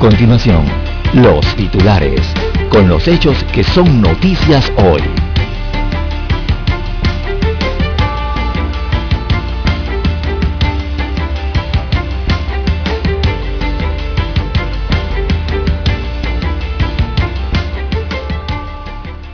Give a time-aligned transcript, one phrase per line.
[0.00, 0.64] Continuación,
[1.12, 2.22] los titulares,
[2.70, 5.02] con los hechos que son noticias hoy.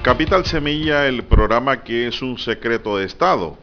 [0.03, 3.57] Capital Semilla, el programa que es un secreto de Estado.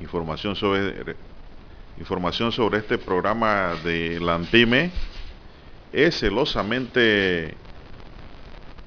[0.00, 1.16] Información sobre,
[1.98, 4.92] información sobre este programa de la ANTIME
[5.92, 7.54] es celosamente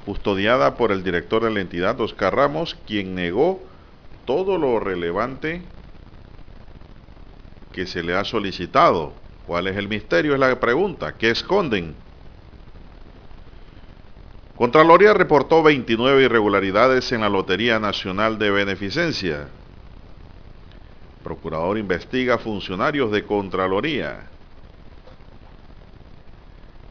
[0.06, 3.62] custodiada por el director de la entidad, Oscar Ramos, quien negó
[4.26, 5.62] todo lo relevante
[7.72, 9.14] que se le ha solicitado.
[9.48, 10.34] ¿Cuál es el misterio?
[10.34, 11.18] Es la pregunta.
[11.18, 11.96] ¿Qué esconden?
[14.56, 19.48] Contraloría reportó 29 irregularidades en la Lotería Nacional de Beneficencia.
[21.24, 24.33] Procurador investiga funcionarios de Contraloría.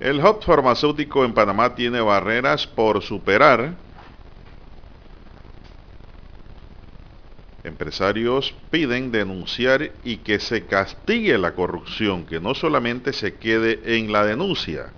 [0.02, 3.74] El hub farmacéutico en Panamá tiene barreras por superar.
[7.62, 14.10] Empresarios piden denunciar y que se castigue la corrupción, que no solamente se quede en
[14.10, 14.90] la denuncia.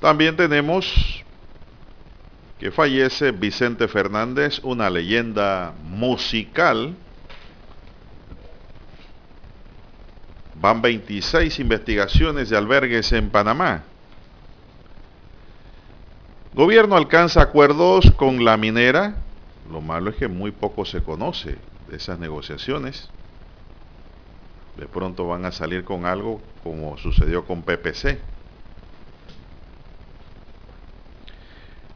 [0.00, 1.24] También tenemos
[2.60, 6.94] que fallece Vicente Fernández, una leyenda musical.
[10.60, 13.84] Van 26 investigaciones de albergues en Panamá.
[16.54, 19.16] Gobierno alcanza acuerdos con la minera.
[19.70, 21.56] Lo malo es que muy poco se conoce
[21.88, 23.10] de esas negociaciones.
[24.76, 28.20] De pronto van a salir con algo como sucedió con PPC.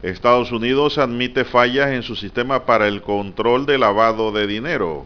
[0.01, 5.05] Estados Unidos admite fallas en su sistema para el control de lavado de dinero.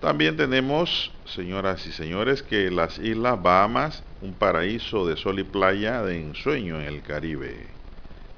[0.00, 6.04] También tenemos, señoras y señores, que las Islas Bahamas, un paraíso de sol y playa
[6.04, 7.66] de ensueño en el Caribe.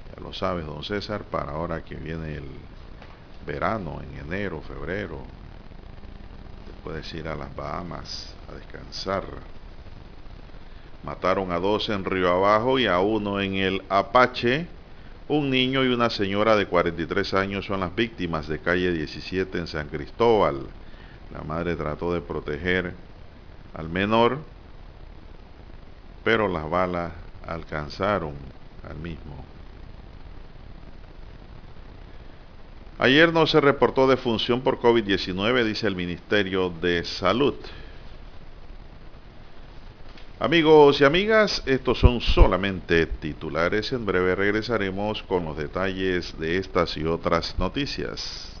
[0.09, 2.49] Ya lo sabes, don César, para ahora que viene el
[3.45, 5.19] verano, en enero, febrero,
[6.65, 9.23] te puedes ir a las Bahamas a descansar.
[11.03, 14.65] Mataron a dos en Río Abajo y a uno en el Apache.
[15.27, 19.67] Un niño y una señora de 43 años son las víctimas de calle 17 en
[19.67, 20.65] San Cristóbal.
[21.33, 22.93] La madre trató de proteger
[23.73, 24.39] al menor,
[26.23, 27.13] pero las balas
[27.47, 28.33] alcanzaron
[28.87, 29.45] al mismo.
[32.99, 37.55] Ayer no se reportó defunción por COVID-19, dice el Ministerio de Salud.
[40.39, 43.91] Amigos y amigas, estos son solamente titulares.
[43.91, 48.60] En breve regresaremos con los detalles de estas y otras noticias.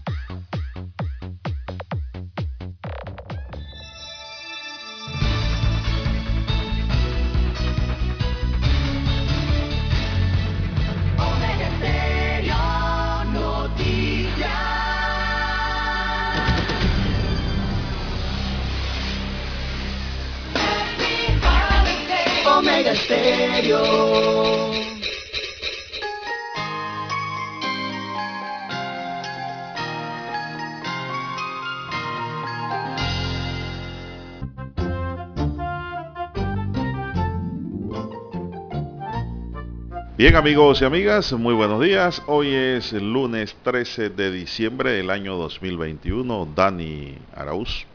[40.17, 42.23] Bien amigos y amigas, muy buenos días.
[42.25, 46.47] Hoy es el lunes 13 de diciembre del año 2021.
[46.55, 47.90] Dani Arauz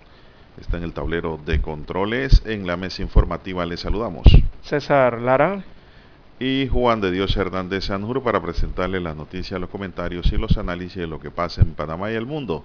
[0.61, 2.43] está en el tablero de controles.
[2.47, 4.27] En la mesa informativa le saludamos.
[4.63, 5.65] César Lara.
[6.39, 10.97] Y Juan de Dios Hernández Sanjur para presentarle las noticias, los comentarios y los análisis
[10.97, 12.63] de lo que pasa en Panamá y el mundo.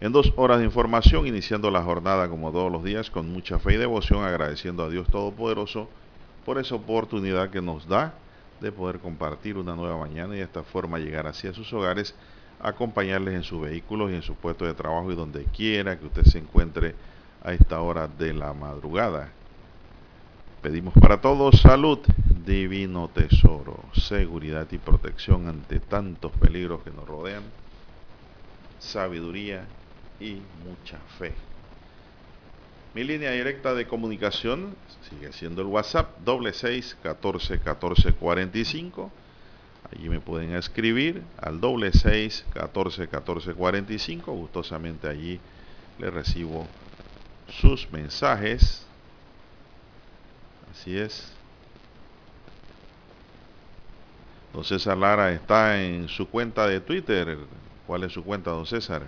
[0.00, 3.74] En dos horas de información, iniciando la jornada como todos los días, con mucha fe
[3.74, 5.88] y devoción, agradeciendo a Dios Todopoderoso
[6.44, 8.14] por esa oportunidad que nos da
[8.60, 12.14] de poder compartir una nueva mañana y de esta forma llegar hacia sus hogares
[12.64, 16.24] acompañarles en sus vehículos y en su puesto de trabajo y donde quiera que usted
[16.24, 16.94] se encuentre
[17.42, 19.28] a esta hora de la madrugada.
[20.62, 21.98] Pedimos para todos salud,
[22.46, 27.42] divino tesoro, seguridad y protección ante tantos peligros que nos rodean,
[28.78, 29.66] sabiduría
[30.18, 31.34] y mucha fe.
[32.94, 34.74] Mi línea directa de comunicación
[35.10, 39.10] sigue siendo el WhatsApp doble seis catorce catorce cuarenta y cinco
[39.94, 44.32] Allí me pueden escribir al doble seis catorce catorce cuarenta y cinco.
[44.32, 45.40] Gustosamente allí
[45.98, 46.66] le recibo
[47.60, 48.84] sus mensajes.
[50.72, 51.32] Así es.
[54.52, 57.38] Don César Lara está en su cuenta de Twitter.
[57.86, 59.02] ¿Cuál es su cuenta, don César?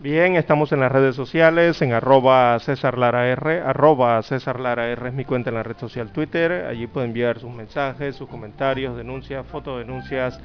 [0.00, 5.08] Bien, estamos en las redes sociales, en arroba César Lara R, arroba César Lara R
[5.08, 8.96] es mi cuenta en la red social Twitter, allí pueden enviar sus mensajes, sus comentarios,
[8.96, 10.38] denuncias, fotodenuncias,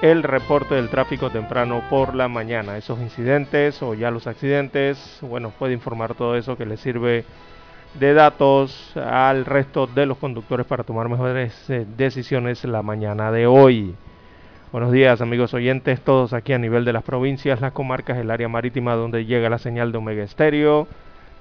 [0.00, 5.52] el reporte del tráfico temprano por la mañana, esos incidentes o ya los accidentes, bueno,
[5.58, 7.26] puede informar todo eso que le sirve
[7.92, 13.46] de datos al resto de los conductores para tomar mejores eh, decisiones la mañana de
[13.46, 13.94] hoy.
[14.70, 18.50] Buenos días amigos oyentes, todos aquí a nivel de las provincias, las comarcas, el área
[18.50, 20.86] marítima donde llega la señal de Omega Estéreo.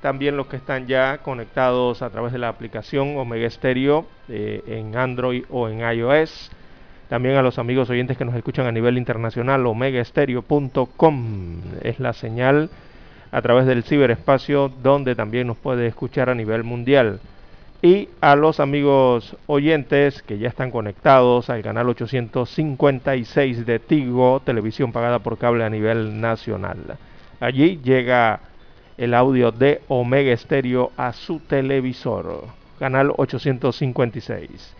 [0.01, 4.95] También los que están ya conectados a través de la aplicación Omega Estéreo eh, en
[4.95, 6.51] Android o en iOS.
[7.09, 12.69] También a los amigos oyentes que nos escuchan a nivel internacional, omegaestereo.com es la señal
[13.31, 17.19] a través del ciberespacio donde también nos puede escuchar a nivel mundial
[17.81, 24.91] y a los amigos oyentes que ya están conectados al canal 856 de Tigo, televisión
[24.91, 26.97] pagada por cable a nivel nacional.
[27.39, 28.39] Allí llega
[28.97, 32.45] el audio de Omega Stereo a su televisor,
[32.79, 34.73] canal 856.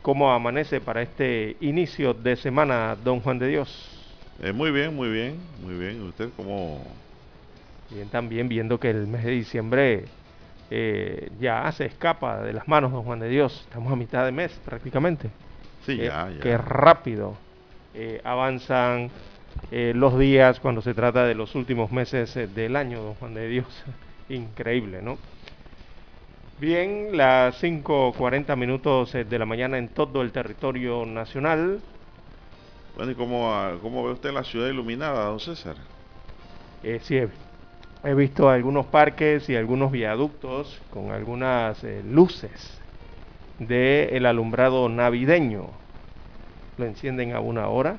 [0.00, 3.90] ¿Cómo amanece para este inicio de semana, don Juan de Dios?
[4.42, 6.02] Eh, muy bien, muy bien, muy bien.
[6.02, 6.82] ¿Usted cómo?
[7.90, 10.04] Bien, también viendo que el mes de diciembre
[10.74, 13.60] eh, ya se escapa de las manos, don Juan de Dios.
[13.68, 15.30] Estamos a mitad de mes prácticamente.
[15.84, 16.40] Sí, Eh, ya, ya.
[16.40, 17.36] Qué rápido
[17.92, 19.10] eh, avanzan
[19.70, 23.34] eh, los días cuando se trata de los últimos meses eh, del año, don Juan
[23.34, 23.66] de Dios.
[24.30, 25.18] Increíble, ¿no?
[26.58, 31.80] Bien, las 5.40 minutos de la mañana en todo el territorio nacional.
[32.96, 33.52] Bueno, ¿y cómo,
[33.82, 35.76] cómo ve usted la ciudad iluminada, don César?
[37.02, 37.20] Sí,
[38.04, 42.78] he, visto algunos parques y algunos viaductos con algunas eh, luces
[43.58, 45.68] del alumbrado navideño.
[46.78, 47.98] Lo encienden a una hora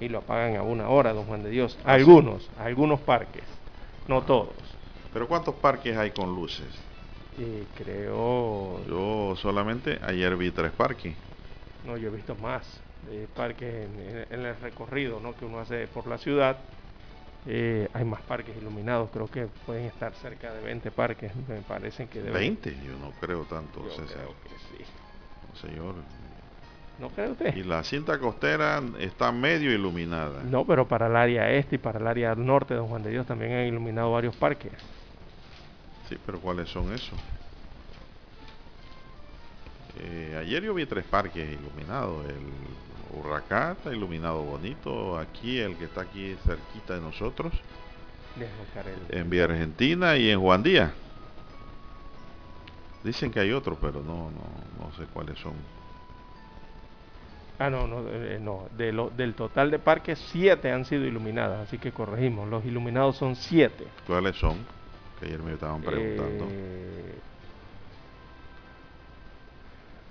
[0.00, 1.78] y lo apagan a una hora, don Juan de Dios.
[1.84, 1.94] Ah.
[1.94, 3.44] Algunos, algunos parques,
[4.08, 4.54] no todos.
[5.12, 6.66] ¿Pero cuántos parques hay con luces?
[7.38, 11.14] Y creo, Yo solamente ayer vi tres parques.
[11.84, 12.62] no, yo he visto más
[13.10, 15.34] eh, parques en, en el recorrido ¿no?
[15.36, 16.56] que uno hace por la ciudad.
[17.46, 22.08] Eh, hay más parques iluminados, creo que pueden estar cerca de 20 parques, me parecen
[22.08, 24.16] que deben 20, yo no creo tanto, Yo César.
[24.24, 24.48] creo que
[24.78, 24.84] sí.
[25.52, 25.94] No, señor.
[26.98, 27.54] ¿No cree usted?
[27.56, 30.42] Y la cinta costera está medio iluminada.
[30.44, 33.10] No, pero para el área este y para el área norte de Don Juan de
[33.10, 34.72] Dios también han iluminado varios parques.
[36.08, 37.18] Sí, pero ¿cuáles son esos?
[40.00, 42.24] Eh, ayer yo vi tres parques iluminados.
[42.26, 42.36] El
[43.14, 45.18] Huracán está iluminado bonito.
[45.18, 47.52] Aquí, el que está aquí cerquita de nosotros.
[49.10, 50.92] El- En Vía Argentina y en Juan Díaz.
[53.02, 55.52] Dicen que hay otros, pero no, no, no sé cuáles son.
[57.58, 58.66] Ah, no, no, eh, no.
[58.76, 62.48] De lo- del total de parques, siete han sido iluminadas, así que corregimos.
[62.48, 63.86] Los iluminados son siete.
[64.06, 64.56] ¿Cuáles son?
[65.20, 66.48] Que ayer me estaban preguntando.
[66.50, 67.14] Eh,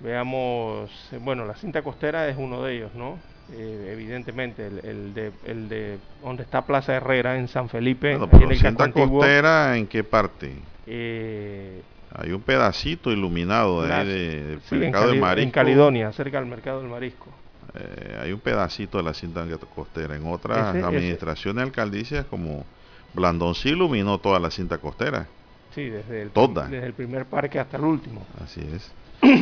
[0.00, 3.18] veamos, eh, bueno, la cinta costera es uno de ellos, ¿no?
[3.50, 8.50] Eh, evidentemente, el, el de, el de donde está Plaza Herrera en San Felipe, en
[8.50, 10.62] el casco cinta antiguo, costera, ¿en qué parte?
[10.86, 11.82] eh,
[12.16, 15.52] Hay un pedacito iluminado de ahí de, del sí, mercado de Cali- en marisco.
[15.52, 17.26] Caledonia, cerca del mercado del marisco.
[17.74, 20.14] Eh, hay un pedacito de la cinta costera.
[20.16, 22.64] En otras Ese- ese- administraciones alcaldicias como
[23.12, 25.26] Blandón sí iluminó toda la cinta costera.
[25.74, 26.68] Sí, desde el, Toda.
[26.68, 28.26] desde el primer parque hasta el último.
[28.42, 28.92] Así es.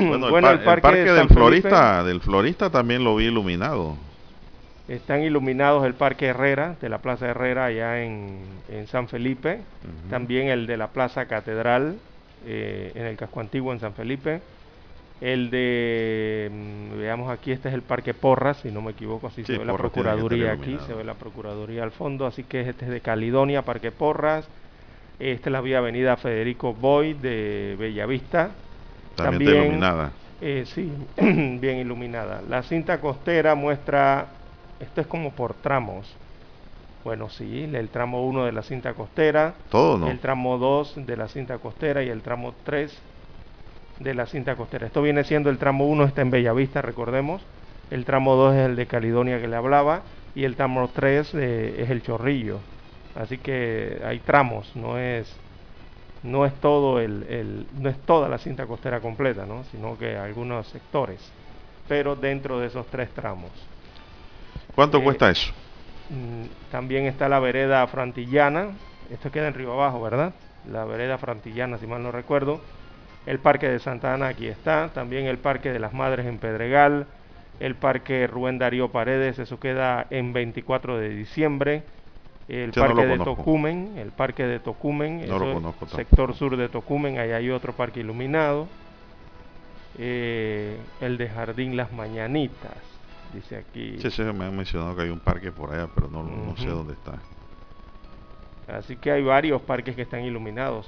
[0.08, 3.16] Bueno, el, Bueno, par- el el parque de del Felipe- florista, del florista también lo
[3.16, 3.96] vi iluminado.
[4.88, 9.60] Están iluminados el Parque Herrera, de la Plaza Herrera allá en, en San Felipe.
[10.10, 11.96] También el de la Plaza Catedral,
[12.46, 14.40] eh, en el casco antiguo en San Felipe.
[15.20, 19.42] El de, mm, veamos aquí, este es el Parque Porras, si no me equivoco, así
[19.44, 22.86] Sí, se ve la Procuraduría aquí, se ve la Procuraduría al fondo, así que este
[22.86, 24.48] es de Caledonia, Parque Porras.
[25.20, 28.50] Esta es la vía Avenida Federico Boy de Bellavista.
[29.16, 30.12] También, está iluminada.
[30.40, 32.42] Eh, sí, bien iluminada.
[32.48, 34.26] La cinta costera muestra,
[34.80, 36.12] esto es como por tramos.
[37.04, 40.08] Bueno, sí, el tramo 1 de la cinta costera, Todo no.
[40.08, 42.96] el tramo 2 de la cinta costera y el tramo 3
[43.98, 44.86] de la cinta costera.
[44.86, 47.42] Esto viene siendo el tramo 1 está en Bellavista, recordemos.
[47.90, 50.02] El tramo 2 es el de Caledonia que le hablaba
[50.34, 52.58] y el tramo 3 es el Chorrillo.
[53.14, 55.32] Así que hay tramos, no es
[56.22, 59.64] no es todo el, el- no es toda la cinta costera completa, ¿no?
[59.64, 61.20] sino que algunos sectores,
[61.88, 63.50] pero dentro de esos tres tramos.
[64.74, 65.52] ¿Cuánto eh, cuesta eso?
[66.10, 68.72] Mm, También está la vereda frantillana,
[69.10, 70.34] esto queda en Río Abajo, ¿verdad?
[70.70, 72.60] La vereda frantillana, si mal no recuerdo.
[73.26, 77.06] El parque de Santa Ana aquí está, también el parque de las Madres en Pedregal,
[77.60, 81.84] el parque Rubén Darío Paredes, eso queda en 24 de diciembre.
[82.48, 83.18] El Yo parque de.
[83.18, 87.72] Tocumen, el parque de Tocumen, No lo conozco sector sur de Tocumen, ahí hay otro
[87.72, 88.68] parque iluminado.
[89.98, 92.76] Eh, el de Jardín Las Mañanitas,
[93.32, 93.98] dice aquí.
[94.00, 96.66] Sí, sí, me han mencionado que hay un parque por allá, pero no, no sé
[96.66, 97.18] dónde está.
[98.68, 100.86] Así que hay varios parques que están iluminados.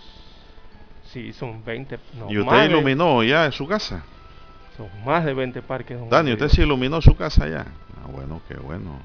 [1.05, 1.99] Sí, son 20.
[2.19, 4.05] no, ¿Y usted de- iluminó ya en su casa?
[4.77, 5.99] son más de 20 parques.
[6.11, 6.33] Dani.
[6.33, 7.67] ¿usted sí iluminó su casa ya?
[7.97, 8.99] Ah, bueno, qué bueno.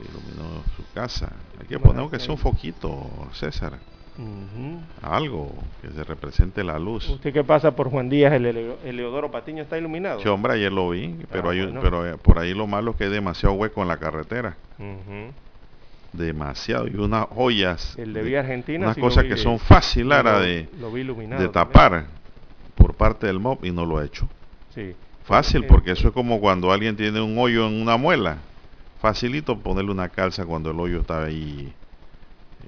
[0.00, 1.32] Iluminó su casa.
[1.60, 3.78] Hay que poner aunque sea un foquito, César.
[5.02, 7.08] Algo que se represente la luz.
[7.08, 10.20] Usted que pasa por Juan Díaz, el, Ele- Eleodoro Patiño está iluminado.
[10.20, 11.80] Sí, hombre, ayer lo vi, pero, Ah, hay, bueno.
[11.82, 14.56] pero eh, por ahí lo malo es que hay demasiado hueco en la carretera.
[14.78, 15.32] Ujú.
[16.12, 16.88] Demasiado.
[16.88, 17.94] Y unas joyas.
[17.98, 18.86] El de Vía Argentina.
[18.86, 21.72] unas cosas vi, que son fácil, Lara, de, lo vi iluminado de también.
[21.72, 22.06] tapar
[22.74, 24.26] por parte del MOB y no lo ha hecho.
[24.74, 24.94] Sí.
[25.24, 28.38] Fácil, Eh, porque eso es como cuando alguien tiene un hoyo en una muela.
[29.00, 31.72] Facilito ponerle una calza cuando el hoyo está ahí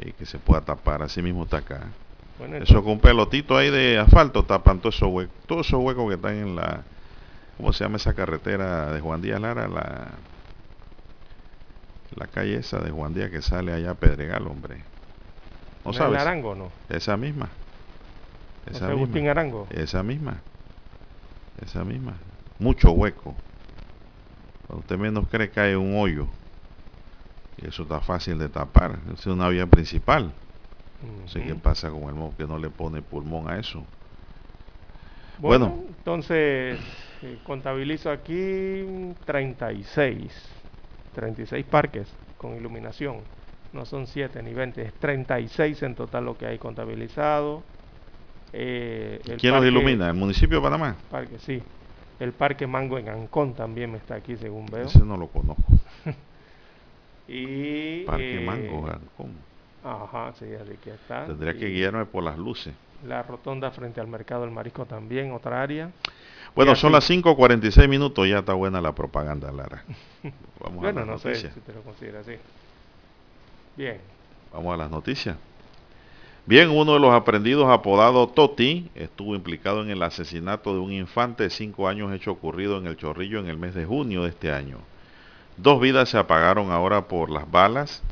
[0.01, 1.03] eh, que se pueda tapar.
[1.03, 1.87] Así mismo está acá.
[2.39, 5.35] bueno, Eso con un pelotito ahí de asfalto tapan todos esos huecos.
[5.47, 6.83] Todos esos huecos que están en la...
[7.57, 9.67] ¿Cómo se llama esa carretera de Juan Díaz Lara?
[9.69, 10.09] La,
[12.15, 14.77] la calle esa de Juan Díaz que sale allá a Pedregal, hombre.
[15.85, 16.21] ¿No ¿no es sabes?
[16.21, 16.71] el Arango no?
[16.89, 17.49] Esa misma.
[18.67, 19.31] José Esa Agustín misma.
[19.33, 19.67] Arango.
[19.71, 20.43] Esa misma.
[21.61, 22.15] Esa misma.
[22.59, 23.35] Mucho hueco.
[24.69, 26.29] Cuando usted menos cree hay un hoyo.
[27.57, 28.99] Y eso está fácil de tapar.
[29.13, 30.33] Es una vía principal.
[31.03, 33.85] No sé qué pasa con el MOB que no le pone pulmón a eso.
[35.39, 35.85] Bueno, Bueno.
[35.89, 36.79] entonces
[37.23, 40.33] eh, contabilizo aquí 36.
[41.15, 43.23] 36 parques con iluminación.
[43.73, 47.63] No son 7 ni 20, es 36 en total lo que hay contabilizado.
[48.53, 50.09] Eh, el ¿Quién los parque- ilumina?
[50.09, 50.97] ¿El municipio de Panamá?
[51.11, 51.63] Parque, sí.
[52.21, 54.87] El Parque Mango en Ancón también me está aquí, según veo.
[54.87, 55.63] Ese no lo conozco.
[57.29, 58.05] Y.
[58.05, 59.33] Parque eh, Mango, Gancón.
[59.85, 61.27] Ajá, sí, así que está.
[61.27, 62.75] Tendría que guiarme por las luces.
[63.07, 65.91] La rotonda frente al mercado del marisco también, otra área.
[66.55, 68.27] Bueno, son las 5.46 minutos.
[68.29, 69.85] Ya está buena la propaganda, Lara.
[70.61, 71.55] Vamos Bueno, a las no sé noticias.
[71.55, 72.37] si te lo consideras así.
[73.77, 73.99] Bien.
[74.53, 75.37] Vamos a las noticias.
[76.49, 81.43] Bien, uno de los aprendidos apodado Toti estuvo implicado en el asesinato de un infante
[81.43, 84.51] de 5 años hecho ocurrido en el Chorrillo en el mes de junio de este
[84.51, 84.79] año.
[85.59, 88.03] Dos vidas se apagaron ahora por las balas.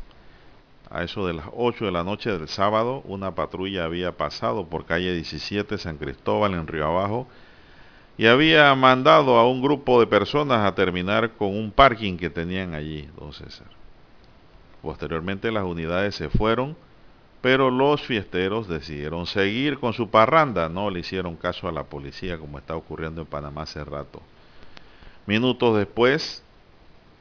[0.90, 4.84] A eso de las 8 de la noche del sábado, una patrulla había pasado por
[4.84, 7.26] calle 17 San Cristóbal en Río Abajo
[8.18, 12.74] y había mandado a un grupo de personas a terminar con un parking que tenían
[12.74, 13.68] allí, don César.
[14.82, 16.76] Posteriormente las unidades se fueron,
[17.46, 22.38] pero los fiesteros decidieron seguir con su parranda, no le hicieron caso a la policía
[22.38, 24.20] como está ocurriendo en Panamá hace rato.
[25.26, 26.42] Minutos después,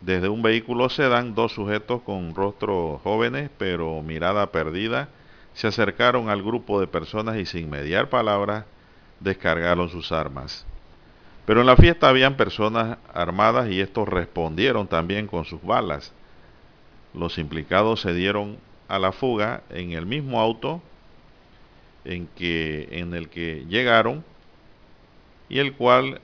[0.02, 5.10] desde un vehículo sedán, dos sujetos con rostros jóvenes pero mirada perdida
[5.54, 8.66] se acercaron al grupo de personas y sin mediar palabras
[9.20, 10.66] descargaron sus armas.
[11.46, 16.14] Pero en la fiesta habían personas armadas y estos respondieron también con sus balas.
[17.14, 20.82] Los implicados se dieron a la fuga en el mismo auto
[22.04, 24.24] en, que, en el que llegaron
[25.50, 26.22] y el cual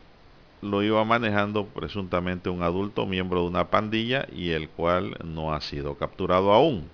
[0.62, 5.62] lo iba manejando presuntamente un adulto miembro de una pandilla y el cual no ha
[5.62, 6.88] sido capturado aún.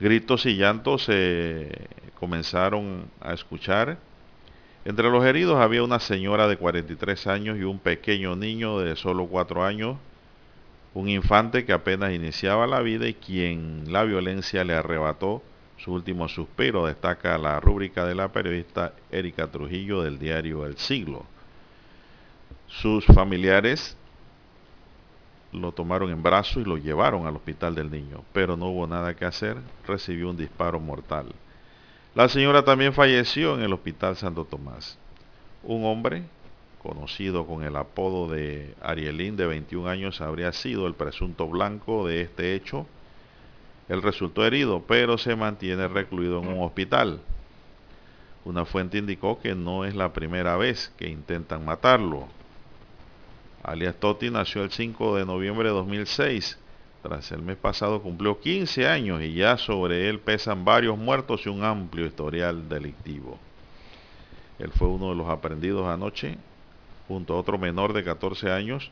[0.00, 1.88] Gritos y llantos se
[2.18, 3.98] comenzaron a escuchar
[4.84, 9.26] Entre los heridos había una señora de 43 años y un pequeño niño de solo
[9.26, 9.96] 4 años,
[10.96, 15.42] un infante que apenas iniciaba la vida y quien la violencia le arrebató
[15.76, 21.26] su último suspiro, destaca la rúbrica de la periodista Erika Trujillo del diario El Siglo.
[22.66, 23.94] Sus familiares
[25.52, 29.14] lo tomaron en brazos y lo llevaron al hospital del niño, pero no hubo nada
[29.14, 31.26] que hacer, recibió un disparo mortal.
[32.14, 34.96] La señora también falleció en el Hospital Santo Tomás.
[35.62, 36.24] Un hombre,
[36.86, 42.20] conocido con el apodo de Arielín, de 21 años, habría sido el presunto blanco de
[42.20, 42.86] este hecho.
[43.88, 47.20] Él resultó herido, pero se mantiene recluido en un hospital.
[48.44, 52.28] Una fuente indicó que no es la primera vez que intentan matarlo.
[53.62, 56.58] Alias Totti nació el 5 de noviembre de 2006
[57.02, 61.48] tras el mes pasado cumplió 15 años y ya sobre él pesan varios muertos y
[61.48, 63.38] un amplio historial delictivo.
[64.58, 66.36] Él fue uno de los aprendidos anoche
[67.08, 68.90] junto a otro menor de 14 años,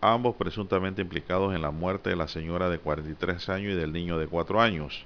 [0.00, 4.18] ambos presuntamente implicados en la muerte de la señora de 43 años y del niño
[4.18, 5.04] de 4 años.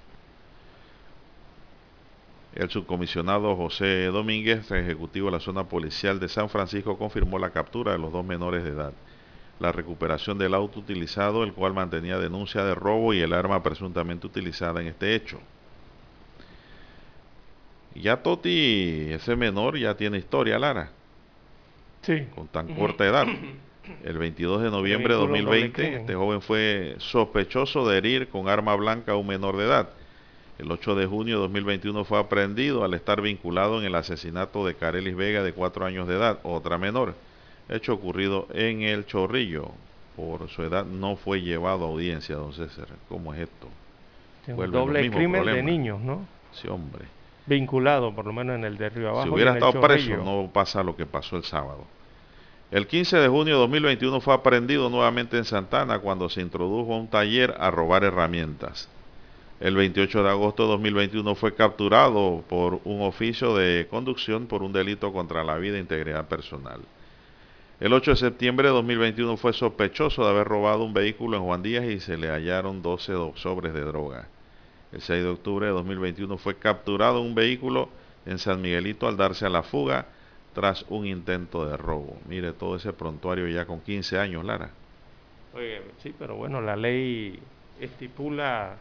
[2.55, 7.93] El subcomisionado José Domínguez, ejecutivo de la zona policial de San Francisco, confirmó la captura
[7.93, 8.93] de los dos menores de edad
[9.59, 14.27] la recuperación del auto utilizado, el cual mantenía denuncia de robo y el arma presuntamente
[14.27, 15.41] utilizada en este hecho.
[17.95, 20.91] Ya Toti, ese menor, ya tiene historia, Lara.
[22.07, 22.27] Sí.
[22.35, 23.27] Con tan corta edad.
[24.05, 29.13] El 22 de noviembre de 2020, este joven fue sospechoso de herir con arma blanca
[29.13, 29.91] a un menor de edad.
[30.59, 34.75] El 8 de junio de 2021 fue aprehendido al estar vinculado en el asesinato de
[34.75, 37.15] Carelis Vega de 4 años de edad, otra menor
[37.69, 39.71] hecho ocurrido en el Chorrillo.
[40.15, 42.89] Por su edad no fue llevado a audiencia, don César.
[43.09, 43.69] ¿Cómo es esto?
[44.49, 46.25] un doble crimen de niños, ¿no?
[46.53, 47.05] Sí, hombre.
[47.47, 49.25] Vinculado, por lo menos en el de Río Abajo.
[49.25, 51.85] Si hubiera estado preso, no pasa lo que pasó el sábado.
[52.73, 56.99] El 15 de junio de 2021 fue aprendido nuevamente en Santana cuando se introdujo a
[56.99, 58.89] un taller a robar herramientas.
[59.61, 64.73] El 28 de agosto de 2021 fue capturado por un oficio de conducción por un
[64.73, 66.81] delito contra la vida e integridad personal.
[67.79, 71.63] El 8 de septiembre de 2021 fue sospechoso de haber robado un vehículo en Juan
[71.63, 74.27] Díaz y se le hallaron 12 sobres de droga.
[74.91, 77.91] El 6 de octubre de 2021 fue capturado un vehículo
[78.27, 80.07] en San Miguelito al darse a la fuga
[80.57, 82.17] tras un intento de robo.
[82.27, 84.71] Mire todo ese prontuario ya con 15 años, Lara.
[85.53, 87.39] Oye, sí, pero bueno, la ley
[87.79, 88.77] estipula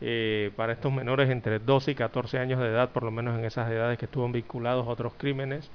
[0.00, 3.44] eh, para estos menores entre 12 y 14 años de edad, por lo menos en
[3.44, 5.68] esas edades que estuvo vinculados a otros crímenes,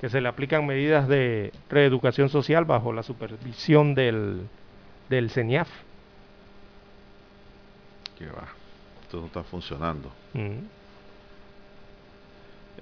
[0.00, 4.48] que se le aplican medidas de reeducación social bajo la supervisión del,
[5.10, 5.68] del CENIAF.
[8.16, 8.48] Que va,
[9.02, 10.10] esto no está funcionando.
[10.32, 10.77] Mm.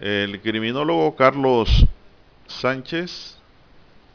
[0.01, 1.87] El criminólogo Carlos
[2.47, 3.39] Sánchez,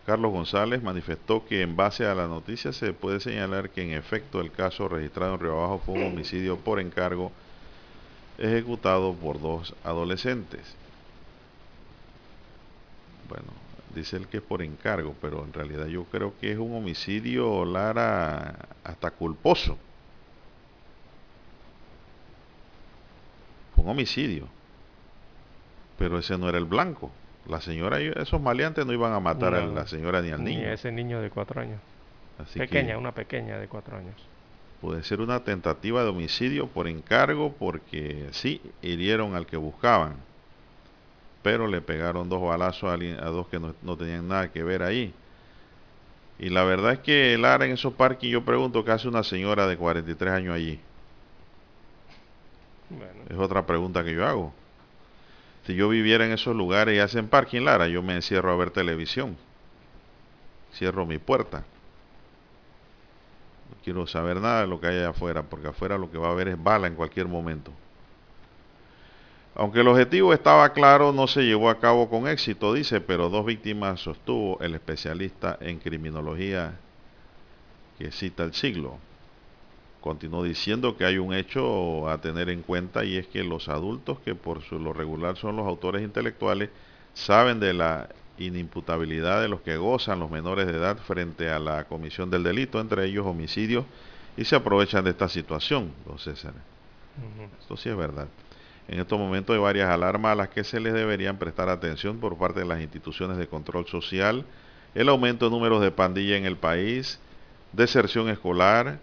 [0.06, 4.42] Carlos González, manifestó que en base a la noticia se puede señalar que en efecto
[4.42, 7.32] el caso registrado en Río Abajo fue un homicidio por encargo
[8.38, 10.76] ejecutado por dos adolescentes
[13.32, 13.48] bueno,
[13.96, 17.64] dice él que es por encargo, pero en realidad yo creo que es un homicidio,
[17.64, 19.78] Lara, hasta culposo.
[23.78, 24.48] Un homicidio.
[26.02, 27.12] Pero ese no era el blanco.
[27.48, 30.60] La señora, esos maleantes no iban a matar a la señora ni al niño.
[30.60, 31.80] Ni a ese niño de cuatro años.
[32.56, 34.16] pequeña, una pequeña de cuatro años.
[34.80, 40.16] Puede ser una tentativa de homicidio por encargo porque sí hirieron al que buscaban
[41.42, 45.14] pero le pegaron dos balazos a, dos que no, tenían nada que ver ahí.
[46.40, 49.68] Y la verdad es que Lara en esos parques, yo pregunto qué hace una señora
[49.68, 50.80] de 43 años allí.
[53.30, 54.54] Es otra pregunta que yo hago.
[55.66, 58.72] Si yo viviera en esos lugares y hacen parking, Lara, yo me encierro a ver
[58.72, 59.38] televisión.
[60.74, 61.60] Cierro mi puerta.
[63.70, 66.32] No quiero saber nada de lo que hay afuera, porque afuera lo que va a
[66.32, 67.72] haber es bala en cualquier momento.
[69.54, 73.46] Aunque el objetivo estaba claro, no se llevó a cabo con éxito, dice, pero dos
[73.46, 76.80] víctimas sostuvo el especialista en criminología
[78.00, 78.98] que cita el siglo.
[80.02, 84.20] Continuó diciendo que hay un hecho a tener en cuenta y es que los adultos,
[84.26, 86.70] que por su, lo regular son los autores intelectuales,
[87.14, 88.10] saben de la
[88.40, 92.80] inimputabilidad de los que gozan los menores de edad frente a la comisión del delito,
[92.80, 93.86] entre ellos homicidios,
[94.36, 96.54] y se aprovechan de esta situación, don César.
[97.60, 98.28] Esto sí es verdad.
[98.88, 102.38] En estos momentos hay varias alarmas a las que se les deberían prestar atención por
[102.38, 104.46] parte de las instituciones de control social,
[104.96, 107.20] el aumento de números de pandilla en el país,
[107.72, 109.00] deserción escolar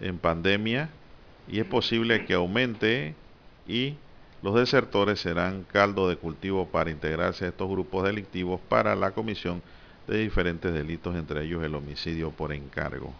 [0.00, 0.90] en pandemia
[1.48, 3.14] y es posible que aumente
[3.66, 3.96] y
[4.42, 9.62] los desertores serán caldo de cultivo para integrarse a estos grupos delictivos para la comisión
[10.06, 13.12] de diferentes delitos, entre ellos el homicidio por encargo.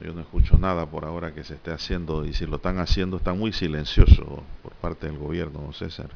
[0.00, 3.16] yo no escucho nada por ahora que se esté haciendo y si lo están haciendo
[3.16, 4.26] están muy silenciosos
[4.62, 6.10] por parte del gobierno, César,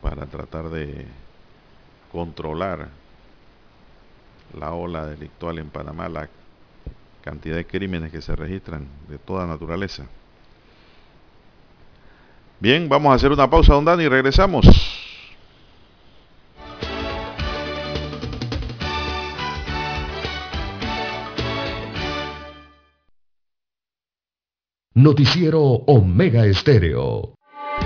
[0.00, 1.06] para tratar de
[2.10, 2.88] controlar
[4.58, 6.28] la ola delictual en Panamá, la
[7.22, 10.04] cantidad de crímenes que se registran de toda naturaleza.
[12.60, 14.66] Bien, vamos a hacer una pausa, don Dani, y regresamos.
[24.94, 27.34] Noticiero Omega Estéreo.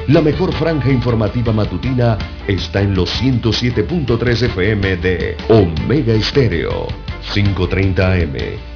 [0.08, 6.88] La mejor franja informativa matutina está en los 107.3 FM de Omega Estéreo,
[7.32, 8.75] 530 AM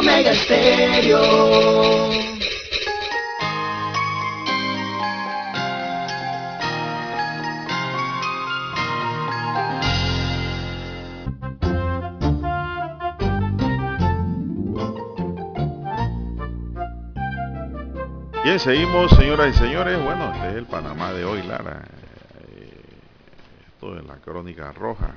[0.00, 1.20] Omega Stereo.
[18.42, 20.02] Bien, seguimos, señoras y señores.
[20.02, 21.84] Bueno, este es el Panamá de hoy, Lara.
[22.48, 22.82] Eh,
[23.66, 25.10] esto es la crónica roja.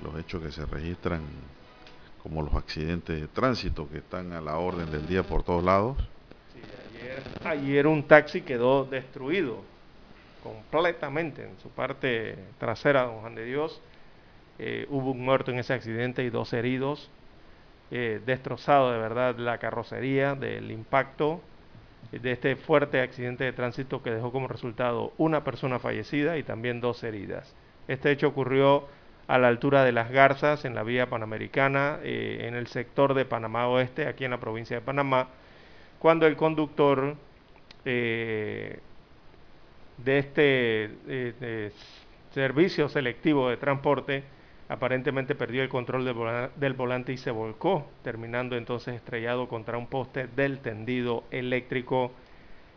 [0.00, 1.22] Los hechos que se registran
[2.22, 5.96] como los accidentes de tránsito que están a la orden del día por todos lados.
[7.44, 9.62] ayer, un taxi quedó destruido
[10.42, 13.80] completamente en su parte trasera, don Juan de Dios.
[14.58, 17.10] Eh, hubo un muerto en ese accidente y dos heridos.
[17.90, 21.42] Eh, destrozado de verdad la carrocería del impacto
[22.10, 26.80] de este fuerte accidente de tránsito que dejó como resultado una persona fallecida y también
[26.80, 27.54] dos heridas.
[27.88, 28.86] Este hecho ocurrió
[29.28, 33.24] a la altura de las Garzas, en la vía panamericana, eh, en el sector de
[33.24, 35.28] Panamá Oeste, aquí en la provincia de Panamá,
[35.98, 37.16] cuando el conductor
[37.84, 38.78] eh,
[39.98, 41.72] de este eh,
[42.32, 44.24] servicio selectivo de transporte
[44.68, 46.04] aparentemente perdió el control
[46.56, 52.10] del, volante y se volcó, terminando entonces estrellado contra un poste del tendido eléctrico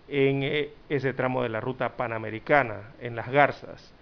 [0.10, 3.95] en ese tramo de la ruta panamericana, en las Garzas.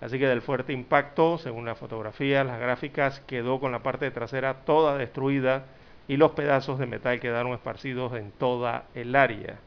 [0.00, 4.64] Así que del fuerte impacto, según la fotografía, las gráficas, quedó con la parte trasera
[4.64, 5.64] toda destruida
[6.06, 9.58] y los pedazos de metal quedaron esparcidos en toda el área.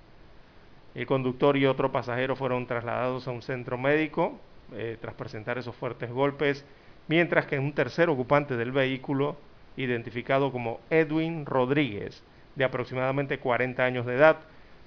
[0.95, 4.39] El conductor y otro pasajero fueron trasladados a un centro médico
[4.73, 6.65] eh, tras presentar esos fuertes golpes,
[7.07, 9.35] mientras que un tercer ocupante del vehículo,
[9.75, 12.23] identificado como Edwin Rodríguez,
[12.55, 14.37] de aproximadamente 40 años de edad,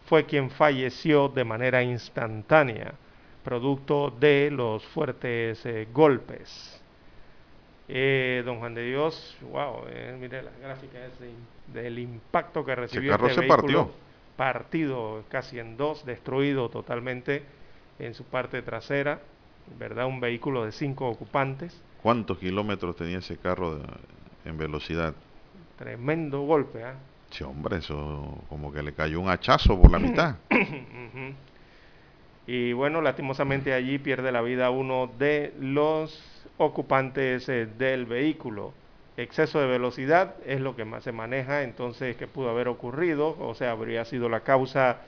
[0.07, 2.94] fue quien falleció de manera instantánea
[3.44, 6.80] producto de los fuertes eh, golpes.
[7.87, 11.12] Eh, don Juan de Dios, wow, eh, mire las gráficas
[11.72, 13.12] del impacto que recibió.
[13.12, 13.90] El carro este se partió.
[14.37, 17.44] Partido casi en dos, destruido totalmente
[17.98, 19.20] en su parte trasera,
[19.78, 20.07] ¿verdad?
[20.07, 21.78] Un vehículo de cinco ocupantes.
[22.02, 23.80] ¿Cuántos kilómetros tenía ese carro
[24.44, 25.14] en velocidad?
[25.78, 26.94] Tremendo golpe, ¿ah?
[27.30, 30.37] Sí, hombre, eso como que le cayó un hachazo por la mitad.
[32.46, 38.72] y bueno, lastimosamente allí pierde la vida uno de los ocupantes eh, del vehículo.
[39.16, 43.37] Exceso de velocidad es lo que más se maneja, entonces, ¿qué pudo haber ocurrido?
[43.38, 44.98] O sea, habría sido la causa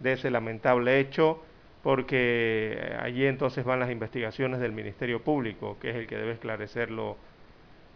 [0.00, 1.42] de ese lamentable hecho,
[1.82, 6.32] porque eh, allí entonces van las investigaciones del Ministerio Público, que es el que debe
[6.32, 7.16] esclarecer lo,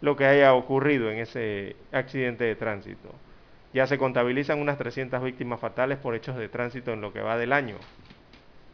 [0.00, 3.14] lo que haya ocurrido en ese accidente de tránsito.
[3.74, 7.36] Ya se contabilizan unas 300 víctimas fatales por hechos de tránsito en lo que va
[7.36, 7.76] del año.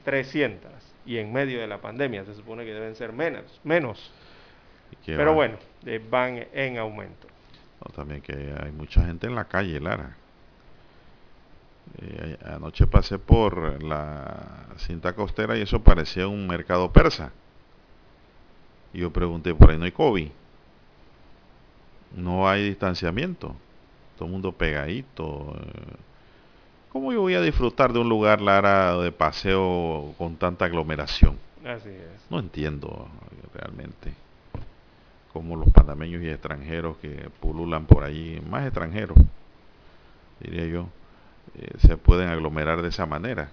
[0.04, 0.70] 300.
[1.06, 3.60] Y en medio de la pandemia se supone que deben ser menos.
[3.64, 4.12] menos.
[5.04, 7.26] Pero bueno, eh, van en aumento.
[7.94, 10.16] también que hay mucha gente en la calle, Lara.
[11.98, 17.32] Eh, anoche pasé por la cinta costera y eso parecía un mercado persa.
[18.92, 20.30] Y yo pregunté, por ahí no hay COVID.
[22.16, 23.56] No hay distanciamiento
[24.16, 25.56] todo el mundo pegadito.
[25.60, 25.96] Eh.
[26.94, 31.36] ¿Cómo yo voy a disfrutar de un lugar, Lara, de paseo con tanta aglomeración?
[31.66, 32.30] Así es.
[32.30, 33.08] No entiendo
[33.52, 34.14] realmente
[35.32, 39.18] cómo los panameños y extranjeros que pululan por allí, más extranjeros,
[40.38, 40.86] diría yo,
[41.56, 43.50] eh, se pueden aglomerar de esa manera.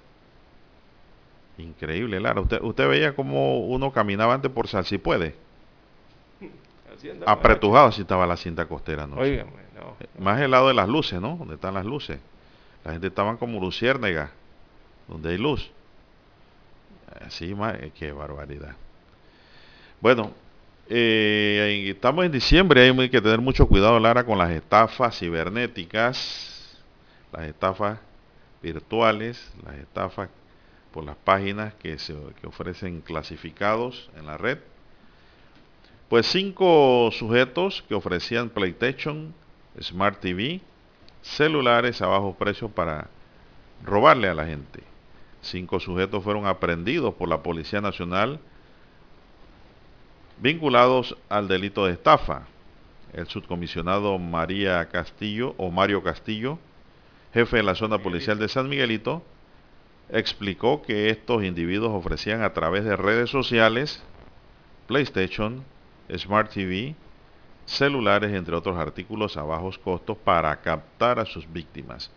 [1.57, 2.41] Increíble, Lara.
[2.41, 5.33] Usted, usted veía cómo uno caminaba antes por Sal si puede.
[7.25, 9.15] Apretujado así estaba la cinta costera, ¿no?
[10.19, 11.37] Más el lado de las luces, ¿no?
[11.37, 12.19] Donde están las luces.
[12.83, 14.31] La gente estaban como luciérnagas,
[15.07, 15.69] donde hay luz.
[17.25, 18.75] Así, eh, qué barbaridad.
[19.99, 20.33] Bueno,
[20.89, 26.79] eh, estamos en diciembre, hay que tener mucho cuidado, Lara, con las estafas cibernéticas,
[27.31, 27.99] las estafas
[28.61, 30.29] virtuales, las estafas
[30.91, 34.57] por las páginas que, se, que ofrecen clasificados en la red.
[36.09, 39.33] Pues cinco sujetos que ofrecían PlayStation,
[39.79, 40.59] Smart TV,
[41.21, 43.07] celulares a bajo precio para
[43.83, 44.83] robarle a la gente.
[45.41, 48.39] Cinco sujetos fueron aprendidos por la Policía Nacional
[50.41, 52.47] vinculados al delito de estafa.
[53.13, 56.59] El subcomisionado María Castillo o Mario Castillo,
[57.33, 59.23] jefe de la zona policial de San Miguelito,
[60.09, 64.03] explicó que estos individuos ofrecían a través de redes sociales
[64.87, 65.63] PlayStation,
[66.17, 66.95] Smart TV,
[67.65, 72.11] celulares, entre otros artículos a bajos costos para captar a sus víctimas.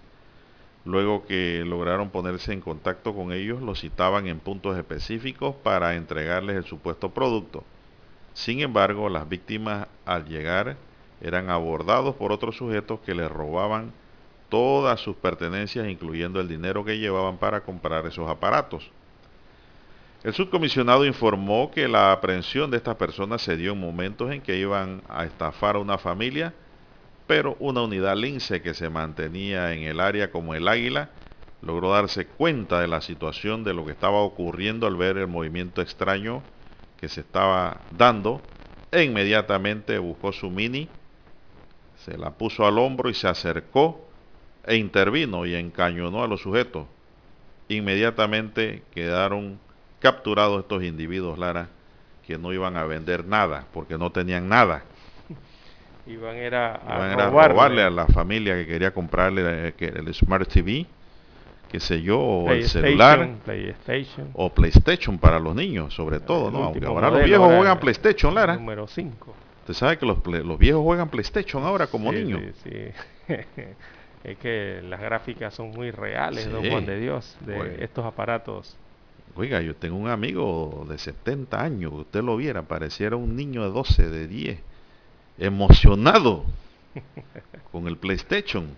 [0.85, 6.57] Luego que lograron ponerse en contacto con ellos, los citaban en puntos específicos para entregarles
[6.57, 7.65] el supuesto producto.
[8.35, 10.77] Sin embargo, las víctimas al llegar
[11.21, 13.93] eran abordados por otros sujetos que les robaban
[14.51, 18.91] todas sus pertenencias, incluyendo el dinero que llevaban para comprar esos aparatos.
[20.25, 24.57] El subcomisionado informó que la aprehensión de estas personas se dio en momentos en que
[24.57, 26.55] iban a estafar a una familia,
[27.27, 31.11] pero una unidad lince que se mantenía en el área como el águila
[31.61, 35.83] logró darse cuenta de la situación de lo que estaba ocurriendo al ver el movimiento
[35.83, 36.43] extraño
[36.97, 38.51] que se estaba dando
[38.91, 40.89] e inmediatamente buscó su mini,
[41.97, 44.09] se la puso al hombro y se acercó
[44.65, 46.87] e intervino y encañonó a los sujetos.
[47.69, 49.59] Inmediatamente quedaron
[50.05, 51.69] capturado estos individuos, Lara,
[52.27, 54.83] que no iban a vender nada, porque no tenían nada.
[56.07, 57.83] Iban era a, robarle.
[57.83, 60.85] a la familia que quería comprarle eh, el Smart TV,
[61.73, 64.29] qué sé yo, o el celular, PlayStation.
[64.35, 66.65] o PlayStation para los niños, sobre todo, ¿no?
[66.65, 68.57] Aunque ahora los viejos juegan PlayStation, Lara.
[68.57, 69.35] Número 5.
[69.61, 72.43] Usted sabe que los, los viejos juegan PlayStation ahora como niños.
[72.63, 72.71] Sí,
[73.27, 73.33] sí.
[74.25, 78.77] es que las gráficas son muy reales, don Juan de Dios, de estos aparatos
[79.37, 83.71] Oiga, yo tengo un amigo de 70 años, usted lo viera, pareciera un niño de
[83.71, 84.61] 12, de 10,
[85.39, 86.45] emocionado
[87.73, 88.69] con el PlayStation.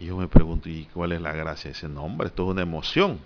[0.00, 1.70] Y yo me pregunto, ¿y cuál es la gracia?
[1.70, 3.20] Ese nombre, esto es una emoción.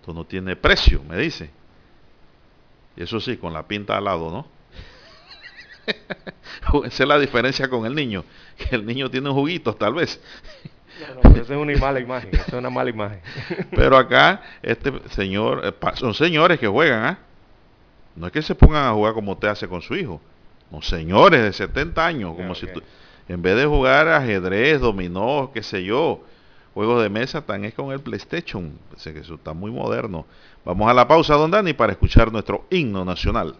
[0.00, 1.50] Esto no tiene precio, me dice.
[2.94, 4.46] Y eso sí, con la pinta al lado, ¿no?
[6.84, 8.24] Esa es la diferencia con el niño,
[8.58, 10.20] que el niño tiene juguitos tal vez.
[11.22, 13.20] No, es una mala imagen, es una mala imagen.
[13.70, 17.18] Pero acá, este señor, eh, son señores que juegan, ¿ah?
[18.16, 20.20] No es que se pongan a jugar como usted hace con su hijo.
[20.70, 22.66] No, señores de 70 años, como si
[23.28, 26.20] en vez de jugar ajedrez, dominó, qué sé yo,
[26.74, 28.78] juegos de mesa, tan es con el PlayStation.
[28.96, 30.26] Sé que eso está muy moderno.
[30.64, 33.56] Vamos a la pausa, don Dani, para escuchar nuestro himno nacional.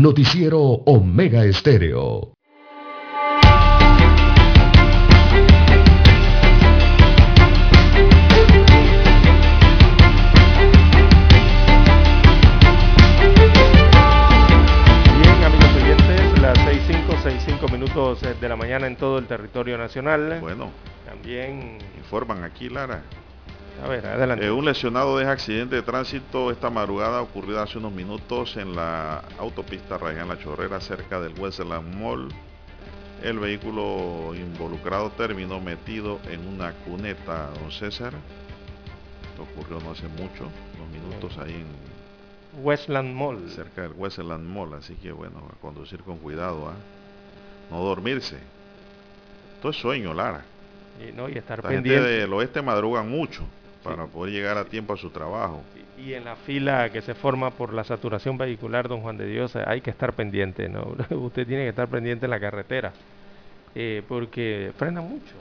[0.00, 2.32] Noticiero Omega Estéreo.
[15.20, 20.38] Bien, amigos oyentes, las 6.5, minutos eh, de la mañana en todo el territorio nacional.
[20.40, 20.70] Bueno.
[21.04, 21.76] También...
[21.98, 23.02] Informan aquí, Lara.
[23.82, 24.44] A ver, adelante.
[24.44, 29.22] Eh, un lesionado deja accidente de tránsito esta madrugada ocurrido hace unos minutos en la
[29.38, 32.28] autopista Rayán La Chorrera cerca del Westland Mall.
[33.22, 38.12] El vehículo involucrado terminó metido en una cuneta, don César.
[39.30, 43.48] Esto ocurrió no hace mucho, unos minutos ahí en Westland Mall.
[43.50, 46.74] Cerca del Westland Mall, así que bueno, a conducir con cuidado, ¿ah?
[47.70, 48.36] no dormirse.
[49.56, 50.44] Esto es sueño, Lara.
[50.98, 52.00] Y, no, y estar La pendiente.
[52.00, 53.42] gente del oeste madrugan mucho
[53.82, 55.62] para poder llegar a tiempo a su trabajo.
[55.96, 59.56] Y en la fila que se forma por la saturación vehicular, don Juan de Dios,
[59.56, 60.96] hay que estar pendiente, ¿no?
[61.10, 62.92] Usted tiene que estar pendiente en la carretera,
[63.74, 65.34] eh, porque frena mucho.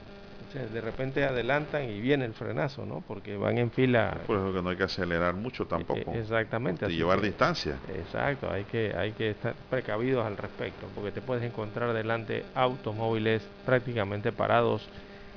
[0.48, 3.04] O sea, de repente adelantan y viene el frenazo, ¿no?
[3.08, 4.18] Porque van en fila.
[4.26, 6.12] Por eso que no hay que acelerar mucho tampoco.
[6.12, 6.92] Eh, exactamente.
[6.92, 7.76] Y llevar que- distancia.
[7.96, 13.48] Exacto, hay que, hay que estar precavidos al respecto, porque te puedes encontrar delante automóviles
[13.66, 14.90] prácticamente parados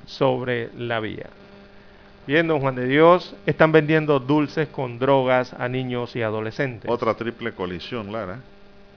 [0.07, 1.29] sobre la vía.
[2.25, 6.89] Bien, don Juan de Dios, están vendiendo dulces con drogas a niños y adolescentes.
[6.89, 8.39] Otra triple colisión, Lara,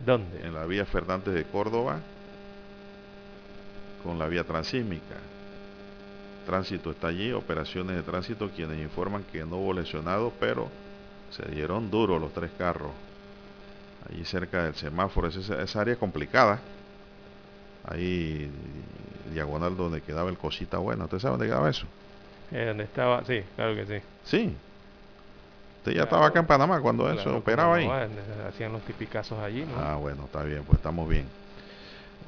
[0.05, 0.45] ¿Dónde?
[0.45, 1.99] en la vía Fernández de Córdoba
[4.03, 5.15] con la vía transísmica.
[6.45, 10.69] Tránsito está allí, operaciones de tránsito, quienes informan que no hubo lesionados, pero
[11.31, 12.91] se dieron duro los tres carros.
[14.07, 16.59] Allí cerca del semáforo, esa, esa área es complicada.
[17.87, 18.51] Ahí
[19.33, 21.05] diagonal donde quedaba el cosita buena.
[21.05, 21.87] ¿Usted sabe dónde quedaba eso?
[22.51, 23.23] Eh, ¿Dónde estaba?
[23.25, 24.05] Sí, claro que sí.
[24.23, 24.55] Sí.
[25.79, 28.07] Usted ya estaba acá en Panamá cuando eso Claro, operaba como ahí.
[28.09, 29.77] eh, Hacían los tipicazos allí, ¿no?
[29.79, 31.25] Ah, bueno, está bien, pues estamos bien.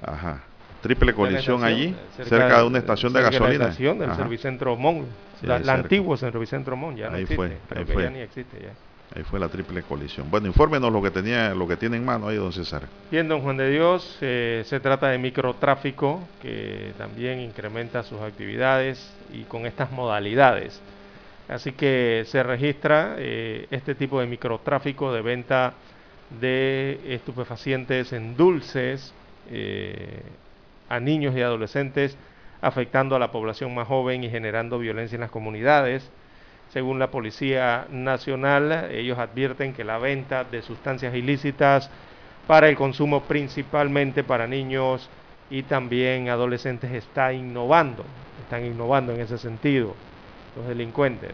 [0.01, 0.43] Ajá.
[0.81, 1.85] Triple colisión estación, allí,
[2.19, 3.63] eh, cerca, de una estación de cerca la gasolina.
[3.65, 4.17] estación del Ajá.
[4.21, 5.05] Servicentro Mon.
[5.41, 5.73] Sí, la, la cerca.
[5.81, 7.35] antigua Servicentro Mon, ya no Ahí existe.
[7.35, 8.03] fue, creo ahí que fue.
[8.03, 8.69] ya ni existe ya.
[9.15, 10.29] Ahí fue la triple colisión.
[10.29, 12.83] Bueno, infórmenos lo que tenía, lo que tiene en mano ahí, don César.
[13.09, 19.13] Bien, don Juan de Dios, eh, se trata de microtráfico que también incrementa sus actividades
[19.33, 20.81] y con estas modalidades.
[21.47, 25.73] Así que se registra eh, este tipo de microtráfico de venta
[26.41, 29.13] de estupefacientes en dulces
[29.49, 30.21] eh,
[30.89, 32.17] a niños y adolescentes,
[32.61, 36.09] afectando a la población más joven y generando violencia en las comunidades.
[36.69, 41.89] Según la Policía Nacional, ellos advierten que la venta de sustancias ilícitas
[42.45, 45.09] para el consumo principalmente para niños
[45.49, 48.03] y también adolescentes está innovando,
[48.43, 49.95] están innovando en ese sentido
[50.55, 51.31] los delincuentes.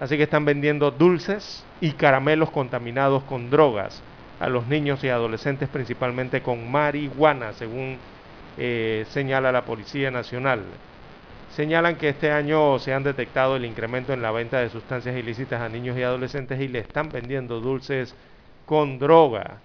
[0.00, 4.02] Así que están vendiendo dulces y caramelos contaminados con drogas
[4.38, 7.96] a los niños y adolescentes principalmente con marihuana, según
[8.56, 10.60] eh, señala la Policía Nacional.
[11.58, 15.60] Señalan que este año se han detectado el incremento en la venta de sustancias ilícitas
[15.60, 18.14] a niños y adolescentes y le están vendiendo dulces
[18.64, 19.58] con droga,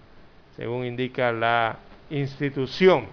[0.55, 1.77] según indica la
[2.09, 3.05] institución.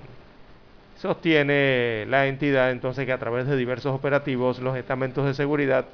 [0.97, 5.85] Sostiene la entidad entonces que a través de diversos operativos los estamentos de seguridad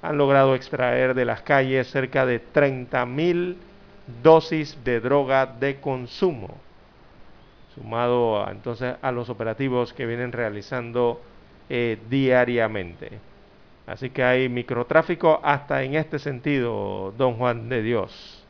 [0.00, 3.56] han logrado extraer de las calles cerca de 30.000
[4.22, 6.56] dosis de droga de consumo,
[7.74, 11.20] sumado entonces a los operativos que vienen realizando
[11.70, 13.20] eh, diariamente.
[13.86, 18.44] Así que hay microtráfico hasta en este sentido, don Juan de Dios.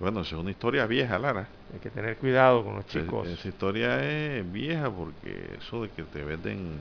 [0.00, 1.46] Bueno, es una historia vieja, Lara.
[1.72, 3.28] Hay que tener cuidado con los chicos.
[3.28, 6.78] esa historia es vieja porque eso de que te venden,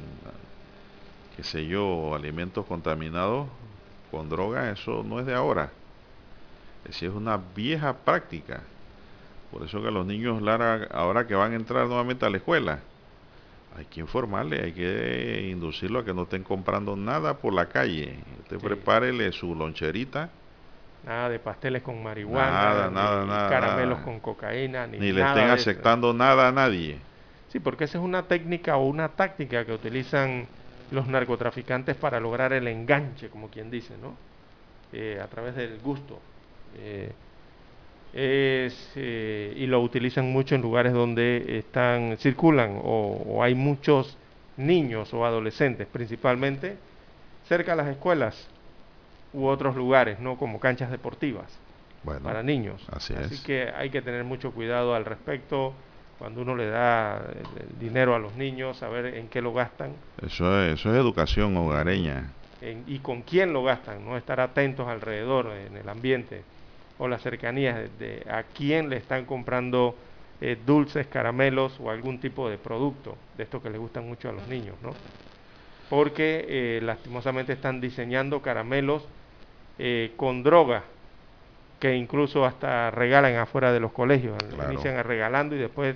[1.35, 3.47] qué sé yo, alimentos contaminados
[4.09, 5.71] con droga, eso no es de ahora.
[6.89, 8.61] Esa es una vieja práctica.
[9.51, 12.79] Por eso que los niños, Lara, ahora que van a entrar nuevamente a la escuela,
[13.77, 18.19] hay que informarle, hay que inducirlo a que no estén comprando nada por la calle.
[18.43, 20.29] Usted prepárele su loncherita.
[21.05, 26.13] Nada de pasteles con marihuana, nada, nada, caramelos con cocaína, ni, ni le estén aceptando
[26.13, 26.97] nada a nadie.
[27.49, 30.45] Sí, porque esa es una técnica o una táctica que utilizan
[30.91, 34.15] los narcotraficantes para lograr el enganche, como quien dice, ¿no?
[34.93, 36.19] Eh, a través del gusto.
[36.77, 37.11] Eh,
[38.13, 44.17] eh, y lo utilizan mucho en lugares donde están circulan o, hay muchos
[44.57, 46.77] niños o adolescentes principalmente
[47.47, 48.49] cerca de las escuelas
[49.33, 51.57] u otros lugares no como canchas deportivas
[52.21, 52.85] para niños.
[52.91, 53.13] así,
[53.45, 55.73] que hay que tener mucho cuidado al respecto
[56.17, 57.21] cuando uno le da
[57.79, 59.93] dinero a los niños saber en qué lo gastan.
[60.21, 62.31] Eso es, eso es educación hogareña.
[62.85, 66.43] Y con quién lo gastan no estar atentos alrededor en el ambiente
[67.01, 69.95] o las cercanías de, a quién le están comprando
[70.39, 74.33] eh, dulces, caramelos o algún tipo de producto de esto que les gustan mucho a
[74.33, 74.91] los niños, ¿no?
[75.89, 79.03] Porque eh, lastimosamente están diseñando caramelos
[79.79, 80.83] eh, con droga
[81.79, 84.37] que incluso hasta regalan afuera de los colegios,
[84.69, 85.95] inician regalando y después,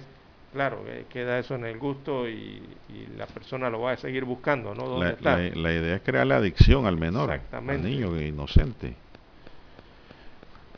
[0.53, 0.79] claro,
[1.09, 2.63] queda eso en el gusto y,
[3.15, 4.99] la persona lo va a seguir buscando, ¿no?
[4.99, 8.95] La, la, idea es crear la adicción al menor, al niño inocente.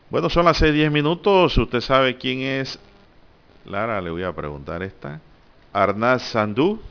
[0.10, 1.58] Bueno, son las 6:10 minutos.
[1.58, 2.80] Usted sabe quién es.
[3.66, 5.20] Lara, le voy a preguntar esta.
[5.74, 6.82] Arnaz Sandú.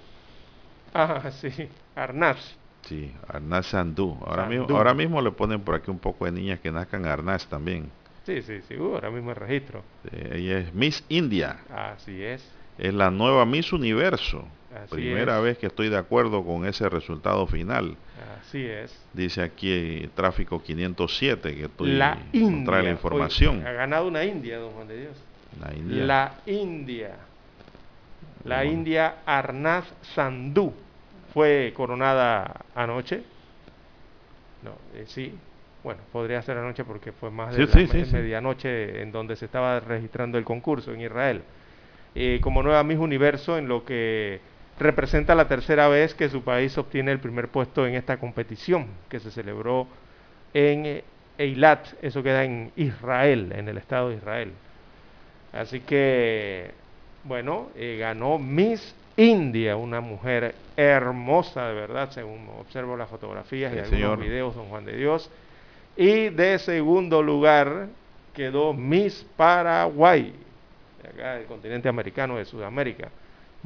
[0.93, 1.51] Ah, sí,
[1.95, 2.57] Arnaz.
[2.83, 4.19] Sí, Arnaz Sandú.
[4.25, 7.47] Ahora, Mismo, ahora mismo le ponen por aquí un poco de niñas que nazcan Arnaz
[7.47, 7.91] también.
[8.25, 9.83] Sí, sí, sí, uh, ahora mismo el registro.
[10.13, 11.59] ella es Miss India.
[11.71, 12.47] Así es.
[12.77, 14.47] Es la nueva Miss Universo.
[14.91, 17.97] Primera vez que estoy de acuerdo con ese resultado final.
[18.41, 18.97] Así es.
[19.13, 23.67] Dice aquí tráfico 507 que estoy la India, la información.
[23.67, 25.17] ha ganado una India, don Juan de Dios.
[25.61, 26.05] La India.
[26.05, 27.17] La India.
[28.45, 30.73] La India Arnaz Sandhu
[31.33, 33.23] fue coronada anoche.
[34.63, 35.35] No, eh, sí.
[35.83, 40.39] Bueno, podría ser anoche porque fue más de la medianoche en donde se estaba registrando
[40.39, 41.43] el concurso en Israel.
[42.15, 44.41] Eh, como nueva Miss Universo en lo que
[44.79, 49.21] representa la tercera vez que su país obtiene el primer puesto en esta competición que
[49.21, 49.87] se celebró
[50.53, 51.03] en
[51.39, 54.53] Eilat, eso queda en Israel, en el estado de Israel.
[55.53, 56.71] Así que,
[57.25, 63.79] bueno, eh, ganó Miss India, una mujer hermosa de verdad, según observo las fotografías y
[63.79, 65.31] algunos videos, don Juan de Dios.
[65.97, 67.89] Y de segundo lugar
[68.35, 70.35] quedó Miss Paraguay,
[71.03, 73.09] de acá del continente americano, de Sudamérica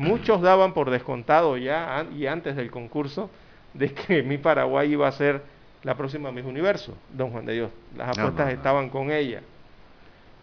[0.00, 3.28] Muchos daban por descontado ya y antes del concurso
[3.74, 5.42] de que mi Paraguay iba a ser
[5.82, 7.70] la próxima Miss Universo, don Juan de Dios.
[7.98, 9.42] Las apuestas estaban con ella.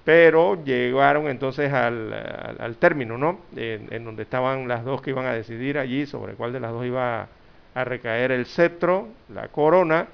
[0.06, 3.40] Pero llegaron entonces al, término, ¿no?
[3.56, 6.86] En, donde estaban las dos que iban a decidir allí sobre cuál de las dos
[6.86, 7.28] iba
[7.74, 10.06] a, recaer el cetro, la corona,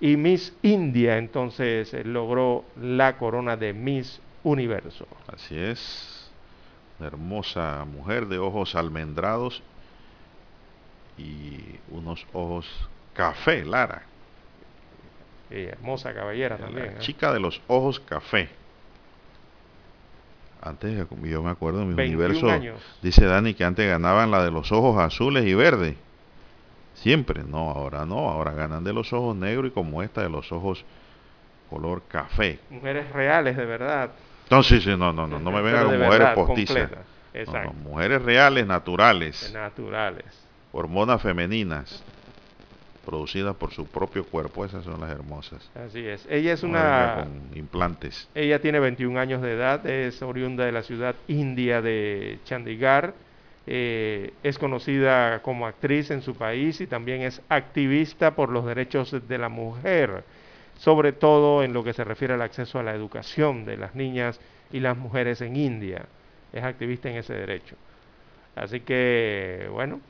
[0.00, 5.06] y Miss India entonces logró la corona de Miss Universo.
[5.32, 6.19] Así es
[7.02, 9.62] hermosa mujer de ojos almendrados
[11.18, 12.66] y unos ojos
[13.14, 14.02] café, Lara.
[15.50, 16.86] hermosa caballera también.
[16.86, 16.96] ¿eh?
[17.00, 18.48] Chica de los ojos café.
[20.62, 22.48] Antes, yo me acuerdo en mi universo,
[23.00, 25.96] dice Dani que antes ganaban la de los ojos azules y verdes.
[26.94, 30.52] Siempre, no, ahora no, ahora ganan de los ojos negros y como esta de los
[30.52, 30.84] ojos
[31.70, 32.58] color café.
[32.68, 34.10] Mujeres reales, de verdad.
[34.50, 36.90] No, sí, sí, no, no, no, no me vengan con mujeres postizas.
[37.32, 37.72] Exacto.
[37.72, 39.52] mujeres reales, naturales.
[39.52, 40.24] Naturales.
[40.72, 42.02] Hormonas femeninas
[43.04, 45.70] producidas por su propio cuerpo, esas son las hermosas.
[45.74, 46.26] Así es.
[46.28, 47.24] Ella es una...
[47.24, 48.28] Con implantes.
[48.34, 53.14] Ella tiene 21 años de edad, es oriunda de la ciudad india de Chandigarh,
[53.66, 59.16] eh, es conocida como actriz en su país y también es activista por los derechos
[59.26, 60.24] de la mujer,
[60.80, 64.40] sobre todo en lo que se refiere al acceso a la educación de las niñas
[64.72, 66.06] y las mujeres en India.
[66.54, 67.76] Es activista en ese derecho.
[68.56, 70.00] Así que, bueno,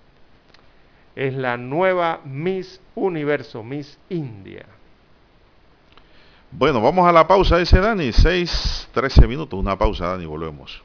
[1.16, 4.64] es la nueva Miss Universo, Miss India.
[6.52, 10.84] Bueno, vamos a la pausa ese Dani, 6, 13 minutos, una pausa Dani, volvemos.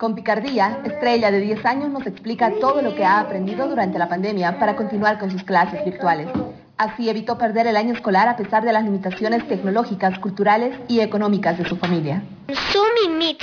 [0.00, 4.08] Con Picardía, Estrella de 10 años nos explica todo lo que ha aprendido durante la
[4.08, 6.26] pandemia para continuar con sus clases virtuales.
[6.78, 11.58] Así evitó perder el año escolar a pesar de las limitaciones tecnológicas, culturales y económicas
[11.58, 12.22] de su familia.
[12.72, 13.42] Zoom y Meet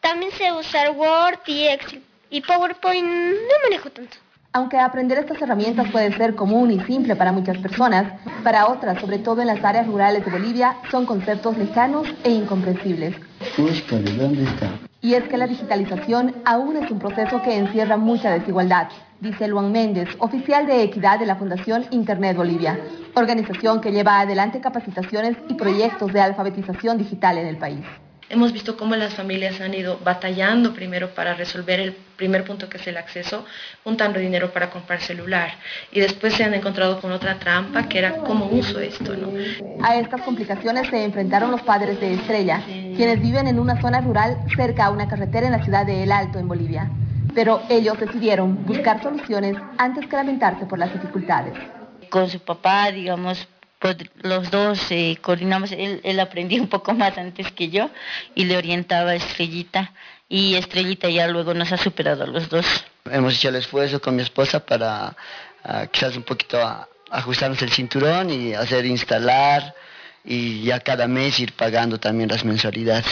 [0.00, 2.02] también sé usar Word y Excel.
[2.30, 4.16] Y PowerPoint no manejo tanto.
[4.52, 9.18] Aunque aprender estas herramientas puede ser común y simple para muchas personas, para otras, sobre
[9.18, 13.14] todo en las áreas rurales de Bolivia, son conceptos lejanos e incomprensibles.
[13.56, 14.72] ¿dónde está?
[15.02, 18.88] Y es que la digitalización aún es un proceso que encierra mucha desigualdad,
[19.20, 22.80] dice Luan Méndez, oficial de equidad de la Fundación Internet Bolivia,
[23.14, 27.84] organización que lleva adelante capacitaciones y proyectos de alfabetización digital en el país
[28.30, 32.78] hemos visto cómo las familias han ido batallando primero para resolver el primer punto que
[32.78, 33.44] es el acceso,
[33.82, 35.50] juntando dinero para comprar celular.
[35.92, 39.16] Y después se han encontrado con otra trampa que era cómo uso esto.
[39.16, 39.30] ¿no?
[39.82, 44.38] A estas complicaciones se enfrentaron los padres de Estrella, quienes viven en una zona rural
[44.54, 46.88] cerca a una carretera en la ciudad de El Alto, en Bolivia.
[47.34, 51.54] Pero ellos decidieron buscar soluciones antes que lamentarse por las dificultades.
[52.10, 53.46] Con su papá, digamos,
[54.22, 57.90] los dos eh, coordinamos, él, él aprendía un poco más antes que yo
[58.34, 59.92] y le orientaba a Estrellita
[60.28, 62.66] y Estrellita ya luego nos ha superado a los dos.
[63.10, 65.16] Hemos hecho el esfuerzo con mi esposa para
[65.64, 66.58] ah, quizás un poquito
[67.10, 69.74] ajustarnos el cinturón y hacer instalar
[70.24, 73.06] y ya cada mes ir pagando también las mensualidades.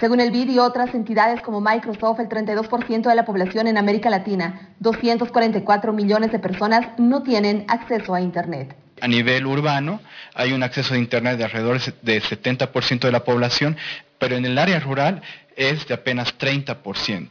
[0.00, 4.10] Según el BID y otras entidades como Microsoft, el 32% de la población en América
[4.10, 8.74] Latina, 244 millones de personas, no tienen acceso a Internet.
[9.00, 10.00] A nivel urbano
[10.34, 13.76] hay un acceso a Internet de alrededor del 70% de la población,
[14.18, 15.22] pero en el área rural
[15.56, 17.28] es de apenas 30%.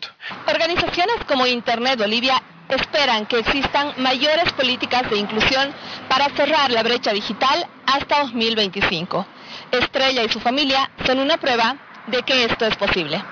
[0.47, 5.73] Organizaciones como Internet Bolivia esperan que existan mayores políticas de inclusión
[6.07, 9.25] para cerrar la brecha digital hasta 2025.
[9.71, 11.75] Estrella y su familia son una prueba
[12.07, 13.23] de que esto es posible.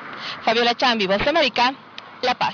[0.44, 1.74] Fabiola Chambi, Voz de América,
[2.22, 2.54] La Paz.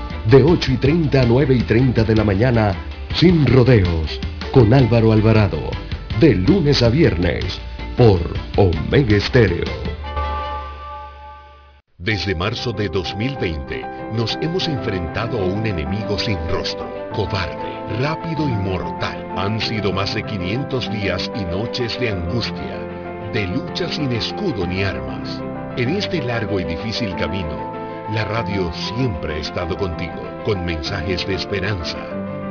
[0.29, 2.75] de 8 y 30 a 9 y 30 de la mañana,
[3.15, 4.19] sin rodeos,
[4.51, 5.71] con Álvaro Alvarado,
[6.19, 7.59] de lunes a viernes,
[7.97, 8.19] por
[8.55, 9.65] Omega Estéreo.
[11.97, 18.53] Desde marzo de 2020 nos hemos enfrentado a un enemigo sin rostro, cobarde, rápido y
[18.53, 19.25] mortal.
[19.37, 22.79] Han sido más de 500 días y noches de angustia,
[23.33, 25.41] de lucha sin escudo ni armas.
[25.77, 27.80] En este largo y difícil camino,
[28.11, 31.97] la radio siempre ha estado contigo, con mensajes de esperanza,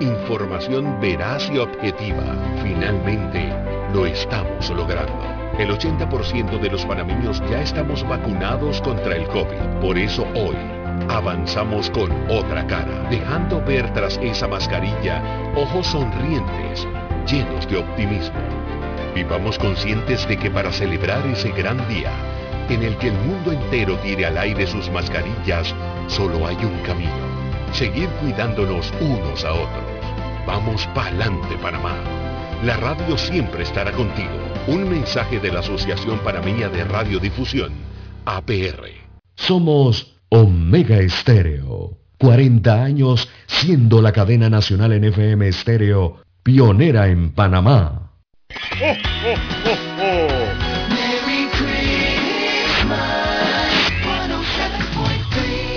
[0.01, 2.25] información veraz y objetiva.
[2.63, 3.53] Finalmente,
[3.93, 5.23] lo estamos logrando.
[5.59, 9.81] El 80% de los panameños ya estamos vacunados contra el COVID.
[9.83, 10.57] Por eso hoy
[11.11, 15.23] avanzamos con otra cara, dejando ver tras esa mascarilla
[15.55, 16.89] ojos sonrientes,
[17.31, 18.41] llenos de optimismo.
[19.15, 22.13] Vivamos conscientes de que para celebrar ese gran día,
[22.71, 25.75] en el que el mundo entero tire al aire sus mascarillas,
[26.07, 27.11] solo hay un camino.
[27.73, 29.85] Seguir cuidándonos unos a otros.
[30.47, 31.97] Vamos pa'lante, Panamá.
[32.64, 34.31] La radio siempre estará contigo.
[34.68, 37.73] Un mensaje de la Asociación Panameña de Radiodifusión,
[38.25, 38.89] APR.
[39.35, 41.97] Somos Omega Estéreo.
[42.18, 48.12] 40 años siendo la cadena nacional en FM Estéreo pionera en Panamá.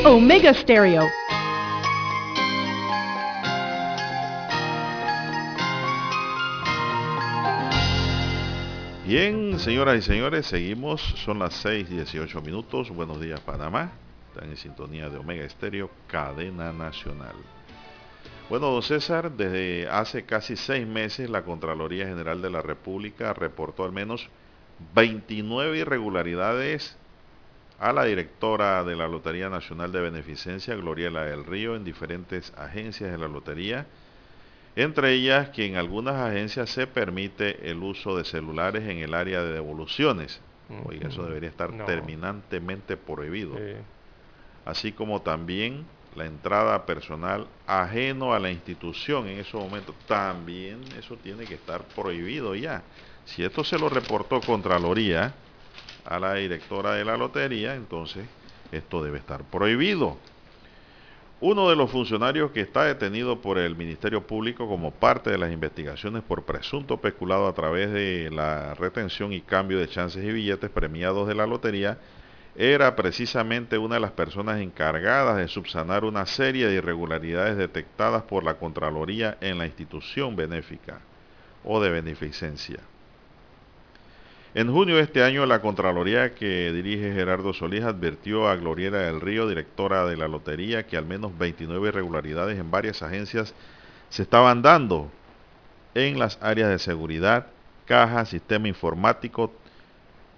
[0.06, 1.08] Omega Stereo.
[9.08, 11.01] Bien, señoras y señores, seguimos.
[11.24, 12.89] Son las 6 18 minutos.
[12.89, 13.93] Buenos días, Panamá.
[14.34, 17.36] Están en sintonía de Omega Estéreo, cadena nacional.
[18.49, 23.86] Bueno, don César, desde hace casi seis meses la Contraloría General de la República reportó
[23.86, 24.28] al menos
[24.95, 26.97] 29 irregularidades
[27.80, 33.11] a la directora de la Lotería Nacional de Beneficencia, Gloriela del Río, en diferentes agencias
[33.11, 33.86] de la lotería
[34.76, 39.43] entre ellas que en algunas agencias se permite el uso de celulares en el área
[39.43, 40.41] de devoluciones.
[40.86, 43.55] Oiga, eso debería estar terminantemente prohibido.
[44.65, 49.95] Así como también la entrada personal ajeno a la institución en esos momentos.
[50.07, 52.82] También eso tiene que estar prohibido ya.
[53.26, 55.34] Si esto se lo reportó Contraloría
[56.06, 58.26] a la directora de la lotería, entonces
[58.72, 60.18] esto debe estar prohibido.
[61.41, 65.51] Uno de los funcionarios que está detenido por el Ministerio Público como parte de las
[65.51, 70.70] investigaciones por presunto peculado a través de la retención y cambio de chances y billetes
[70.70, 71.97] premiados de la lotería
[72.56, 78.43] era precisamente una de las personas encargadas de subsanar una serie de irregularidades detectadas por
[78.43, 81.01] la Contraloría en la institución benéfica
[81.64, 82.80] o de beneficencia.
[84.56, 89.20] En junio de este año, la Contraloría que dirige Gerardo Solís advirtió a Gloriera del
[89.20, 93.56] Río, directora de la Lotería, que al menos 29 irregularidades en varias agencias
[94.10, 95.10] se estaban dando
[95.95, 97.47] en las áreas de seguridad,
[97.86, 99.51] caja, sistema informático,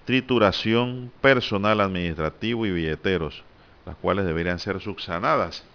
[0.06, 3.44] trituración, personal administrativo y billeteros,
[3.86, 5.66] las cuales deberían ser subsanadas.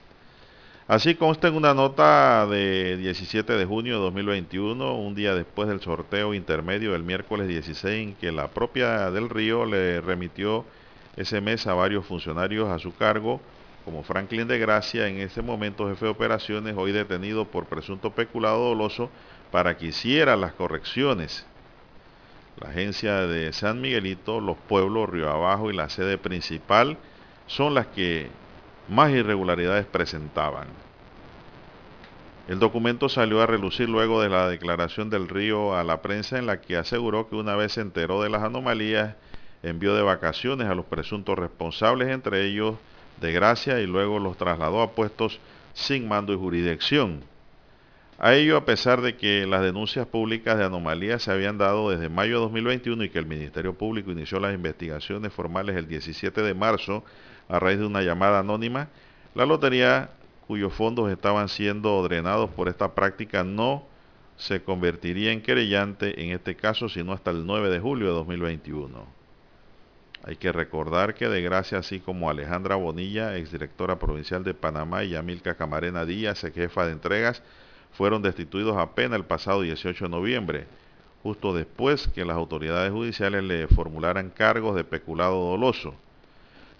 [0.90, 5.80] Así consta en una nota de 17 de junio de 2021, un día después del
[5.80, 10.64] sorteo intermedio del miércoles 16, en que la propia del Río le remitió
[11.14, 13.40] ese mes a varios funcionarios a su cargo,
[13.84, 18.70] como Franklin de Gracia, en ese momento jefe de operaciones, hoy detenido por presunto peculado
[18.70, 19.10] doloso,
[19.52, 21.46] para que hiciera las correcciones.
[22.60, 26.96] La agencia de San Miguelito, los pueblos Río Abajo y la sede principal
[27.46, 28.28] son las que
[28.88, 30.68] más irregularidades presentaban.
[32.48, 36.46] El documento salió a relucir luego de la declaración del Río a la prensa en
[36.46, 39.14] la que aseguró que una vez se enteró de las anomalías,
[39.62, 42.74] envió de vacaciones a los presuntos responsables, entre ellos
[43.20, 45.38] de Gracia, y luego los trasladó a puestos
[45.74, 47.22] sin mando y jurisdicción.
[48.18, 52.08] A ello a pesar de que las denuncias públicas de anomalías se habían dado desde
[52.08, 56.54] mayo de 2021 y que el Ministerio Público inició las investigaciones formales el 17 de
[56.54, 57.04] marzo
[57.50, 58.88] a raíz de una llamada anónima,
[59.34, 60.10] la lotería
[60.46, 63.84] cuyos fondos estaban siendo drenados por esta práctica no
[64.36, 69.20] se convertiría en querellante en este caso sino hasta el 9 de julio de 2021.
[70.22, 75.10] Hay que recordar que de gracia así como Alejandra Bonilla, exdirectora provincial de Panamá, y
[75.10, 77.42] Yamilca Camarena Díaz, jefa de entregas,
[77.92, 80.66] fueron destituidos apenas el pasado 18 de noviembre,
[81.22, 85.94] justo después que las autoridades judiciales le formularan cargos de peculado doloso.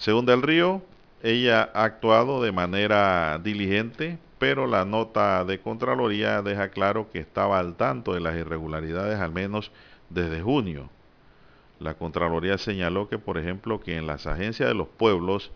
[0.00, 0.80] Según Del Río,
[1.22, 7.58] ella ha actuado de manera diligente, pero la nota de Contraloría deja claro que estaba
[7.58, 9.70] al tanto de las irregularidades al menos
[10.08, 10.88] desde junio.
[11.80, 15.50] La Contraloría señaló que, por ejemplo, que en las agencias de los pueblos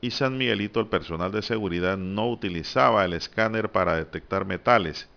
[0.00, 5.08] y San Miguelito el personal de seguridad no utilizaba el escáner para detectar metales,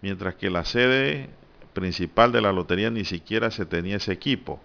[0.00, 1.30] mientras que la sede
[1.72, 4.58] principal de la lotería ni siquiera se tenía ese equipo.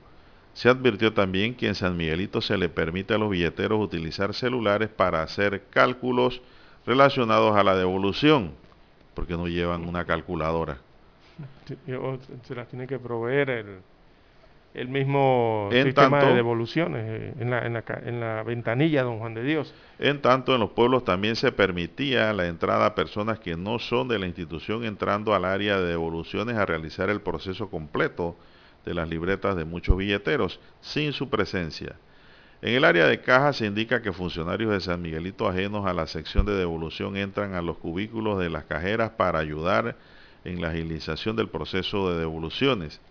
[0.57, 4.89] Se advirtió también que en San Miguelito se le permite a los billeteros utilizar celulares
[4.89, 6.41] para hacer cálculos
[6.83, 8.53] relacionados a la devolución,
[9.13, 10.79] porque no llevan una calculadora.
[12.47, 13.67] Se las tiene que proveer el,
[14.73, 19.35] el mismo sistema de devoluciones eh, en la, en, la, en la ventanilla, don Juan
[19.35, 19.71] de Dios.
[19.99, 24.07] En tanto, en los pueblos también se permitía la entrada a personas que no son
[24.07, 28.35] de la institución entrando al área de devoluciones a realizar el proceso completo
[28.87, 31.97] de las libretas de muchos billeteros sin su presencia.
[32.61, 36.07] En el área de caja se indica que funcionarios de San Miguelito ajenos a la
[36.07, 39.97] sección de devolución entran a los cubículos de las cajeras para ayudar
[40.45, 43.01] en la agilización del proceso de devoluciones.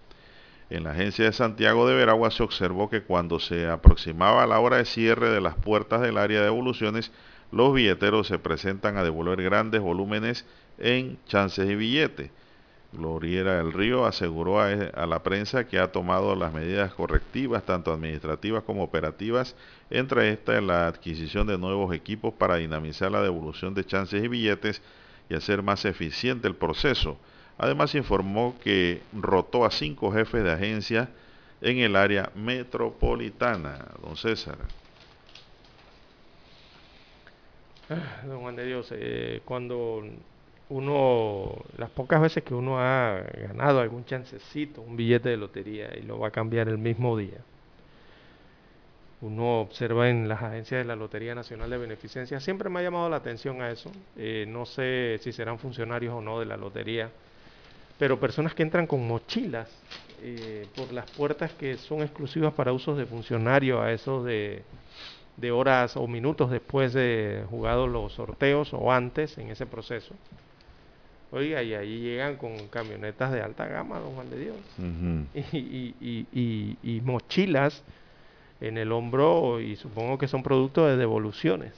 [0.70, 4.78] En la agencia de Santiago de Veragua se observó que cuando se aproximaba la hora
[4.78, 7.12] de cierre de las puertas del área de devoluciones,
[7.52, 10.46] los billeteros se presentan a devolver grandes volúmenes
[10.78, 12.30] en chances y billetes.
[12.96, 18.64] Gloriera del Río aseguró a, la prensa que ha tomado las medidas correctivas, tanto administrativas
[18.64, 19.54] como operativas,
[19.90, 24.82] entre estas la adquisición de nuevos equipos para dinamizar la devolución de chances y billetes
[25.28, 27.18] y hacer más eficiente el proceso,
[27.58, 31.08] Además informó que rotó a cinco jefes de agencia
[31.62, 34.58] en el área metropolitana, don César.
[37.88, 40.02] Ah, don Juan de Dios, eh, cuando
[40.68, 46.02] uno, las pocas veces que uno ha ganado algún chancecito, un billete de lotería y
[46.02, 47.38] lo va a cambiar el mismo día,
[49.20, 53.08] uno observa en las agencias de la Lotería Nacional de Beneficencia, siempre me ha llamado
[53.08, 57.10] la atención a eso, eh, no sé si serán funcionarios o no de la lotería,
[57.98, 59.70] pero personas que entran con mochilas
[60.22, 64.64] eh, por las puertas que son exclusivas para usos de funcionarios, a esos de,
[65.36, 70.14] de horas o minutos después de jugados los sorteos o antes en ese proceso.
[71.36, 74.56] Oiga, y ahí llegan con camionetas de alta gama, don Juan de Dios,
[75.52, 77.84] y, y, y, y, mochilas
[78.62, 81.74] en el hombro y supongo que son productos de devoluciones,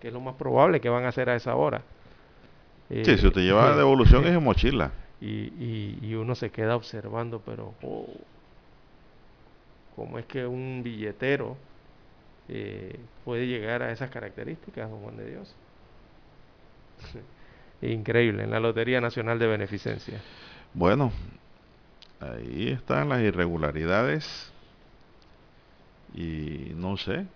[0.00, 1.82] que es lo más probable que van a hacer a esa hora.
[2.88, 4.90] sí, si usted lleva devolución es en mochila.
[5.20, 8.08] Y, y, uno se queda observando, pero oh,
[9.94, 11.56] ¿cómo es que un billetero
[12.48, 15.54] eh, puede llegar a esas características, don Juan de Dios?
[17.82, 20.20] Increíble, en la Lotería Nacional de Beneficencia.
[20.74, 21.12] Bueno,
[22.20, 24.52] ahí están las irregularidades
[26.14, 27.26] y no sé.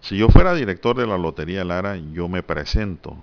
[0.00, 3.16] Si yo fuera director de la Lotería Lara, yo me presento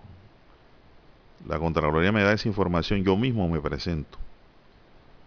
[1.47, 4.17] la Contraloría me da esa información, yo mismo me presento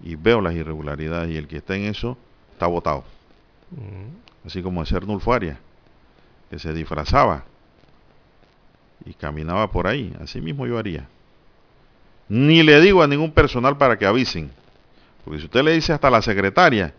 [0.01, 2.19] y veo las irregularidades y el que está en eso
[2.53, 3.05] está votado.
[4.45, 5.59] Así como hacer Nulfaria,
[6.51, 7.45] que se disfrazaba
[9.05, 11.09] y caminaba por ahí, así mismo yo haría.
[12.29, 14.51] Ni le digo a ningún personal para que avisen,
[15.25, 16.95] porque si usted le dice hasta la secretaria,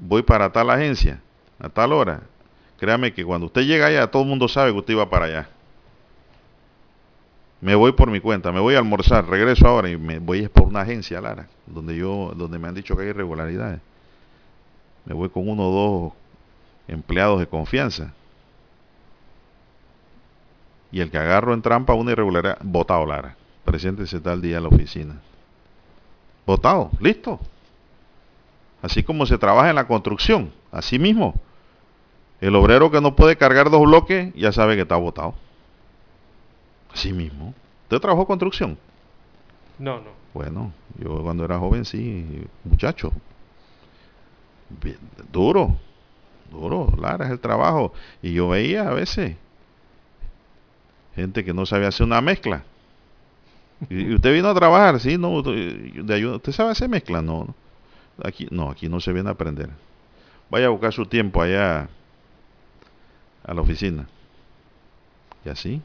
[0.00, 1.20] voy para tal agencia,
[1.58, 2.22] a tal hora,
[2.78, 5.48] créame que cuando usted llega allá, todo el mundo sabe que usted iba para allá
[7.62, 10.64] me voy por mi cuenta, me voy a almorzar, regreso ahora y me voy por
[10.64, 13.80] una agencia, Lara, donde yo, donde me han dicho que hay irregularidades.
[15.04, 16.12] Me voy con uno o dos
[16.88, 18.14] empleados de confianza.
[20.92, 23.34] Y el que agarro en trampa una irregularidad, votado, Lara.
[23.64, 25.20] Preséntese tal día a la oficina.
[26.46, 27.40] Votado, listo.
[28.82, 31.34] Así como se trabaja en la construcción, así mismo.
[32.40, 35.34] El obrero que no puede cargar dos bloques, ya sabe que está votado.
[36.92, 37.54] Así mismo.
[37.84, 38.76] ¿Usted trabajó construcción?
[39.78, 40.10] No, no.
[40.34, 43.12] Bueno, yo cuando era joven sí, muchacho.
[45.30, 45.76] duro,
[46.50, 47.92] duro, Lara, es el trabajo.
[48.20, 49.36] Y yo veía a veces
[51.14, 52.64] gente que no sabía hacer una mezcla.
[53.90, 56.36] Y, usted vino a trabajar, sí, no, de ayuda.
[56.36, 57.22] ¿Usted sabe hacer mezcla?
[57.22, 57.54] No,
[58.22, 59.70] aquí no, aquí no se viene a aprender.
[60.50, 61.88] Vaya a buscar su tiempo allá
[63.44, 64.06] a la oficina.
[65.44, 65.82] Y así.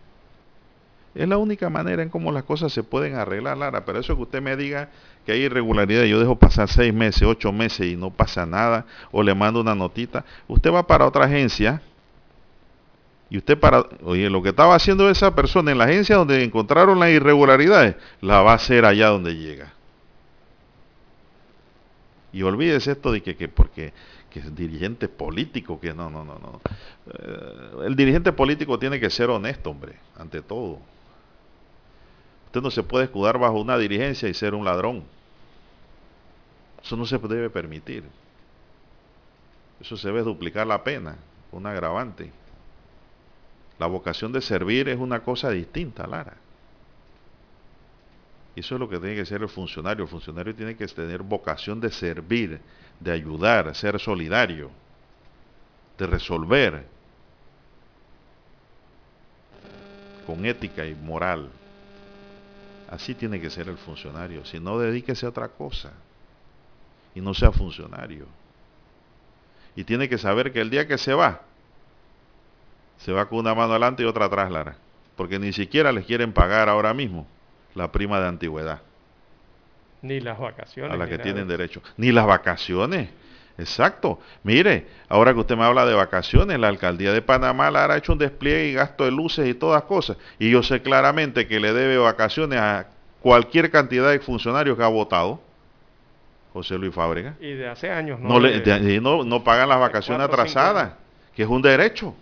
[1.15, 3.86] Es la única manera en cómo las cosas se pueden arreglar, Lara.
[3.86, 4.89] Pero eso que usted me diga
[5.25, 9.23] que hay irregularidad, yo dejo pasar seis meses, ocho meses y no pasa nada, o
[9.23, 11.82] le mando una notita, usted va para otra agencia
[13.30, 16.99] y usted para, oye, lo que estaba haciendo esa persona en la agencia donde encontraron
[16.99, 19.73] las irregularidades, la va a hacer allá donde llega.
[22.32, 23.93] Y olvídese esto de que, que porque
[24.30, 26.61] que es dirigente político, que no, no, no, no.
[27.07, 30.80] Eh, el dirigente político tiene que ser honesto, hombre, ante todo.
[32.47, 35.03] Usted no se puede escudar bajo una dirigencia y ser un ladrón.
[36.84, 38.03] Eso no se debe permitir.
[39.80, 41.17] Eso se debe duplicar la pena,
[41.51, 42.32] un agravante.
[43.80, 46.38] La vocación de servir es una cosa distinta, Lara.
[48.55, 50.05] Eso es lo que tiene que ser el funcionario.
[50.05, 52.59] El funcionario tiene que tener vocación de servir,
[52.99, 54.71] de ayudar, ser solidario,
[55.97, 56.88] de resolver
[60.25, 61.51] con ética y moral.
[62.88, 64.43] Así tiene que ser el funcionario.
[64.43, 65.93] Si no, dedíquese a otra cosa.
[67.13, 68.25] Y no sea funcionario.
[69.75, 71.43] Y tiene que saber que el día que se va,
[72.97, 74.75] se va con una mano adelante y otra atrás, Lara.
[75.15, 77.27] Porque ni siquiera les quieren pagar ahora mismo
[77.73, 78.81] la prima de antigüedad.
[80.01, 80.93] Ni las vacaciones.
[80.93, 81.81] A las que tienen derecho.
[81.97, 83.09] Ni las vacaciones.
[83.57, 84.19] Exacto.
[84.43, 88.13] Mire, ahora que usted me habla de vacaciones, la alcaldía de Panamá Lara ha hecho
[88.13, 90.17] un despliegue y gasto de luces y todas cosas.
[90.37, 92.87] Y yo sé claramente que le debe vacaciones a
[93.21, 95.41] cualquier cantidad de funcionarios que ha votado.
[96.53, 97.35] José Luis Fábrega.
[97.39, 98.39] Y de hace años no.
[98.39, 100.93] No, no, pagan las vacaciones atrasadas,
[101.35, 102.15] que es un derecho.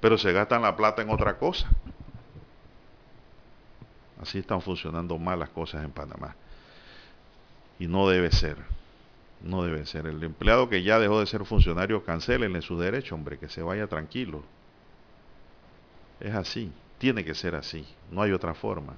[0.00, 1.68] Pero se gastan la plata en otra cosa.
[4.20, 6.34] Así están funcionando mal las cosas en Panamá.
[7.78, 8.56] Y no debe ser.
[9.40, 10.06] No debe ser.
[10.06, 13.86] El empleado que ya dejó de ser funcionario, cancelenle su derecho, hombre, que se vaya
[13.86, 14.42] tranquilo.
[16.20, 16.72] Es así.
[16.98, 17.86] Tiene que ser así.
[18.10, 18.94] No hay otra forma.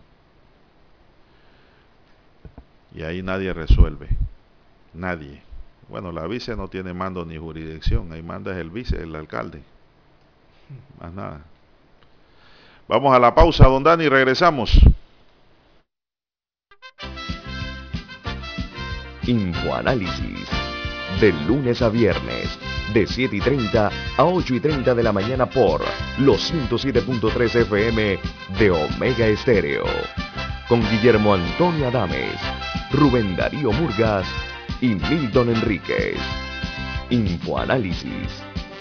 [2.94, 4.08] Y ahí nadie resuelve.
[4.94, 5.42] Nadie.
[5.88, 8.10] Bueno, la vice no tiene mando ni jurisdicción.
[8.12, 9.62] Ahí manda el vice, el alcalde.
[11.00, 11.40] Más nada.
[12.88, 14.78] Vamos a la pausa, don Dani, regresamos.
[19.26, 20.48] Infoanálisis.
[21.20, 22.58] De lunes a viernes,
[22.92, 25.82] de 7 y 30 a 8 y 30 de la mañana por
[26.18, 28.18] los 107.3 FM
[28.58, 29.84] de Omega Estéreo.
[30.68, 32.40] Con Guillermo Antonio Adames,
[32.90, 34.26] Rubén Darío Murgas
[34.80, 36.18] y Milton Enríquez.
[37.10, 38.49] Infoanálisis.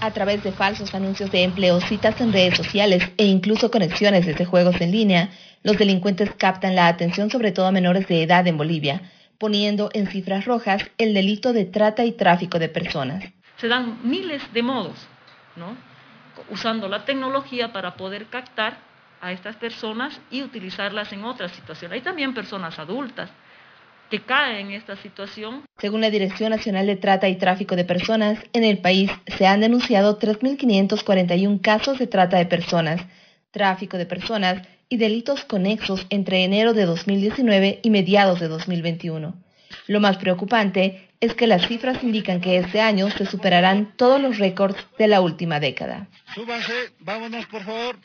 [0.00, 4.44] A través de falsos anuncios de empleo, citas en redes sociales e incluso conexiones desde
[4.44, 5.30] juegos en línea,
[5.62, 9.02] los delincuentes captan la atención sobre todo a menores de edad en Bolivia
[9.38, 13.24] poniendo en cifras rojas el delito de trata y tráfico de personas.
[13.58, 14.96] Se dan miles de modos,
[15.56, 15.76] ¿no?
[16.50, 18.78] usando la tecnología para poder captar
[19.22, 21.96] a estas personas y utilizarlas en otras situaciones.
[21.96, 23.30] Hay también personas adultas
[24.10, 25.64] que caen en esta situación.
[25.78, 29.60] Según la Dirección Nacional de Trata y Tráfico de Personas, en el país se han
[29.60, 33.00] denunciado 3.541 casos de trata de personas,
[33.50, 39.34] tráfico de personas y delitos conexos entre enero de 2019 y mediados de 2021.
[39.88, 44.38] Lo más preocupante es que las cifras indican que este año se superarán todos los
[44.38, 46.08] récords de la última década.
[46.34, 47.96] Súbanse, vámonos por favor.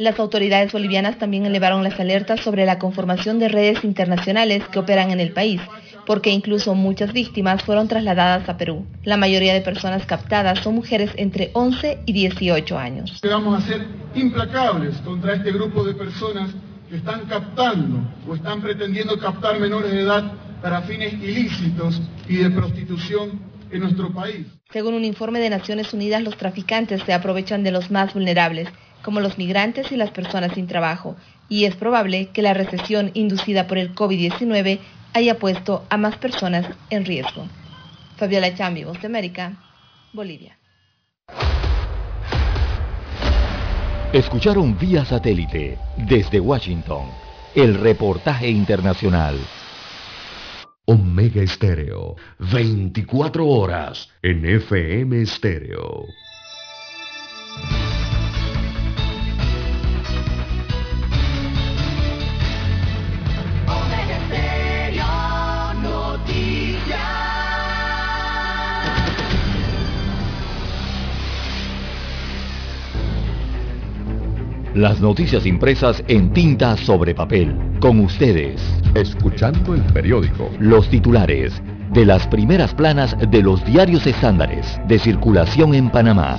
[0.00, 5.10] Las autoridades bolivianas también elevaron las alertas sobre la conformación de redes internacionales que operan
[5.10, 5.60] en el país,
[6.06, 8.86] porque incluso muchas víctimas fueron trasladadas a Perú.
[9.02, 13.20] La mayoría de personas captadas son mujeres entre 11 y 18 años.
[13.22, 16.48] Vamos a ser implacables contra este grupo de personas
[16.88, 20.32] que están captando o están pretendiendo captar menores de edad
[20.62, 23.38] para fines ilícitos y de prostitución
[23.70, 24.46] en nuestro país.
[24.72, 28.70] Según un informe de Naciones Unidas, los traficantes se aprovechan de los más vulnerables
[29.02, 31.16] como los migrantes y las personas sin trabajo,
[31.48, 34.78] y es probable que la recesión inducida por el COVID-19
[35.14, 37.46] haya puesto a más personas en riesgo.
[38.16, 39.52] Fabiola Chambi, Voz de América,
[40.12, 40.56] Bolivia.
[44.12, 47.06] Escucharon vía satélite desde Washington
[47.54, 49.38] el reportaje internacional.
[50.84, 56.06] Omega Estéreo, 24 horas en FM Estéreo.
[74.74, 77.56] Las noticias impresas en tinta sobre papel.
[77.80, 78.62] Con ustedes.
[78.94, 80.48] Escuchando el periódico.
[80.60, 81.60] Los titulares
[81.92, 86.38] de las primeras planas de los diarios estándares de circulación en Panamá.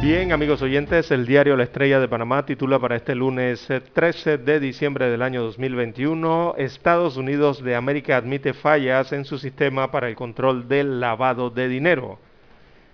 [0.00, 4.38] Bien, amigos oyentes, el diario La Estrella de Panamá titula para este lunes 13 eh,
[4.38, 10.08] de diciembre del año 2021, Estados Unidos de América admite fallas en su sistema para
[10.08, 12.18] el control del lavado de dinero.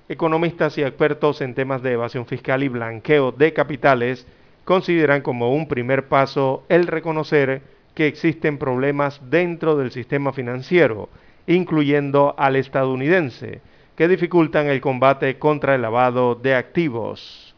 [0.09, 4.25] Economistas y expertos en temas de evasión fiscal y blanqueo de capitales
[4.65, 7.63] consideran como un primer paso el reconocer
[7.95, 11.09] que existen problemas dentro del sistema financiero,
[11.49, 13.61] incluyendo al estadounidense,
[13.97, 17.57] que dificultan el combate contra el lavado de activos.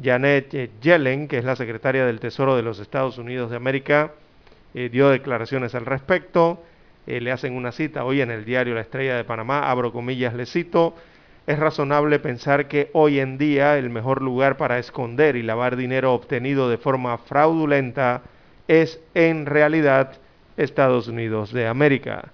[0.00, 4.12] Janet Yellen, que es la secretaria del Tesoro de los Estados Unidos de América,
[4.74, 6.62] eh, dio declaraciones al respecto.
[7.06, 10.34] Eh, le hacen una cita hoy en el diario La Estrella de Panamá, abro comillas,
[10.34, 10.94] le cito,
[11.46, 16.14] es razonable pensar que hoy en día el mejor lugar para esconder y lavar dinero
[16.14, 18.22] obtenido de forma fraudulenta
[18.68, 20.12] es en realidad
[20.56, 22.28] Estados Unidos de América.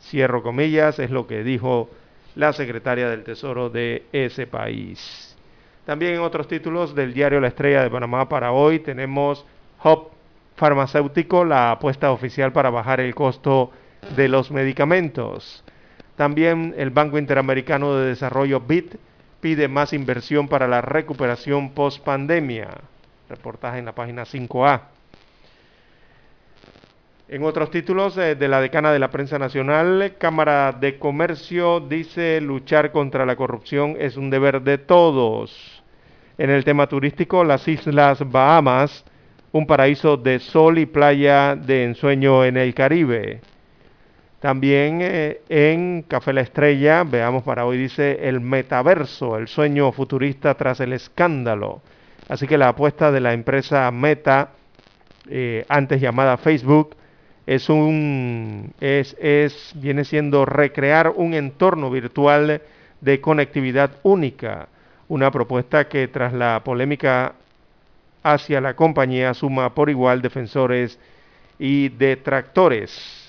[0.00, 1.90] Cierro comillas, es lo que dijo
[2.34, 5.36] la secretaria del Tesoro de ese país.
[5.84, 9.44] También en otros títulos del diario La Estrella de Panamá para hoy tenemos
[9.82, 10.10] Hop
[10.56, 13.70] Farmacéutico, la apuesta oficial para bajar el costo
[14.16, 15.62] de los medicamentos.
[16.16, 18.96] También el Banco Interamericano de Desarrollo BID
[19.40, 22.68] pide más inversión para la recuperación post pandemia.
[23.28, 24.80] Reportaje en la página 5A.
[27.28, 32.40] En otros títulos eh, de la decana de la prensa nacional, Cámara de Comercio dice
[32.40, 35.82] luchar contra la corrupción es un deber de todos.
[36.38, 39.04] En el tema turístico, las Islas Bahamas
[39.56, 43.40] un paraíso de sol y playa de ensueño en el Caribe.
[44.46, 50.54] También eh, en Café La Estrella, veamos para hoy, dice el metaverso, el sueño futurista
[50.54, 51.82] tras el escándalo.
[52.28, 54.50] Así que la apuesta de la empresa Meta,
[55.28, 56.94] eh, antes llamada Facebook,
[57.44, 62.62] es un es, es viene siendo recrear un entorno virtual
[63.00, 64.68] de conectividad única,
[65.08, 67.32] una propuesta que tras la polémica
[68.22, 71.00] hacia la compañía suma por igual defensores
[71.58, 73.25] y detractores.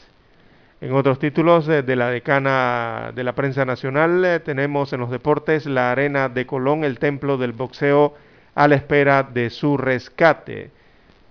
[0.79, 5.65] En otros títulos de la decana de la prensa nacional eh, tenemos en los deportes
[5.65, 8.13] la arena de Colón, el templo del boxeo
[8.53, 10.69] a la espera de su rescate.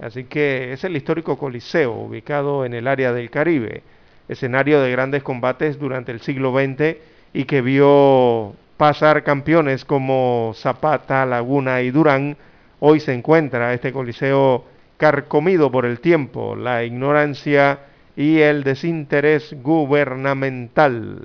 [0.01, 3.85] Así que es el histórico Coliseo, ubicado en el área del Caribe,
[4.29, 6.97] escenario de grandes combates durante el siglo XX
[7.33, 12.37] y que vio pasar campeones como Zapata, Laguna y Durán.
[12.81, 14.65] Hoy se encuentra este Coliseo
[14.97, 17.79] carcomido por el tiempo, la ignorancia
[18.17, 21.23] y el desinterés gubernamental.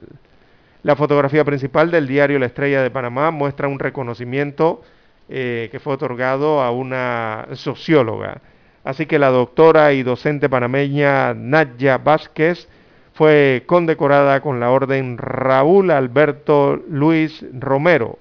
[0.83, 4.81] La fotografía principal del diario La Estrella de Panamá muestra un reconocimiento
[5.29, 8.41] eh, que fue otorgado a una socióloga.
[8.83, 12.67] Así que la doctora y docente panameña Nadia Vázquez
[13.13, 18.17] fue condecorada con la orden Raúl Alberto Luis Romero,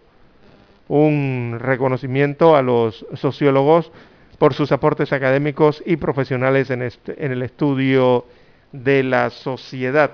[0.89, 3.91] un reconocimiento a los sociólogos
[4.39, 8.27] por sus aportes académicos y profesionales en, este, en el estudio
[8.73, 10.13] de la sociedad.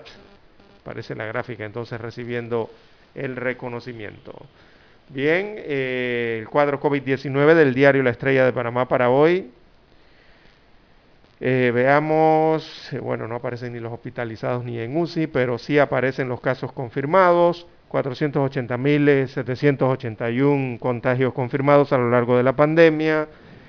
[0.84, 2.70] Parece la gráfica entonces recibiendo
[3.14, 4.32] el reconocimiento.
[5.09, 9.50] Bien, eh, el cuadro COVID-19 del diario La Estrella de Panamá para hoy.
[11.38, 16.28] Eh, veamos, eh, bueno, no aparecen ni los hospitalizados ni en UCI, pero sí aparecen
[16.28, 17.66] los casos confirmados.
[17.90, 23.28] 480.781 contagios confirmados a lo largo de la pandemia.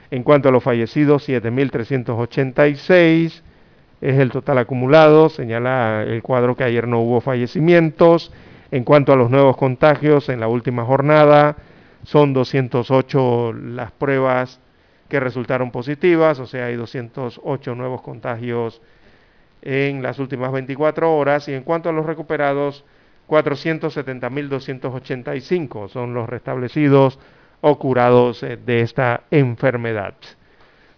[0.09, 3.43] En cuanto a los fallecidos, 7.386
[4.01, 8.31] es el total acumulado, señala el cuadro que ayer no hubo fallecimientos.
[8.69, 11.55] En cuanto a los nuevos contagios, en la última jornada
[12.03, 14.59] son 208 las pruebas
[15.09, 18.81] que resultaron positivas, o sea, hay 208 nuevos contagios
[19.61, 21.47] en las últimas 24 horas.
[21.47, 22.83] Y en cuanto a los recuperados,
[23.27, 27.19] 470.285 son los restablecidos
[27.61, 30.13] o curados eh, de esta enfermedad.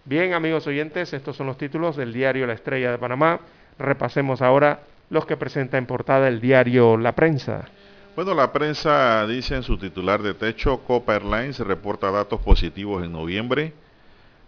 [0.04, 3.40] Bien, amigos oyentes, estos son los títulos del diario La Estrella de Panamá.
[3.78, 4.80] Repasemos ahora
[5.10, 7.68] los que presenta en portada el diario La Prensa.
[8.16, 13.12] Bueno, la prensa dice en su titular de techo, Copa Airlines reporta datos positivos en
[13.12, 13.72] noviembre.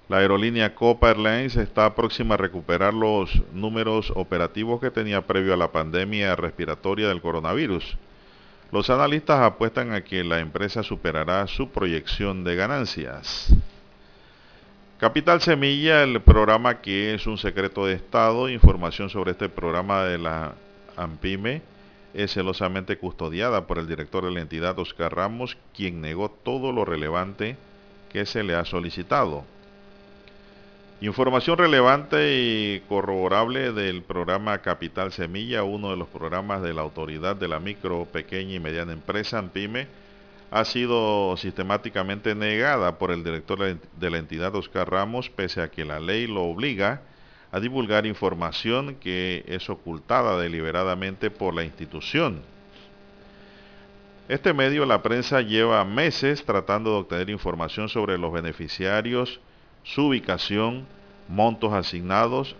[0.08, 5.56] La aerolínea Copa Airlines está próxima a recuperar los números operativos que tenía previo a
[5.58, 7.96] la pandemia respiratoria del coronavirus.
[8.72, 13.54] Los analistas apuestan a que la empresa superará su proyección de ganancias.
[15.02, 20.16] Capital Semilla, el programa que es un secreto de Estado, información sobre este programa de
[20.16, 20.54] la
[20.96, 21.60] AMPIME
[22.14, 26.84] es celosamente custodiada por el director de la entidad, Oscar Ramos, quien negó todo lo
[26.84, 27.56] relevante
[28.12, 29.42] que se le ha solicitado.
[31.00, 37.34] Información relevante y corroborable del programa Capital Semilla, uno de los programas de la Autoridad
[37.34, 39.88] de la Micro, Pequeña y Mediana Empresa, AMPIME,
[40.52, 45.86] ha sido sistemáticamente negada por el director de la entidad Oscar Ramos, pese a que
[45.86, 47.00] la ley lo obliga
[47.50, 52.42] a divulgar información que es ocultada deliberadamente por la institución.
[54.28, 59.40] Este medio, la prensa, lleva meses tratando de obtener información sobre los beneficiarios,
[59.84, 60.86] su ubicación,
[61.28, 62.56] montos asignados,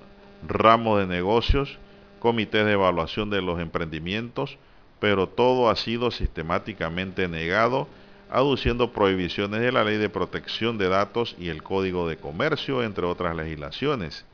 [0.49, 1.79] ramos de negocios,
[2.21, 4.57] comités de evaluación de los emprendimientos,
[5.03, 7.89] pero todo ha sido sistemáticamente negado,
[8.31, 13.05] aduciendo prohibiciones de la Ley de Protección de Datos y el Código de Comercio, entre
[13.07, 14.25] otras legislaciones.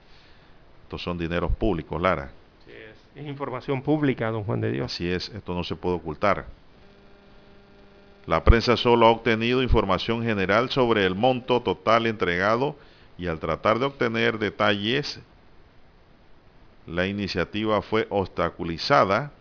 [0.83, 2.33] Estos son dineros públicos, Lara.
[3.17, 3.27] es.
[3.27, 4.93] información pública, don Juan de Dios.
[4.93, 6.45] Así es, esto no se puede ocultar.
[8.27, 12.77] La prensa solo ha obtenido información general sobre el monto total entregado
[13.17, 15.19] y al tratar de obtener detalles,
[16.87, 19.33] la iniciativa fue obstaculizada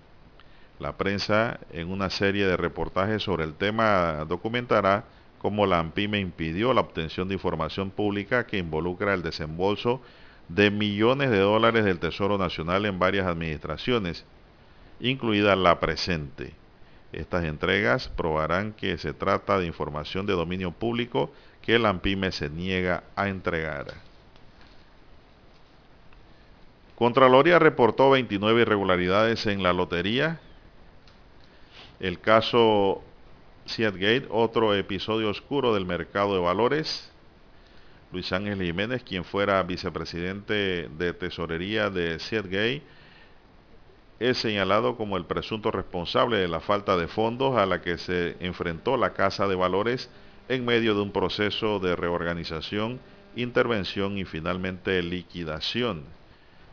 [0.80, 5.06] la prensa, en una serie de reportajes sobre el tema, documentará
[5.40, 10.02] cómo la AMPIME impidió la obtención de información pública que involucra el desembolso
[10.50, 14.26] de millones de dólares del Tesoro Nacional en varias administraciones,
[15.00, 16.54] incluida la presente.
[17.12, 22.50] Estas entregas probarán que se trata de información de dominio público que la AMPIME se
[22.50, 23.94] niega a entregar.
[26.96, 30.40] Contraloría reportó 29 irregularidades en la lotería
[32.00, 33.02] el caso
[33.66, 37.12] Seatgate, otro episodio oscuro del mercado de valores.
[38.14, 42.18] Luis Ángel Jiménez, quien fuera vicepresidente de tesorería de
[42.50, 42.82] Gay,
[44.20, 48.38] es señalado como el presunto responsable de la falta de fondos a la que se
[48.40, 50.10] enfrentó la Casa de Valores
[50.50, 53.00] en medio de un proceso de reorganización,
[53.36, 56.04] intervención y finalmente liquidación.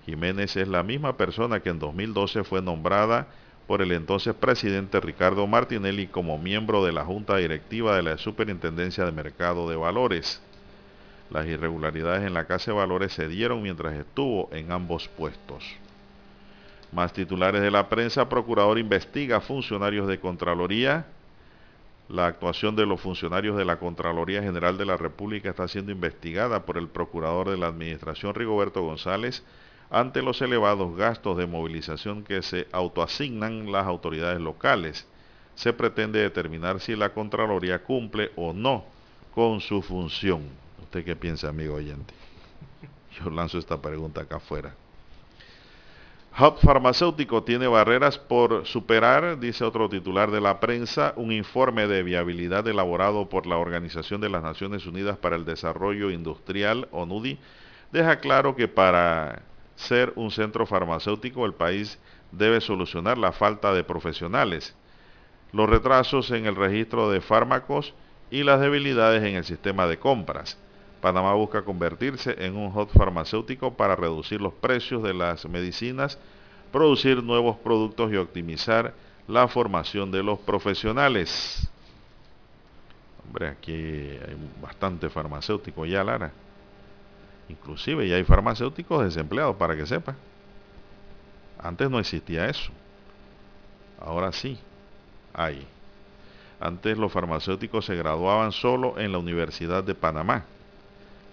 [0.06, 3.26] Jiménez es la misma persona que en 2012 fue nombrada
[3.66, 9.04] por el entonces presidente Ricardo Martinelli como miembro de la Junta Directiva de la Superintendencia
[9.04, 10.42] de Mercado de Valores.
[11.30, 15.64] Las irregularidades en la Casa de Valores se dieron mientras estuvo en ambos puestos.
[16.92, 21.06] Más titulares de la prensa, Procurador investiga funcionarios de Contraloría.
[22.08, 26.66] La actuación de los funcionarios de la Contraloría General de la República está siendo investigada
[26.66, 29.42] por el Procurador de la Administración Rigoberto González
[29.94, 35.06] ante los elevados gastos de movilización que se autoasignan las autoridades locales.
[35.54, 38.84] Se pretende determinar si la Contraloría cumple o no
[39.34, 40.64] con su función
[41.02, 42.14] qué piensa, amigo oyente?
[43.18, 44.74] Yo lanzo esta pregunta acá afuera.
[46.38, 52.02] Hub Farmacéutico tiene barreras por superar, dice otro titular de la prensa, un informe de
[52.02, 57.38] viabilidad elaborado por la Organización de las Naciones Unidas para el Desarrollo Industrial, ONUDI,
[57.92, 59.42] deja claro que para
[59.76, 61.98] ser un centro farmacéutico el país
[62.32, 64.74] debe solucionar la falta de profesionales,
[65.52, 67.94] los retrasos en el registro de fármacos
[68.30, 70.58] y las debilidades en el sistema de compras.
[71.00, 76.18] Panamá busca convertirse en un hot farmacéutico para reducir los precios de las medicinas,
[76.72, 78.94] producir nuevos productos y optimizar
[79.28, 81.68] la formación de los profesionales.
[83.24, 86.32] Hombre, aquí hay bastante farmacéutico ya, Lara.
[87.48, 90.16] Inclusive ya hay farmacéuticos desempleados, para que sepa.
[91.58, 92.72] Antes no existía eso.
[94.00, 94.58] Ahora sí,
[95.32, 95.66] hay.
[96.60, 100.46] Antes los farmacéuticos se graduaban solo en la Universidad de Panamá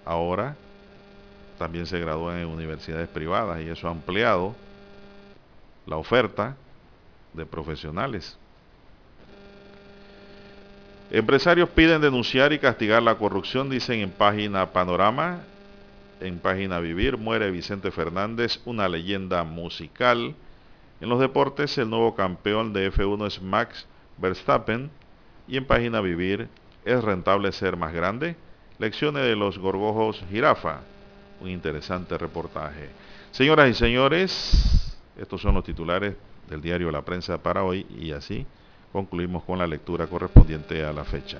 [0.05, 0.55] ahora
[1.57, 4.55] también se gradúan en universidades privadas y eso ha ampliado
[5.86, 6.55] la oferta
[7.34, 8.38] de profesionales.
[11.12, 15.41] Empresarios piden denunciar y castigar la corrupción, dicen en página Panorama.
[16.22, 20.36] En página Vivir muere Vicente Fernández, una leyenda musical.
[21.00, 24.92] En los deportes, el nuevo campeón de F1 es Max Verstappen.
[25.48, 26.48] Y en página Vivir,
[26.86, 28.36] ¿es rentable ser más grande?
[28.78, 30.82] Lecciones de los gorgojos jirafa.
[31.40, 32.90] Un interesante reportaje.
[33.32, 36.16] Señoras y señores, estos son los titulares
[36.48, 38.46] del diario La Prensa para hoy y así
[38.92, 41.40] concluimos con la lectura correspondiente a la fecha.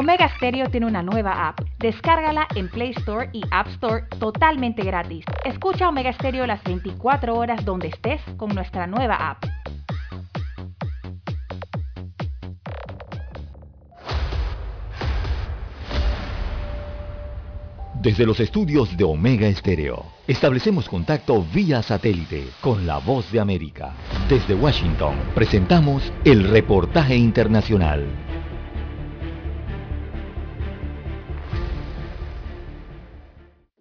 [0.00, 1.60] Omega Stereo tiene una nueva app.
[1.78, 5.26] Descárgala en Play Store y App Store totalmente gratis.
[5.44, 9.44] Escucha Omega Stereo las 24 horas donde estés con nuestra nueva app.
[18.00, 23.92] Desde los estudios de Omega Estéreo, establecemos contacto vía satélite con la voz de América.
[24.30, 28.29] Desde Washington, presentamos el reportaje internacional.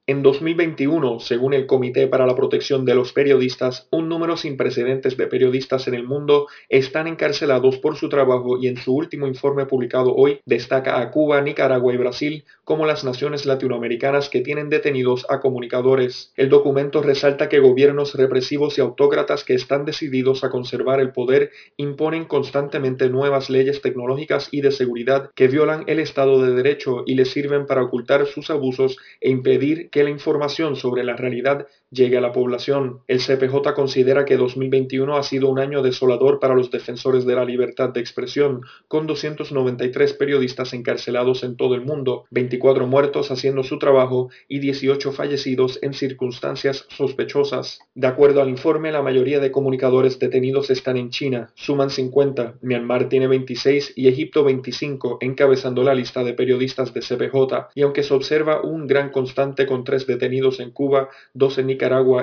[0.10, 5.16] En 2021, según el Comité para la Protección de los Periodistas, un número sin precedentes
[5.18, 9.68] de periodistas en el mundo están encarcelados por su trabajo y en su último informe
[9.68, 15.28] publicado hoy destaca a Cuba, Nicaragua y Brasil como las naciones latinoamericanas que tienen detenidos
[15.30, 16.34] a comunicadores.
[16.36, 21.52] El documento resalta que gobiernos represivos y autócratas que están decididos a conservar el poder
[21.78, 27.14] imponen constantemente nuevas leyes tecnológicas y de seguridad que violan el Estado de Derecho y
[27.14, 32.18] les sirven para ocultar sus abusos e impedir que la información sobre la realidad llegue
[32.18, 33.00] a la población.
[33.08, 37.46] El CPJ considera que 2021 ha sido un año desolador para los defensores de la
[37.46, 43.80] libertad de expresión, con 293 periodistas encarcelados en todo el mundo, 24 muertos haciendo su
[43.80, 47.80] trabajo y 18 fallecidos en circunstancias sospechosas.
[47.96, 53.10] De acuerdo al informe, la mayoría de comunicadores detenidos están en China, suman 50, Myanmar
[53.10, 58.14] tiene 26 y Egipto 25, encabezando la lista de periodistas de CPJ, y aunque se
[58.14, 61.68] observa un gran constante con tres detenidos en Cuba, dos en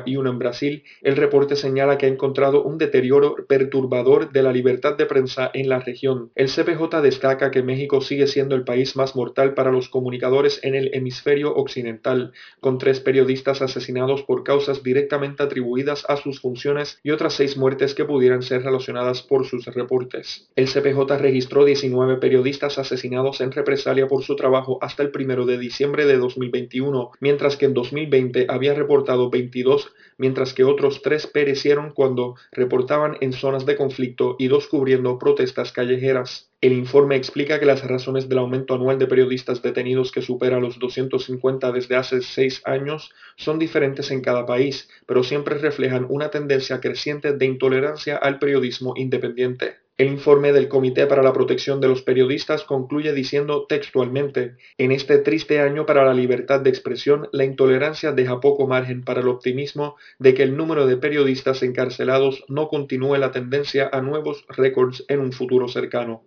[0.05, 4.53] y uno en Brasil, el reporte señala que ha encontrado un deterioro perturbador de la
[4.53, 6.31] libertad de prensa en la región.
[6.35, 10.75] El CPJ destaca que México sigue siendo el país más mortal para los comunicadores en
[10.75, 17.11] el hemisferio occidental, con tres periodistas asesinados por causas directamente atribuidas a sus funciones y
[17.11, 20.49] otras seis muertes que pudieran ser relacionadas por sus reportes.
[20.55, 25.59] El CPJ registró 19 periodistas asesinados en represalia por su trabajo hasta el primero de
[25.59, 31.93] diciembre de 2021, mientras que en 2020 había reportado 22, mientras que otros tres perecieron
[31.93, 36.51] cuando reportaban en zonas de conflicto y dos cubriendo protestas callejeras.
[36.61, 40.79] El informe explica que las razones del aumento anual de periodistas detenidos que supera los
[40.79, 46.81] 250 desde hace seis años son diferentes en cada país, pero siempre reflejan una tendencia
[46.81, 49.86] creciente de intolerancia al periodismo independiente.
[49.99, 55.17] El informe del Comité para la Protección de los Periodistas concluye diciendo textualmente, en este
[55.17, 59.97] triste año para la libertad de expresión, la intolerancia deja poco margen para el optimismo
[60.19, 65.21] de que el número de periodistas encarcelados no continúe la tendencia a nuevos récords en
[65.21, 66.25] un futuro cercano.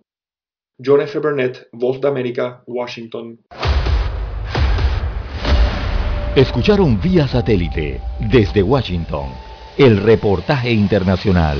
[0.83, 1.19] John F.
[1.19, 3.39] Burnett, Voz de América, Washington.
[6.35, 8.01] Escucharon vía satélite
[8.31, 9.29] desde Washington
[9.77, 11.59] el reportaje internacional.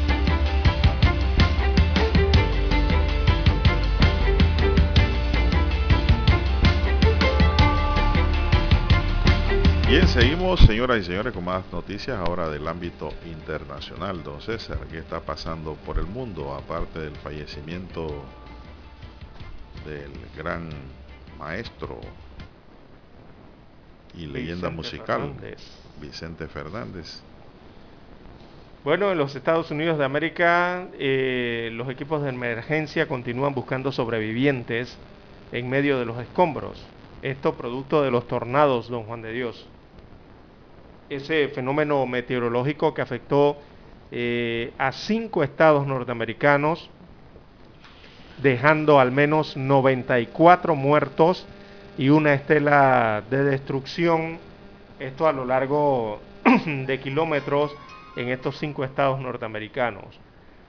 [9.91, 14.23] Bien, seguimos, señoras y señores, con más noticias ahora del ámbito internacional.
[14.23, 18.23] Don César, ¿qué está pasando por el mundo aparte del fallecimiento
[19.85, 20.69] del gran
[21.37, 21.99] maestro
[24.17, 25.33] y leyenda musical
[25.99, 27.21] Vicente Fernández?
[28.85, 34.97] Bueno, en los Estados Unidos de América, eh, los equipos de emergencia continúan buscando sobrevivientes
[35.51, 36.81] en medio de los escombros.
[37.23, 39.67] Esto producto de los tornados, don Juan de Dios
[41.11, 43.57] ese fenómeno meteorológico que afectó
[44.11, 46.89] eh, a cinco estados norteamericanos,
[48.41, 51.45] dejando al menos 94 muertos
[51.97, 54.39] y una estela de destrucción,
[54.99, 56.21] esto a lo largo
[56.65, 57.75] de kilómetros
[58.15, 60.05] en estos cinco estados norteamericanos.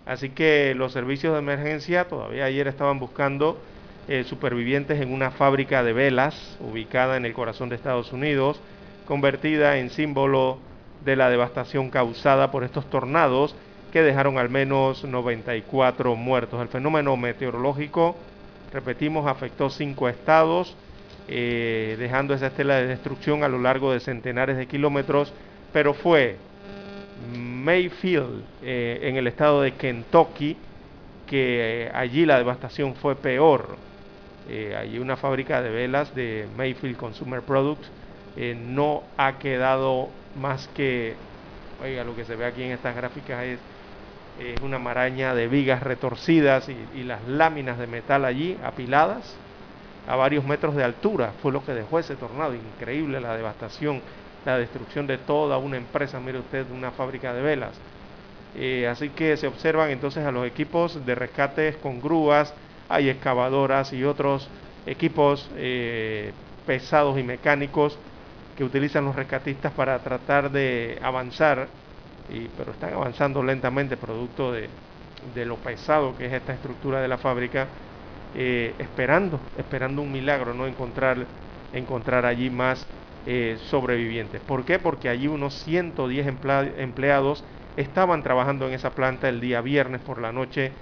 [0.06, 3.62] Así que los servicios de emergencia todavía ayer estaban buscando
[4.08, 8.60] eh, supervivientes en una fábrica de velas ubicada en el corazón de Estados Unidos
[9.06, 10.58] convertida en símbolo
[11.04, 13.54] de la devastación causada por estos tornados
[13.92, 16.60] que dejaron al menos 94 muertos.
[16.60, 18.16] El fenómeno meteorológico,
[18.72, 20.74] repetimos, afectó cinco estados,
[21.28, 25.32] eh, dejando esa estela de destrucción a lo largo de centenares de kilómetros,
[25.72, 26.36] pero fue
[27.36, 30.56] Mayfield, eh, en el estado de Kentucky,
[31.26, 33.76] que eh, allí la devastación fue peor.
[34.76, 37.88] allí una fábrica de velas de Mayfield Consumer Products
[38.36, 41.14] eh, no ha quedado más que,
[41.82, 43.58] oiga, lo que se ve aquí en estas gráficas es,
[44.62, 49.36] una maraña de vigas retorcidas y, las láminas de metal allí apiladas
[50.08, 51.32] a varios metros de altura.
[51.42, 52.54] Fue lo que dejó ese tornado.
[52.54, 54.00] Increíble la devastación,
[54.44, 57.72] la destrucción de toda una empresa, mire usted, una fábrica de velas.
[58.56, 62.52] Eh, así que se observan entonces a los equipos de rescates con grúas,
[62.88, 64.48] hay excavadoras y otros
[64.86, 66.32] equipos eh,
[66.66, 67.98] pesados y mecánicos
[68.56, 71.68] que utilizan los rescatistas para tratar de avanzar,
[72.32, 74.68] y, pero están avanzando lentamente producto de,
[75.44, 77.68] lo pesado que es esta estructura de la fábrica,
[78.34, 81.26] eh, esperando, esperando un milagro, no encontrar,
[81.72, 82.86] encontrar allí más
[83.26, 84.40] eh, sobrevivientes.
[84.40, 84.78] ¿Por qué?
[84.78, 86.26] Porque allí unos 110
[86.78, 87.44] empleados
[87.76, 90.72] estaban trabajando en esa planta el día viernes por la noche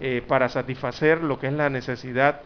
[0.00, 2.40] eh, para satisfacer lo que es la necesidad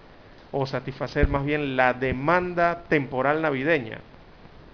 [0.50, 3.98] o satisfacer más bien la demanda temporal navideña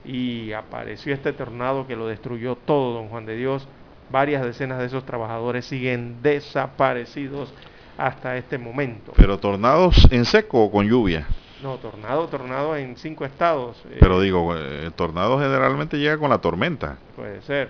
[0.05, 3.69] y apareció este tornado que lo destruyó todo, don Juan de Dios.
[4.11, 7.53] Varias decenas de esos trabajadores siguen desaparecidos
[7.97, 9.13] hasta este momento.
[9.17, 11.27] Pero tornados en seco o con lluvia.
[11.63, 13.83] No, tornado, tornado en cinco estados.
[14.01, 16.97] Pero digo, el tornado generalmente llega con la tormenta.
[17.15, 17.69] Puede ser.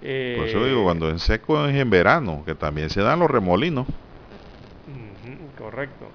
[0.00, 3.86] Por eso digo, cuando es seco es en verano, que también se dan los remolinos.
[5.58, 6.06] correcto.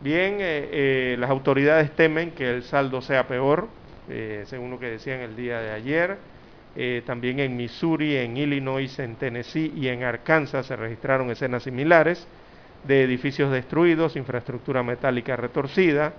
[0.00, 0.38] Bien,
[1.20, 3.68] las autoridades temen que el saldo sea peor,
[4.06, 6.16] según lo que decían el día de ayer.
[7.06, 12.26] también en Missouri, en Illinois, en Tennessee y en Arkansas se registraron escenas similares
[12.84, 16.12] de edificios destruidos, infraestructura metálica retorcida,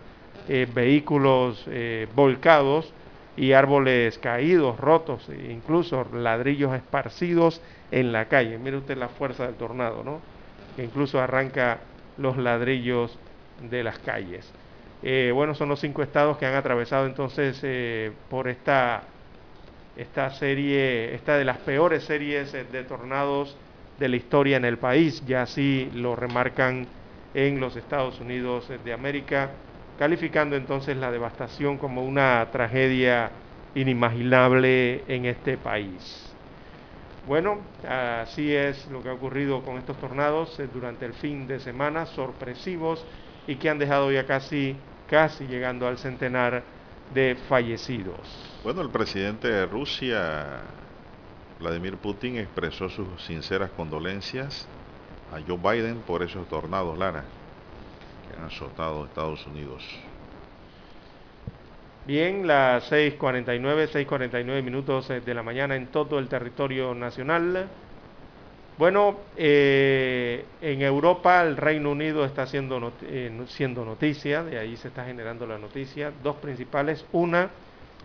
[0.47, 2.91] eh, vehículos eh, volcados
[3.37, 8.57] y árboles caídos, rotos, e incluso ladrillos esparcidos en la calle.
[8.57, 10.21] Mire usted la fuerza del tornado, ¿no?
[10.75, 11.79] Que incluso arranca
[12.17, 13.17] los ladrillos
[13.69, 14.49] de las calles.
[15.07, 17.63] Eh, bueno, son los cinco estados que han atravesado entonces
[18.27, 19.13] por esta,
[19.95, 23.59] esta serie, esta de las peores series de tornados
[23.97, 26.89] de la historia en el país, ya así lo remarcan
[27.33, 29.61] en los Estados Unidos de América,
[29.95, 33.33] calificando entonces la devastación como una tragedia
[33.75, 36.37] inimaginable en este país.
[37.23, 41.59] Bueno, así es lo que ha ocurrido con estos tornados eh, durante el fin de
[41.59, 43.07] semana, sorpresivos
[43.47, 46.63] y que han dejado ya casi, casi llegando al centenar
[47.13, 48.17] de fallecidos.
[48.63, 50.61] Bueno, el presidente de Rusia
[51.59, 54.67] Vladimir Putin expresó sus sinceras condolencias
[55.33, 57.23] a Joe Biden por esos tornados, Lara,
[58.27, 59.83] que han azotado Estados Unidos.
[62.05, 67.67] Bien, las 6.49, 6.49 minutos de la mañana en todo el territorio nacional.
[68.77, 74.89] Bueno, eh, en Europa el Reino Unido está siendo, eh, siendo noticia, de ahí se
[74.89, 76.11] está generando la noticia.
[76.21, 77.05] Dos principales.
[77.13, 77.49] Una,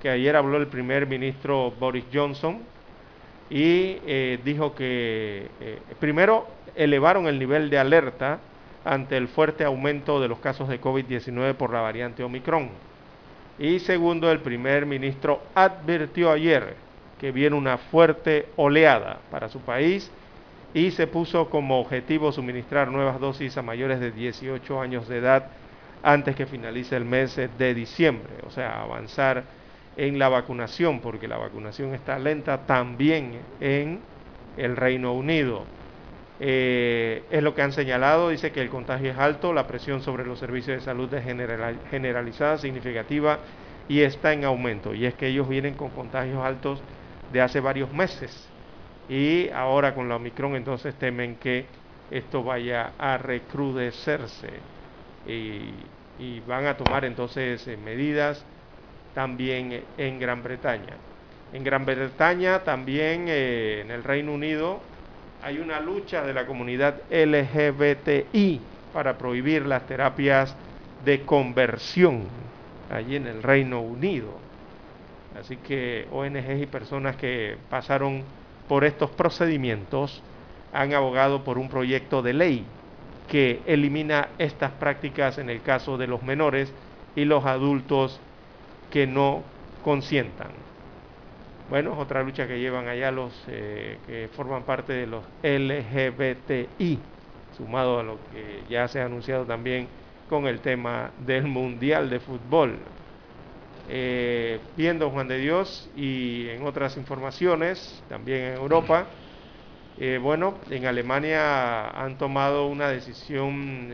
[0.00, 2.60] que ayer habló el primer ministro Boris Johnson,
[3.50, 8.38] y eh, dijo que eh, primero elevaron el nivel de alerta
[8.84, 12.70] ante el fuerte aumento de los casos de COVID-19 por la variante Omicron.
[13.58, 16.76] Y segundo, el primer ministro advirtió ayer
[17.18, 20.10] que viene una fuerte oleada para su país
[20.72, 25.50] y se puso como objetivo suministrar nuevas dosis a mayores de 18 años de edad
[26.02, 29.44] antes que finalice el mes de diciembre, o sea, avanzar
[29.96, 34.00] en la vacunación, porque la vacunación está lenta también en
[34.56, 35.64] el Reino Unido.
[36.38, 40.24] Eh, es lo que han señalado, dice que el contagio es alto, la presión sobre
[40.24, 41.24] los servicios de salud es
[41.90, 43.40] generalizada, significativa
[43.88, 44.94] y está en aumento.
[44.94, 46.80] Y es que ellos vienen con contagios altos
[47.30, 48.49] de hace varios meses
[49.10, 51.66] y ahora con la Omicron entonces temen que
[52.10, 54.48] esto vaya a recrudecerse
[55.26, 55.74] y,
[56.16, 58.46] y van a tomar entonces eh, medidas
[59.12, 60.96] también en Gran Bretaña.
[61.52, 64.80] En Gran Bretaña, también eh, en el Reino Unido,
[65.40, 68.60] hay una lucha de la comunidad LGBTI
[68.92, 70.56] para prohibir las terapias
[70.98, 72.28] de conversión
[72.88, 74.30] allí en el Reino Unido.
[75.34, 78.24] Así que ONGs y personas que pasaron
[78.70, 80.22] por estos procedimientos
[80.72, 82.64] han abogado por un proyecto de ley
[83.28, 86.72] que elimina estas prácticas en el caso de los menores
[87.16, 88.20] y los adultos
[88.92, 89.42] que no
[89.82, 90.52] consientan.
[91.68, 97.00] Bueno, otra lucha que llevan allá los eh, que forman parte de los LGBTI,
[97.56, 99.88] sumado a lo que ya se ha anunciado también
[100.28, 102.76] con el tema del Mundial de Fútbol.
[103.92, 109.06] Eh, viendo Juan de Dios y en otras informaciones, también en Europa,
[109.98, 113.92] eh, bueno, en Alemania han tomado una decisión,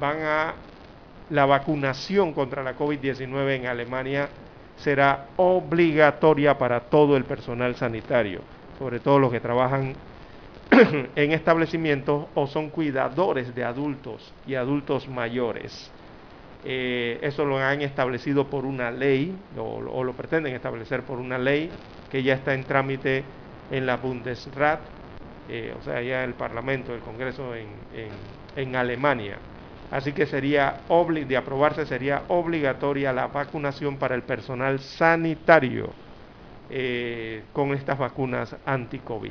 [0.00, 0.54] van a
[1.30, 4.28] la vacunación contra la COVID-19 en Alemania
[4.76, 8.40] será obligatoria para todo el personal sanitario,
[8.78, 9.94] sobre todo los que trabajan
[10.70, 15.90] en establecimientos o son cuidadores de adultos y adultos mayores.
[16.68, 21.70] Eh, eso lo han establecido por una ley, o, lo pretenden establecer por una ley
[22.10, 23.24] que ya está en trámite
[23.70, 24.80] en la Bundesrat,
[25.48, 29.38] eh, o sea, ya el Parlamento, el Congreso en Alemania.
[29.90, 30.82] Así que sería
[31.26, 35.90] de aprobarse sería obligatoria la vacunación para el personal sanitario
[36.70, 39.30] eh, con estas vacunas anti-COVID.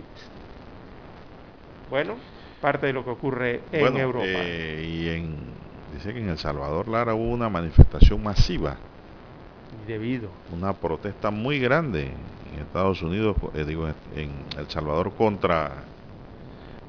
[1.89, 2.15] Bueno,
[2.61, 4.25] parte de lo que ocurre en Europa.
[4.25, 5.64] Eh, y en,
[5.95, 8.77] dice que en El Salvador, Lara, hubo una manifestación masiva.
[9.87, 10.29] Debido.
[10.53, 12.11] Una protesta muy grande
[12.53, 15.83] en Estados Unidos, eh, digo, en El Salvador contra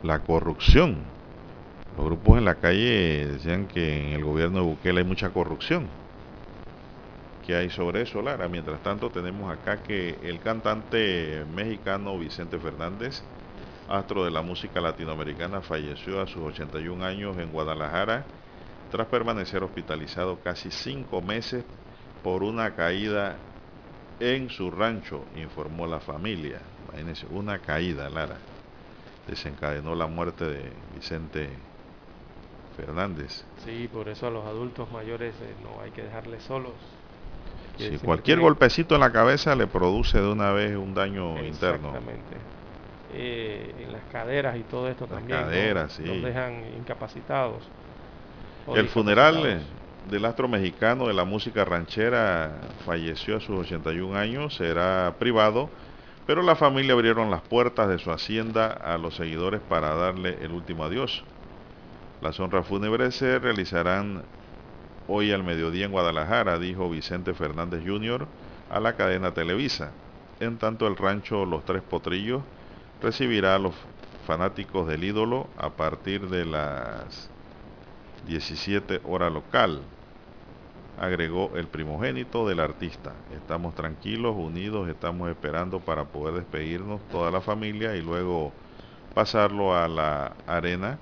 [0.02, 1.16] la corrupción
[1.96, 5.86] los grupos en la calle decían que en el gobierno de Bukele hay mucha corrupción.
[7.46, 8.48] ¿Qué hay sobre eso, Lara?
[8.48, 13.22] Mientras tanto, tenemos acá que el cantante mexicano Vicente Fernández,
[13.88, 18.26] astro de la música latinoamericana, falleció a sus 81 años en Guadalajara
[18.97, 21.62] tras permanecer hospitalizado casi cinco meses
[22.23, 23.36] por una caída
[24.20, 26.60] en su rancho, informó la familia.
[26.89, 28.39] Imagínense, una caída, Lara.
[29.28, 31.51] Desencadenó la muerte de Vicente
[32.74, 33.44] Fernández.
[33.66, 36.73] Sí, por eso a los adultos mayores eh, no hay que dejarles solos.
[37.77, 41.89] Si cualquier golpecito en la cabeza le produce de una vez un daño interno.
[41.89, 42.36] Exactamente.
[43.12, 45.39] Eh, en las caderas y todo esto las también.
[45.39, 46.02] Caderas, sí.
[46.02, 47.62] Nos dejan incapacitados.
[48.74, 49.62] El funeral
[50.10, 55.70] del astro mexicano de la música ranchera falleció a sus 81 años, será privado,
[56.26, 60.51] pero la familia abrieron las puertas de su hacienda a los seguidores para darle el
[60.51, 61.24] último adiós.
[62.20, 64.24] Las honras fúnebres se realizarán
[65.06, 68.26] hoy al mediodía en Guadalajara, dijo Vicente Fernández Jr.
[68.68, 69.93] a la cadena Televisa.
[70.40, 72.43] En tanto, el rancho Los Tres Potrillos
[73.01, 73.74] recibirá a los
[74.26, 77.30] fanáticos del ídolo a partir de las
[78.26, 79.80] 17 hora local,
[81.00, 83.12] agregó el primogénito del artista.
[83.34, 88.52] Estamos tranquilos, unidos, estamos esperando para poder despedirnos toda la familia y luego
[89.14, 90.98] pasarlo a la arena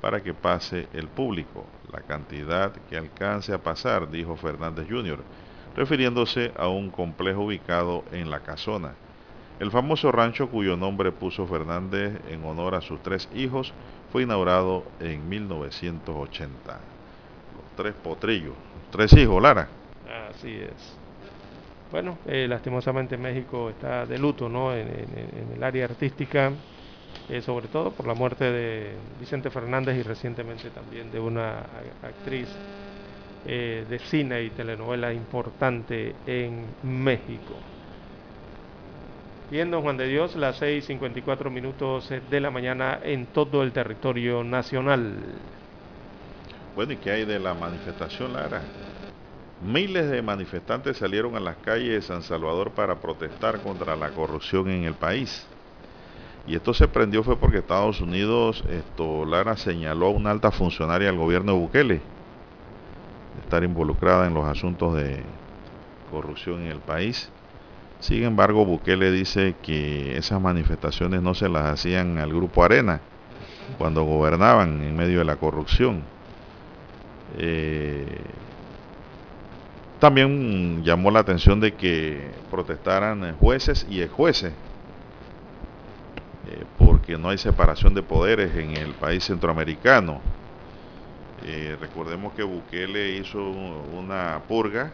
[0.00, 5.18] para que pase el público, la cantidad que alcance a pasar, dijo Fernández Jr.,
[5.76, 8.94] refiriéndose a un complejo ubicado en la casona.
[9.58, 13.72] El famoso rancho cuyo nombre puso Fernández en honor a sus tres hijos
[14.10, 16.72] fue inaugurado en 1980.
[16.72, 18.54] Los tres potrillos,
[18.90, 19.68] tres hijos, Lara.
[20.30, 20.98] Así es.
[21.90, 24.74] Bueno, eh, lastimosamente México está de luto, ¿no?
[24.74, 24.88] En,
[25.54, 26.52] el área artística,
[27.28, 31.60] eh, sobre todo por la muerte de Vicente Fernández y recientemente también de una
[32.02, 32.48] actriz
[33.46, 37.54] eh, de cine y telenovela importante en México.
[39.50, 45.16] Don Juan de Dios, las 6.54 minutos de la mañana en todo el territorio nacional.
[46.76, 48.60] Bueno, ¿y qué hay de la manifestación, Lara?
[49.64, 54.68] Miles de manifestantes salieron a las calles de San Salvador para protestar contra la corrupción
[54.68, 55.46] en el país.
[56.46, 61.08] Y esto se prendió fue porque Estados Unidos, esto, Lara señaló a una alta funcionaria
[61.08, 65.22] del gobierno de Bukele de estar involucrada en los asuntos de
[66.10, 67.32] corrupción en el país.
[68.00, 73.00] Sin embargo, Bukele dice que esas manifestaciones no se las hacían al grupo Arena
[73.76, 76.02] cuando gobernaban en medio de la corrupción.
[77.38, 78.06] Eh,
[79.98, 84.52] también llamó la atención de que protestaran jueces y jueces,
[86.50, 90.20] eh, porque no hay separación de poderes en el país centroamericano.
[91.44, 94.92] Eh, recordemos que Bukele hizo una purga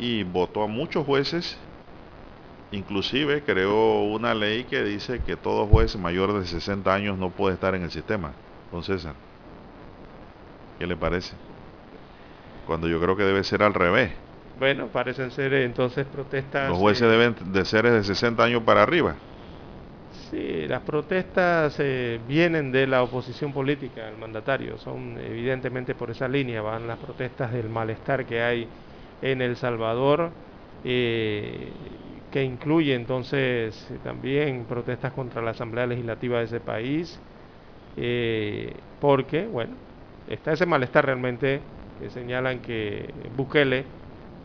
[0.00, 1.58] y votó a muchos jueces
[2.72, 7.54] Inclusive creó una ley que dice que todo juez mayor de 60 años no puede
[7.54, 8.32] estar en el sistema.
[8.72, 9.14] Don César,
[10.78, 11.34] ¿qué le parece?
[12.66, 14.12] Cuando yo creo que debe ser al revés.
[14.58, 16.70] Bueno, parecen ser entonces protestas...
[16.70, 19.16] Los jueces deben de ser de 60 años para arriba.
[20.30, 26.26] Sí, las protestas eh, vienen de la oposición política al mandatario, son evidentemente por esa
[26.26, 28.66] línea, van las protestas del malestar que hay
[29.20, 30.30] en El Salvador.
[30.84, 31.68] Eh,
[32.32, 37.22] que incluye entonces también protestas contra la Asamblea Legislativa de ese país,
[37.96, 39.78] eh, porque, bueno,
[40.26, 43.92] está ese malestar realmente que señalan que Bukele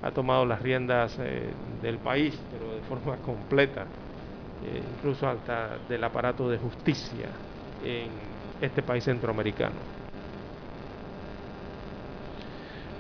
[0.02, 3.94] ha tomado las riendas eh, del país, pero de forma completa,
[4.62, 7.42] eh, incluso hasta del aparato de justicia
[7.80, 9.88] en este país centroamericano.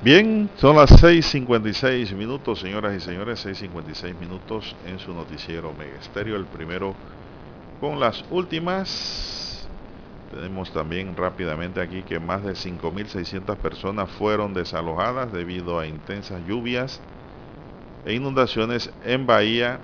[0.04, 6.46] Bien, son las 6.56 minutos, señoras y señores, 6.56 minutos en su noticiero Megesterio, el
[6.46, 6.96] primero
[7.82, 9.68] con las últimas.
[10.32, 17.02] Tenemos también rápidamente aquí que más de 5.600 personas fueron desalojadas debido a intensas lluvias
[18.06, 19.80] e inundaciones en Bahía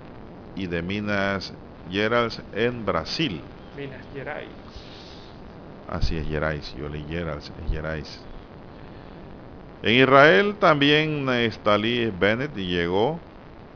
[0.54, 1.54] y de Minas
[1.90, 3.42] Gerais en Brasil.
[3.76, 4.48] Minas Gerais.
[5.88, 8.33] Así es, Gerais, yo leí Gerais, es Gerais.
[9.84, 13.20] En Israel también Stalí Bennett llegó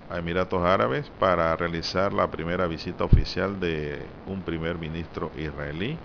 [0.09, 5.97] a Emiratos Árabes para realizar la primera visita oficial de un primer ministro israelí.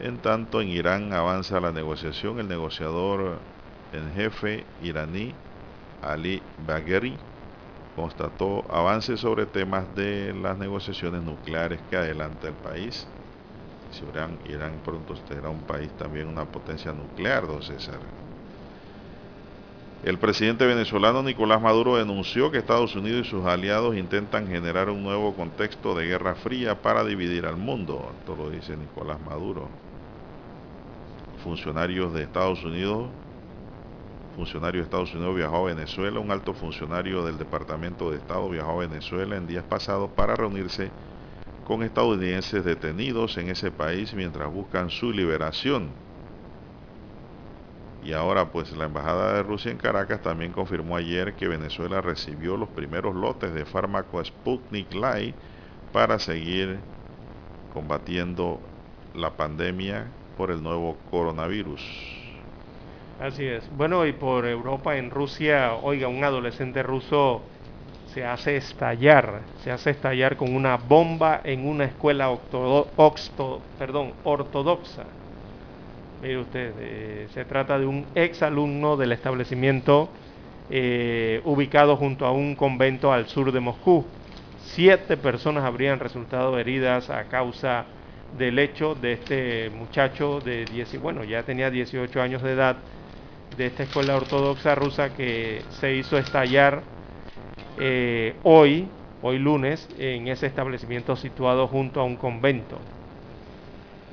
[0.00, 2.40] En tanto, en Irán avanza la negociación.
[2.40, 3.38] El negociador
[3.92, 5.36] en jefe iraní,
[6.02, 7.16] Ali Bagheri,
[7.94, 13.06] constató avances sobre temas de las negociaciones nucleares que adelanta el país.
[14.02, 18.29] Irán, Irán pronto será un país también una potencia nuclear, don César.
[20.02, 25.02] El presidente venezolano Nicolás Maduro denunció que Estados Unidos y sus aliados intentan generar un
[25.02, 28.14] nuevo contexto de guerra fría para dividir al mundo.
[28.18, 29.78] Esto lo dice Nicolás Maduro.
[31.34, 33.14] funcionarios de Estados Unidos,
[34.30, 38.72] funcionario de Estados Unidos viajó a Venezuela, un alto funcionario del Departamento de Estado viajó
[38.72, 40.94] a Venezuela en días pasados para reunirse
[41.62, 46.09] con estadounidenses detenidos en ese país mientras buscan su liberación.
[48.02, 52.56] Y ahora pues la Embajada de Rusia en Caracas también confirmó ayer que Venezuela recibió
[52.56, 55.36] los primeros lotes de fármaco Sputnik Light
[55.92, 56.78] para seguir
[57.68, 58.60] combatiendo
[59.14, 60.06] la pandemia
[60.36, 61.82] por el nuevo coronavirus.
[63.20, 63.68] Así es.
[63.76, 67.42] Bueno, y por Europa, en Rusia, oiga, un adolescente ruso
[68.14, 73.60] se hace estallar, se hace estallar con una bomba en una escuela ortodoxa.
[76.22, 80.10] Mire usted, eh, se trata de un ex alumno del establecimiento
[80.68, 84.04] eh, ubicado junto a un convento al sur de Moscú.
[84.62, 87.86] Siete personas habrían resultado heridas a causa
[88.36, 92.76] del hecho de este muchacho de 10, bueno, ya tenía 18 años de edad,
[93.56, 96.82] de esta escuela ortodoxa rusa que se hizo estallar
[97.80, 98.86] eh, hoy,
[99.22, 102.78] hoy lunes, en ese establecimiento situado junto a un convento.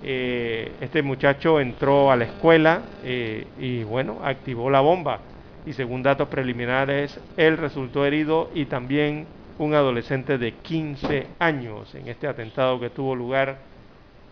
[0.03, 5.19] Eh, este muchacho entró a la escuela eh, y bueno, activó la bomba.
[5.65, 12.07] Y según datos preliminares, él resultó herido y también un adolescente de 15 años en
[12.07, 13.57] este atentado que tuvo lugar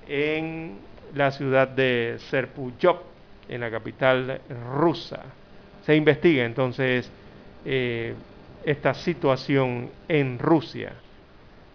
[0.08, 0.78] en
[1.14, 3.00] la ciudad de Serpuyov,
[3.50, 4.40] en la capital
[4.78, 5.24] rusa.
[5.86, 7.12] Se investiga entonces
[7.66, 10.94] esta situación en Rusia.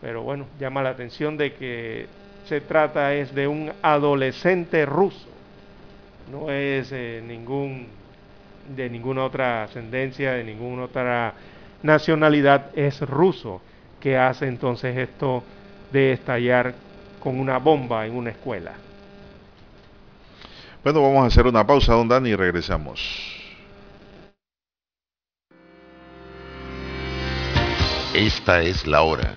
[0.01, 2.07] Pero bueno, llama la atención de que
[2.51, 5.29] se trata es de un adolescente ruso,
[6.33, 7.87] no es eh, ningún
[8.75, 11.33] de ninguna otra ascendencia, de ninguna otra
[11.85, 13.63] nacionalidad, es ruso
[14.01, 15.45] que hace entonces esto
[15.93, 16.75] de estallar
[17.21, 18.73] con una bomba en una escuela.
[20.83, 23.01] Bueno, vamos a hacer una pausa, don Dani, y regresamos.
[28.13, 29.37] Esta es la hora.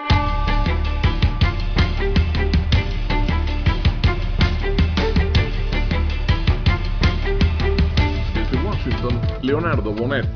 [9.43, 10.27] Leonardo Bonet.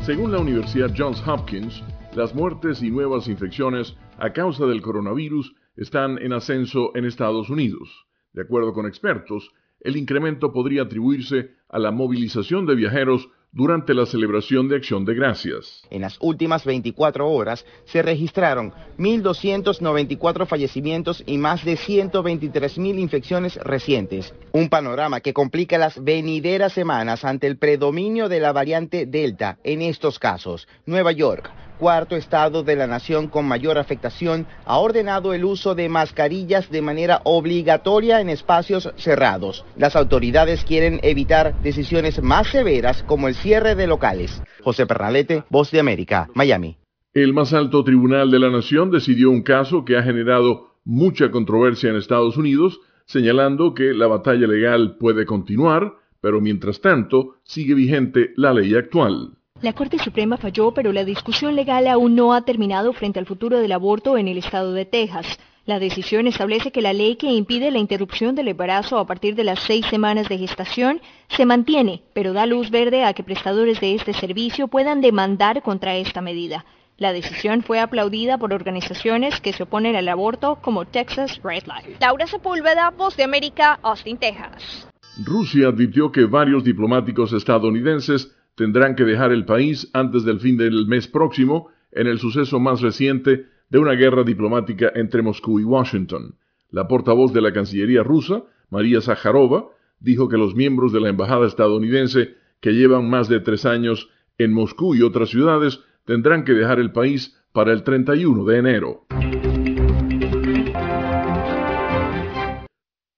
[0.00, 1.82] Según la Universidad Johns Hopkins,
[2.14, 8.06] las muertes y nuevas infecciones a causa del coronavirus están en ascenso en Estados Unidos.
[8.32, 9.50] De acuerdo con expertos,
[9.80, 15.14] el incremento podría atribuirse a la movilización de viajeros durante la celebración de Acción de
[15.14, 15.82] Gracias.
[15.88, 24.34] En las últimas 24 horas se registraron 1.294 fallecimientos y más de 123.000 infecciones recientes.
[24.52, 29.80] Un panorama que complica las venideras semanas ante el predominio de la variante Delta en
[29.80, 30.68] estos casos.
[30.84, 35.88] Nueva York, cuarto estado de la nación con mayor afectación, ha ordenado el uso de
[35.88, 39.64] mascarillas de manera obligatoria en espacios cerrados.
[39.76, 44.42] Las autoridades quieren evitar decisiones más severas como el cierre de locales.
[44.62, 46.76] José Pernalete, Voz de América, Miami.
[47.14, 51.90] El más alto tribunal de la nación decidió un caso que ha generado mucha controversia
[51.90, 58.32] en Estados Unidos, señalando que la batalla legal puede continuar, pero mientras tanto sigue vigente
[58.36, 59.35] la ley actual.
[59.62, 63.58] La Corte Suprema falló, pero la discusión legal aún no ha terminado frente al futuro
[63.58, 65.26] del aborto en el estado de Texas.
[65.64, 69.44] La decisión establece que la ley que impide la interrupción del embarazo a partir de
[69.44, 73.94] las seis semanas de gestación se mantiene, pero da luz verde a que prestadores de
[73.94, 76.66] este servicio puedan demandar contra esta medida.
[76.98, 81.96] La decisión fue aplaudida por organizaciones que se oponen al aborto como Texas Right Life.
[81.98, 84.86] Laura Sepúlveda, Voz de América, Austin, Texas.
[85.24, 90.86] Rusia advirtió que varios diplomáticos estadounidenses tendrán que dejar el país antes del fin del
[90.86, 96.36] mes próximo en el suceso más reciente de una guerra diplomática entre Moscú y Washington.
[96.70, 99.68] La portavoz de la Cancillería rusa, María Zaharova,
[100.00, 104.52] dijo que los miembros de la Embajada estadounidense que llevan más de tres años en
[104.52, 109.05] Moscú y otras ciudades tendrán que dejar el país para el 31 de enero.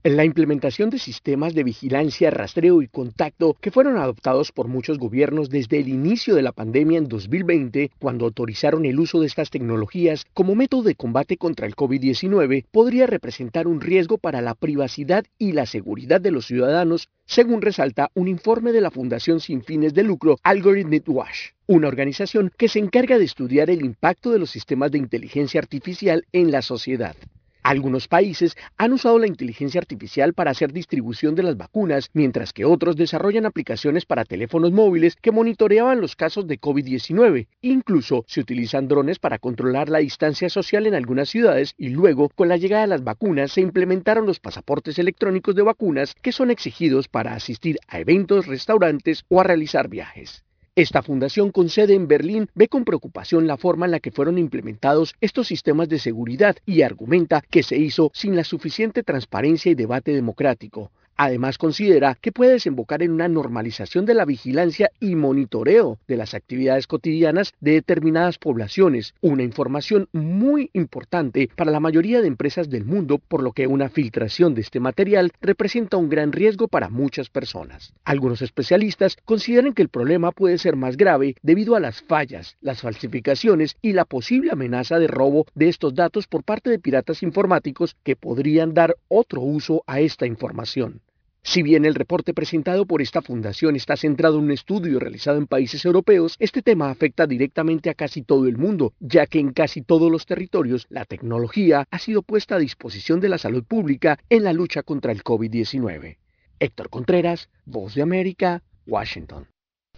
[0.09, 5.51] La implementación de sistemas de vigilancia, rastreo y contacto que fueron adoptados por muchos gobiernos
[5.51, 10.24] desde el inicio de la pandemia en 2020, cuando autorizaron el uso de estas tecnologías
[10.32, 15.52] como método de combate contra el COVID-19, podría representar un riesgo para la privacidad y
[15.52, 20.05] la seguridad de los ciudadanos, según resalta un informe de la Fundación sin fines de
[20.05, 24.90] lucro Algorithm Watch, una organización que se encarga de estudiar el impacto de los sistemas
[24.90, 27.14] de inteligencia artificial en la sociedad.
[27.62, 32.64] Algunos países han usado la inteligencia artificial para hacer distribución de las vacunas, mientras que
[32.64, 37.48] otros desarrollan aplicaciones para teléfonos móviles que monitoreaban los casos de COVID-19.
[37.60, 42.48] Incluso se utilizan drones para controlar la distancia social en algunas ciudades y luego, con
[42.48, 47.09] la llegada de las vacunas, se implementaron los pasaportes electrónicos de vacunas que son exigidos
[47.09, 50.44] para asistir a eventos, restaurantes o a realizar viajes.
[50.79, 54.39] Esta fundación con sede en Berlín ve con preocupación la forma en la que fueron
[54.39, 59.75] implementados estos sistemas de seguridad y argumenta que se hizo sin la suficiente transparencia y
[59.75, 60.93] debate democrático.
[61.20, 66.32] Además, considera que puede desembocar en una normalización de la vigilancia y monitoreo de las
[66.32, 72.85] actividades cotidianas de determinadas poblaciones, una información muy importante para la mayoría de empresas del
[72.85, 77.31] mundo, por lo que una filtración de este material representa un gran riesgo para muchas
[77.31, 77.93] personas.
[78.05, 82.82] Algunos especialistas consideran que el problema puede ser más grave debido a las fallas, las
[82.82, 87.97] falsificaciones y la posible amenaza de robo de estos datos por parte de piratas informáticos
[88.05, 91.01] que podrían dar otro uso a esta información.
[91.49, 95.47] Si bien el reporte presentado por esta fundación está centrado en un estudio realizado en
[95.47, 99.81] países europeos, este tema afecta directamente a casi todo el mundo, ya que en casi
[99.81, 104.45] todos los territorios la tecnología ha sido puesta a disposición de la salud pública en
[104.45, 106.19] la lucha contra el COVID-19.
[106.61, 109.47] Héctor Contreras, Voz de América, Washington.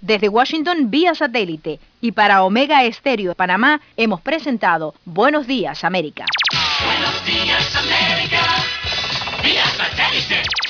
[0.01, 6.27] Desde Washington vía satélite y para Omega Estéreo de Panamá hemos presentado Buenos Días América.
[6.87, 8.41] Buenos días, América.
[9.43, 10.70] Vía satélite.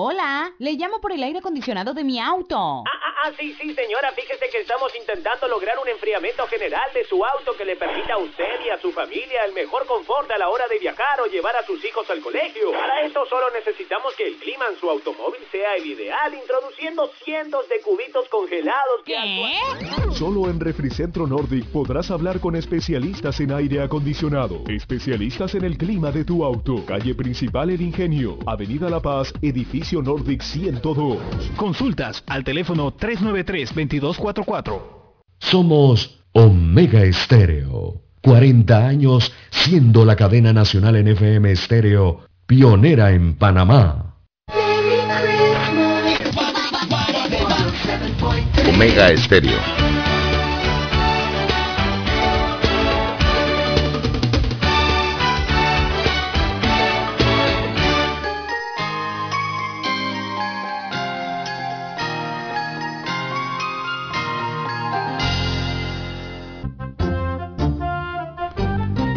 [0.00, 2.84] Hola, le llamo por el aire acondicionado de mi auto.
[2.86, 7.52] Ah, sí, sí, señora, fíjese que estamos intentando lograr un enfriamiento general de su auto
[7.58, 10.64] que le permita a usted y a su familia el mejor confort a la hora
[10.70, 12.70] de viajar o llevar a sus hijos al colegio.
[12.70, 17.68] Para esto solo necesitamos que el clima en su automóvil sea el ideal, introduciendo cientos
[17.68, 23.82] de cubitos congelados que actúan- Solo en Refricentro Nordic podrás hablar con especialistas en aire
[23.82, 26.84] acondicionado, especialistas en el clima de tu auto.
[26.86, 31.18] Calle principal El Ingenio, Avenida La Paz, edificio Nordic 102.
[31.56, 34.82] Consultas al teléfono 393-2244.
[35.38, 38.02] Somos Omega Estéreo.
[38.22, 44.16] 40 años siendo la cadena nacional en FM Estéreo, pionera en Panamá.
[48.68, 49.79] Omega Estéreo.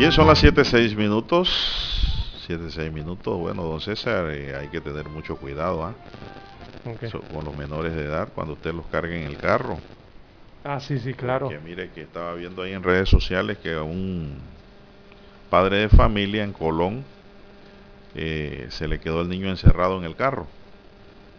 [0.03, 1.47] Bien, son las 7.6 minutos.
[2.45, 3.37] 7.6 minutos.
[3.39, 5.93] Bueno, don César, eh, hay que tener mucho cuidado ¿ah?
[6.85, 7.05] Ok.
[7.09, 9.77] So- con los menores de edad cuando usted los cargue en el carro.
[10.65, 11.47] Ah, sí, sí, claro.
[11.47, 14.39] Que mire que estaba viendo ahí en redes sociales que a un
[15.49, 17.05] padre de familia en Colón
[18.13, 20.47] eh, se le quedó el niño encerrado en el carro.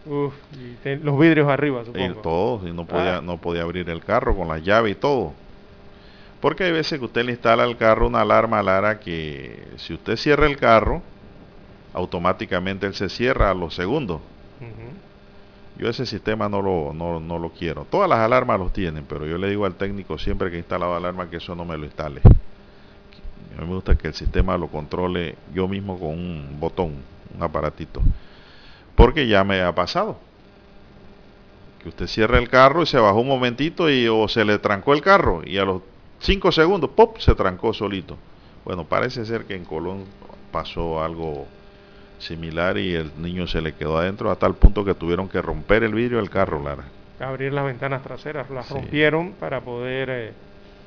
[0.06, 2.20] Uf, y te- los vidrios arriba, Y supongo.
[2.22, 3.20] todo, y no podía, Ah.
[3.20, 5.34] no podía abrir el carro con la llave y todo.
[6.44, 10.18] Porque hay veces que usted le instala al carro una alarma Lara que si usted
[10.18, 11.00] cierra el carro,
[11.94, 14.20] automáticamente él se cierra a los segundos.
[15.78, 17.86] Yo ese sistema no lo, no, no lo quiero.
[17.86, 20.94] Todas las alarmas los tienen, pero yo le digo al técnico siempre que he instalado
[20.94, 22.20] alarma que eso no me lo instale.
[23.56, 26.92] A mí me gusta que el sistema lo controle yo mismo con un botón,
[27.34, 28.02] un aparatito.
[28.94, 30.18] Porque ya me ha pasado.
[31.82, 34.92] Que usted cierra el carro y se bajó un momentito y o se le trancó
[34.92, 35.80] el carro y a los
[36.24, 37.18] 5 segundos, ¡pop!
[37.18, 38.16] se trancó solito.
[38.64, 40.04] Bueno, parece ser que en Colón
[40.50, 41.46] pasó algo
[42.18, 45.84] similar y el niño se le quedó adentro a tal punto que tuvieron que romper
[45.84, 46.84] el vidrio del carro, Lara.
[47.20, 50.32] Abrir las ventanas traseras, las rompieron para poder eh,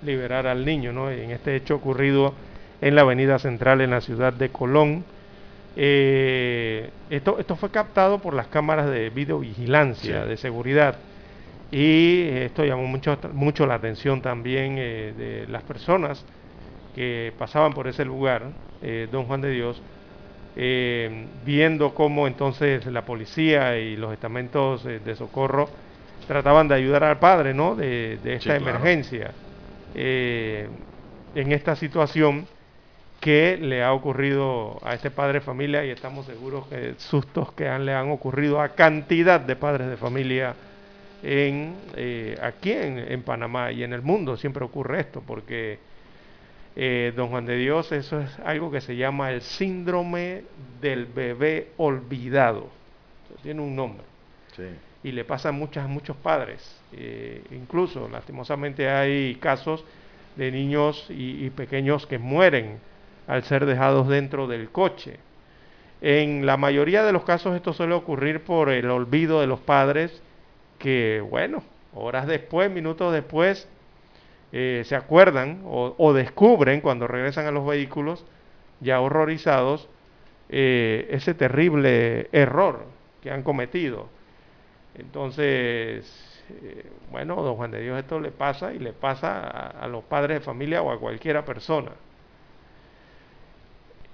[0.03, 1.11] liberar al niño, ¿no?
[1.11, 2.33] En este hecho ocurrido
[2.81, 5.03] en la avenida central en la ciudad de Colón.
[5.75, 10.29] Eh, esto, esto fue captado por las cámaras de videovigilancia, Sí.
[10.29, 10.95] de seguridad.
[11.69, 16.25] Y esto llamó mucho, mucho la atención también eh, de las personas
[16.93, 19.83] que pasaban por ese lugar, eh, don Juan de Dios,
[20.55, 25.75] eh, viendo cómo entonces la policía y los estamentos eh, de socorro
[26.25, 27.75] trataban de ayudar al padre, ¿no?
[27.75, 28.79] De, de esta Sí, claro.
[28.79, 29.35] emergencia.
[29.93, 30.69] Eh,
[31.33, 32.49] en esta situación
[33.19, 37.67] que le ha ocurrido a este padre de familia y estamos seguros que sustos que
[37.67, 40.57] han- le han ocurrido a cantidad de padres de familia
[41.23, 45.79] en, eh, aquí en, en Panamá y en el mundo siempre ocurre esto porque
[46.75, 50.43] eh, don Juan de Dios eso es algo que se llama el síndrome
[50.79, 52.69] del bebé olvidado
[53.43, 54.03] tiene un nombre
[54.55, 54.63] Sí.
[55.03, 56.81] y le pasa a muchas, a muchos padres.
[56.91, 59.85] Eh, incluso, lastimosamente, hay casos
[60.35, 62.79] de niños y, y pequeños que mueren
[63.27, 65.17] al ser dejados dentro del coche.
[66.01, 70.23] En la mayoría de los casos esto suele ocurrir por el olvido de los padres
[70.77, 71.63] que, bueno,
[71.93, 73.67] horas después, minutos después,
[74.51, 78.25] eh, se acuerdan o, descubren cuando regresan a los vehículos,
[78.79, 79.89] ya horrorizados,
[80.49, 82.85] eh, ese terrible error
[83.21, 84.07] que han cometido.
[84.95, 89.87] Entonces, eh, bueno, don Juan de Dios esto le pasa y le pasa a, a
[89.87, 91.91] los padres de familia o a cualquiera persona.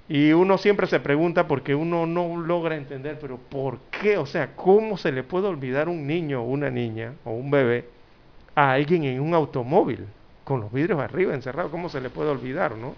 [0.09, 4.17] Y uno siempre se pregunta porque uno no logra entender, pero ¿por qué?
[4.17, 7.85] O sea, ¿cómo se le puede olvidar un niño o una niña o un bebé
[8.53, 10.05] a alguien en un automóvil
[10.43, 11.71] con los vidrios arriba encerrados?
[11.71, 12.95] ¿Cómo se le puede olvidar, no?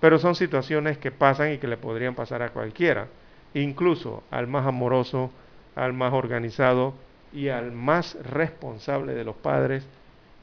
[0.00, 3.08] Pero son situaciones que pasan y que le podrían pasar a cualquiera,
[3.54, 5.32] incluso al más amoroso,
[5.74, 6.94] al más organizado
[7.32, 9.84] y al más responsable de los padres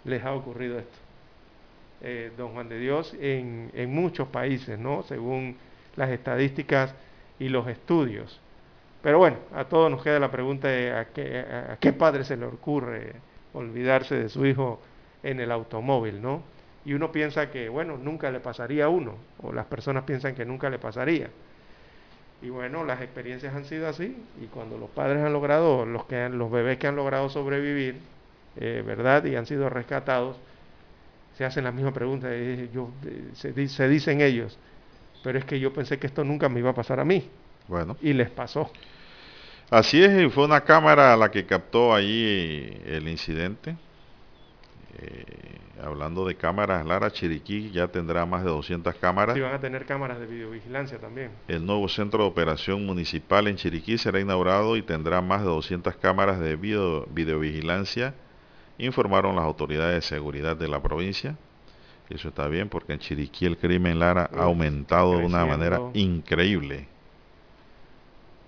[0.04, 0.98] les ha ocurrido esto.
[2.02, 5.04] Eh, don Juan de Dios en, en muchos países, ¿no?
[5.04, 5.56] Según
[5.96, 6.96] las estadísticas
[7.40, 8.42] y los estudios.
[9.02, 12.38] Pero bueno, a todos nos queda la pregunta de a qué, a- qué padre se
[12.38, 13.22] le ocurre
[13.54, 14.82] olvidarse de su hijo
[15.24, 16.44] en el automóvil, ¿no?
[16.84, 20.46] Y uno piensa que, bueno, nunca le pasaría a uno, o las personas piensan que
[20.46, 21.32] nunca le pasaría.
[22.42, 26.18] Y bueno, las experiencias han sido así, y cuando los padres han logrado, los, que
[26.18, 28.08] han- los bebés que han logrado sobrevivir,
[28.56, 29.26] eh, ¿verdad?
[29.26, 30.42] Y han sido rescatados,
[31.34, 33.32] se hacen la misma pregunta, eh, yo, eh,
[33.68, 34.60] se dicen ellos,
[35.26, 37.28] pero es que yo pensé que esto nunca me iba a pasar a mí,
[37.68, 37.98] Bueno.
[38.00, 38.72] y les pasó.
[39.72, 43.76] Así es, y fue una cámara la que captó ahí el incidente.
[45.00, 45.26] Eh,
[45.84, 49.34] hablando de cámaras, Lara Chiriquí ya tendrá más de 200 cámaras.
[49.36, 51.32] Si van a tener cámaras de videovigilancia también.
[51.48, 55.96] El nuevo centro de operación municipal en Chiriquí será inaugurado y tendrá más de 200
[55.96, 58.14] cámaras de video- videovigilancia,
[58.78, 61.36] informaron las autoridades de seguridad de la provincia.
[62.10, 65.82] Eso está bien porque en Chiriquí el crimen Lara Uf, ha aumentado de una manera
[65.94, 66.88] increíble.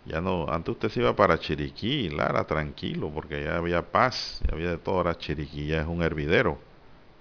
[0.05, 4.53] Ya no, antes usted se iba para Chiriquí, Lara, tranquilo, porque ya había paz, ya
[4.53, 4.97] había de todo.
[4.97, 6.59] Ahora Chiriquí ya es un hervidero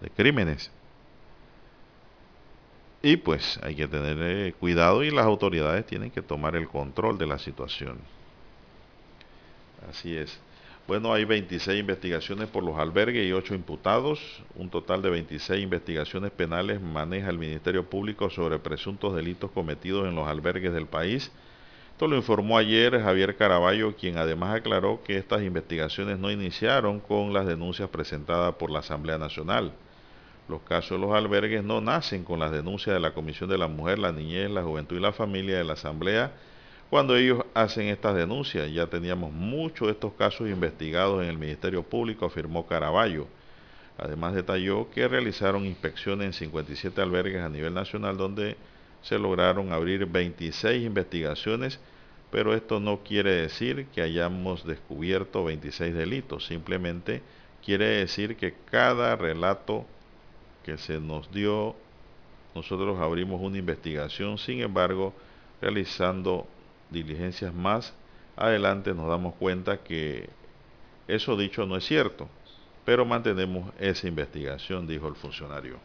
[0.01, 0.71] de crímenes.
[3.03, 7.19] Y pues hay que tener eh, cuidado y las autoridades tienen que tomar el control
[7.19, 7.99] de la situación.
[9.89, 10.41] Así es.
[10.87, 14.21] Bueno, hay 26 investigaciones por los albergues y 8 imputados.
[14.55, 20.15] Un total de 26 investigaciones penales maneja el Ministerio Público sobre presuntos delitos cometidos en
[20.15, 21.33] los albergues del país.
[21.91, 27.33] Esto lo informó ayer Javier Caraballo, quien además aclaró que estas investigaciones no iniciaron con
[27.33, 29.73] las denuncias presentadas por la Asamblea Nacional.
[30.49, 33.67] Los casos de los albergues no nacen con las denuncias de la Comisión de la
[33.67, 36.31] Mujer, la Niñez, la Juventud y la Familia de la Asamblea.
[36.91, 41.83] Cuando ellos hacen estas denuncias, ya teníamos muchos de estos casos investigados en el Ministerio
[41.83, 43.27] Público, afirmó Caraballo.
[43.99, 48.57] Además detalló que realizaron inspecciones en 57 albergues a nivel nacional donde
[49.03, 51.81] se lograron abrir 26 investigaciones,
[52.31, 57.23] pero esto no quiere decir que hayamos descubierto 26 delitos, simplemente
[57.65, 59.87] quiere decir que cada relato
[60.65, 61.75] que se nos dio,
[62.55, 65.15] nosotros abrimos una investigación, sin embargo,
[65.61, 66.47] realizando
[66.91, 67.95] diligencias más
[68.37, 70.29] adelante nos damos cuenta que
[71.09, 72.29] eso dicho no es cierto,
[72.85, 75.79] pero mantenemos esa investigación, dijo el funcionario.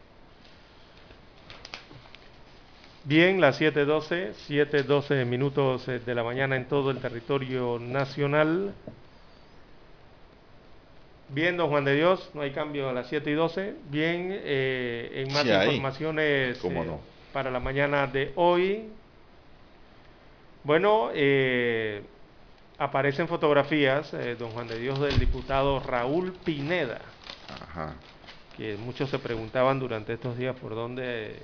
[3.04, 8.72] Bien, las 7.12, 7.12 minutos eh, de la mañana en todo el territorio nacional.
[11.28, 13.74] Bien, don Juan de Dios, no hay cambio a las 7 y 12.
[13.90, 17.00] Bien, eh, en más Sí informaciones ¿Cómo eh, no?
[17.32, 18.88] para la mañana de hoy.
[20.64, 22.02] Bueno, eh,
[22.78, 27.00] aparecen fotografías, eh, don Juan de Dios, del diputado Raúl Pineda,
[27.48, 27.94] Ajá.
[28.56, 31.36] que muchos se preguntaban durante estos días por dónde,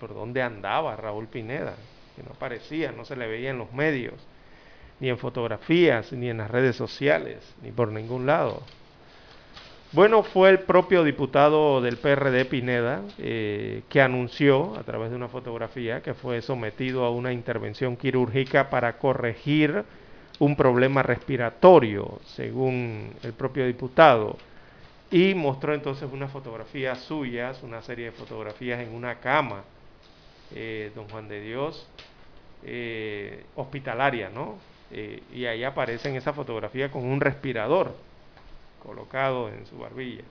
[0.00, 1.74] por dónde andaba Raúl Pineda,
[2.16, 4.14] que no aparecía, no se le veía en los medios,
[4.98, 8.62] ni en fotografías, ni en las redes sociales, ni por ningún lado.
[9.94, 15.28] Bueno, fue el propio diputado del PRD Pineda eh, que anunció a través de una
[15.28, 19.84] fotografía que fue sometido a una intervención quirúrgica para corregir
[20.38, 24.38] un problema respiratorio, según el propio diputado.
[25.10, 29.62] Y mostró entonces una fotografía suya, una serie de fotografías en una cama,
[30.54, 31.86] eh, don Juan de Dios,
[32.64, 34.56] eh, hospitalaria, ¿no?
[35.34, 37.94] y ahí aparece en esa fotografía con un respirador
[38.82, 40.24] colocado en su barbilla.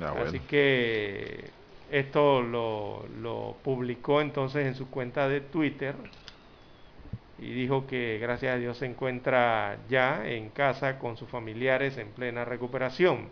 [0.00, 1.50] Ah, Así que
[1.90, 5.96] esto lo, lo publicó entonces en su cuenta de Twitter
[7.38, 12.08] y dijo que gracias a Dios se encuentra ya en casa con sus familiares en
[12.12, 13.28] plena recuperación,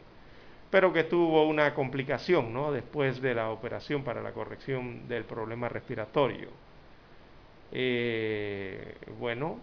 [0.70, 2.72] pero que tuvo una complicación ¿no?
[2.72, 6.50] después de la operación para la corrección del problema respiratorio.
[7.70, 9.58] Eh, bueno,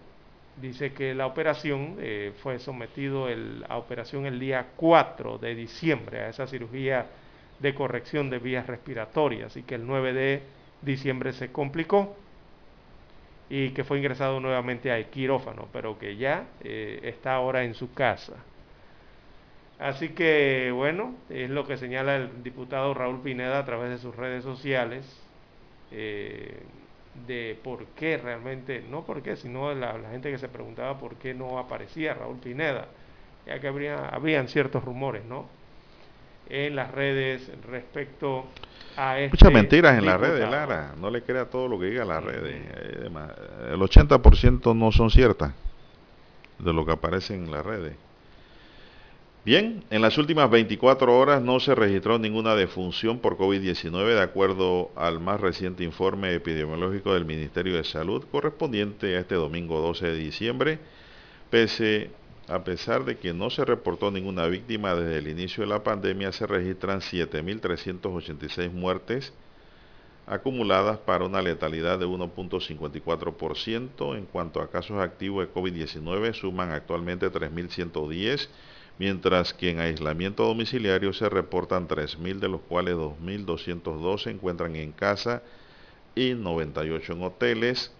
[0.61, 3.27] dice que la operación eh, fue sometido
[3.67, 7.07] a operación el día 4 de diciembre, a esa cirugía
[7.59, 10.41] de corrección de vías respiratorias, y que el 9 de
[10.81, 12.15] diciembre se complicó
[13.49, 17.93] y que fue ingresado nuevamente al quirófano, pero que ya eh, está ahora en su
[17.93, 18.33] casa.
[19.79, 24.15] Así que, bueno, es lo que señala el diputado Raúl Pineda a través de sus
[24.15, 25.05] redes sociales.
[25.91, 26.61] Eh,
[27.27, 31.15] de por qué realmente, no por qué, sino la, la, gente que se preguntaba por
[31.15, 32.87] qué no aparecía Raúl Pineda,
[33.45, 35.47] ya que habría, habían ciertos rumores, ¿no?
[36.49, 38.45] En las redes respecto
[38.97, 42.05] a este Muchas mentiras en las redes, Lara, no le crea todo lo que diga
[42.05, 42.55] las redes.
[43.05, 45.53] El 80% no son ciertas
[46.57, 47.95] de lo que aparece en las redes.
[49.49, 54.91] Bien, en las últimas 24 horas no se registró ninguna defunción por COVID-19 de acuerdo
[54.95, 60.17] al más reciente informe epidemiológico del Ministerio de Salud correspondiente a este domingo 12 de
[60.19, 60.77] diciembre,
[61.49, 62.11] pese
[62.47, 66.31] a pesar de que no se reportó ninguna víctima desde el inicio de la pandemia,
[66.31, 69.33] se registran 7.386 muertes
[70.27, 74.15] acumuladas para una letalidad de 1.54%.
[74.15, 78.47] En cuanto a casos activos de COVID-19, suman actualmente 3.110
[78.99, 84.91] mientras que en aislamiento domiciliario se reportan 3.000, de los cuales 2.202 se encuentran en
[84.91, 85.41] casa
[86.13, 87.91] y 98 en hoteles.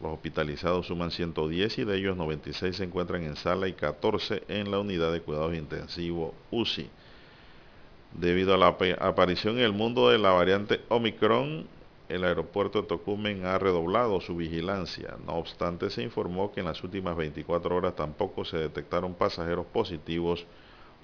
[0.00, 4.70] Los hospitalizados suman 110 y de ellos 96 se encuentran en sala y 14 en
[4.70, 6.88] la unidad de cuidados intensivos UCI.
[8.12, 11.66] Debido a la aparición en el mundo de la variante Omicron,
[12.14, 15.16] el aeropuerto de Tocumen ha redoblado su vigilancia.
[15.26, 20.46] No obstante, se informó que en las últimas 24 horas tampoco se detectaron pasajeros positivos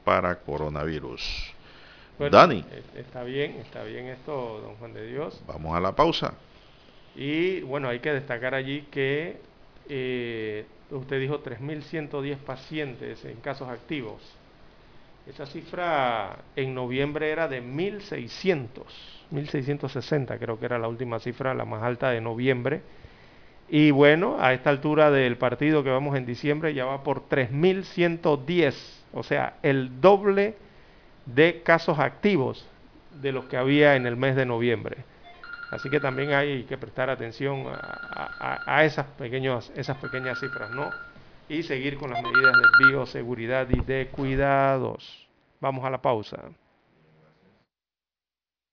[0.04, 1.54] para coronavirus.
[2.18, 2.64] Bueno, Dani.
[2.94, 5.40] Está bien, está bien esto, don Juan de Dios.
[5.46, 6.34] Vamos a la pausa.
[7.16, 9.40] Y bueno, hay que destacar allí que
[9.88, 14.20] eh, usted dijo 3.110 pacientes en casos activos.
[15.31, 18.69] Esa cifra en noviembre era de 1.600.
[19.31, 22.82] 1660 creo que era la última cifra, la más alta de noviembre.
[23.69, 29.05] Y bueno, a esta altura del partido que vamos en diciembre ya va por 3110,
[29.12, 30.57] o sea, el doble
[31.27, 32.66] de casos activos
[33.23, 34.97] de los que había en el mes de noviembre.
[35.70, 40.90] Así que también hay que prestar atención a, esas, pequeños, esas pequeñas cifras, ¿no?
[41.51, 45.28] Y seguir con las medidas de bioseguridad y de cuidados.
[45.60, 46.39] Vamos a la pausa.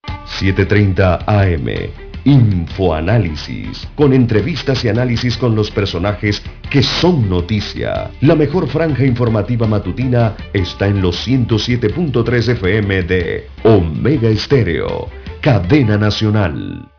[0.05, 1.91] 7.30 AM.
[2.23, 8.11] Infoanálisis, con entrevistas y análisis con los personajes que son noticia.
[8.21, 15.09] La mejor franja informativa matutina está en los 107.3 FM de Omega Estéreo,
[15.41, 16.91] cadena nacional.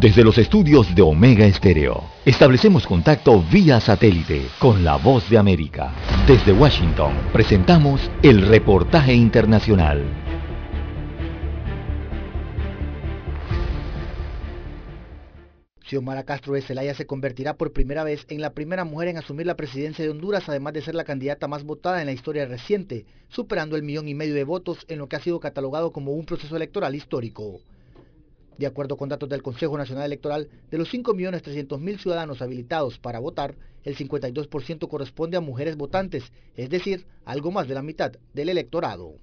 [0.00, 5.94] Desde los estudios de Omega Estéreo, establecemos contacto vía satélite con la voz de América.
[6.26, 10.02] Desde Washington, presentamos el reportaje internacional.
[15.84, 19.46] Xiomara Castro de Zelaya se convertirá por primera vez en la primera mujer en asumir
[19.46, 23.06] la presidencia de Honduras, además de ser la candidata más votada en la historia reciente,
[23.28, 26.26] superando el millón y medio de votos en lo que ha sido catalogado como un
[26.26, 27.60] proceso electoral histórico.
[28.56, 33.56] De acuerdo con datos del Consejo Nacional Electoral, de los 5.300.000 ciudadanos habilitados para votar,
[33.82, 39.14] el 52% corresponde a mujeres votantes, es decir, algo más de la mitad del electorado.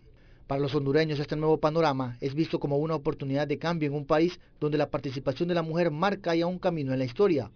[0.47, 4.05] Para los hondureños este nuevo panorama es visto como una oportunidad de cambio en un
[4.05, 7.51] país donde la participación de la mujer marca ya un camino en la historia.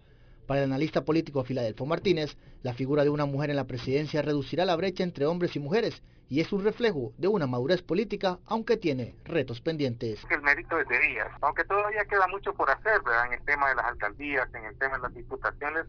[0.46, 4.64] Para el analista político Filadelfo Martínez, la figura de una mujer en la presidencia reducirá
[4.64, 8.76] la brecha entre hombres y mujeres y es un reflejo de una madurez política, aunque
[8.76, 10.24] tiene retos pendientes.
[10.30, 13.26] El mérito es de días, aunque todavía queda mucho por hacer ¿verdad?
[13.26, 15.86] en el tema de las alcaldías, en el tema de las diputaciones,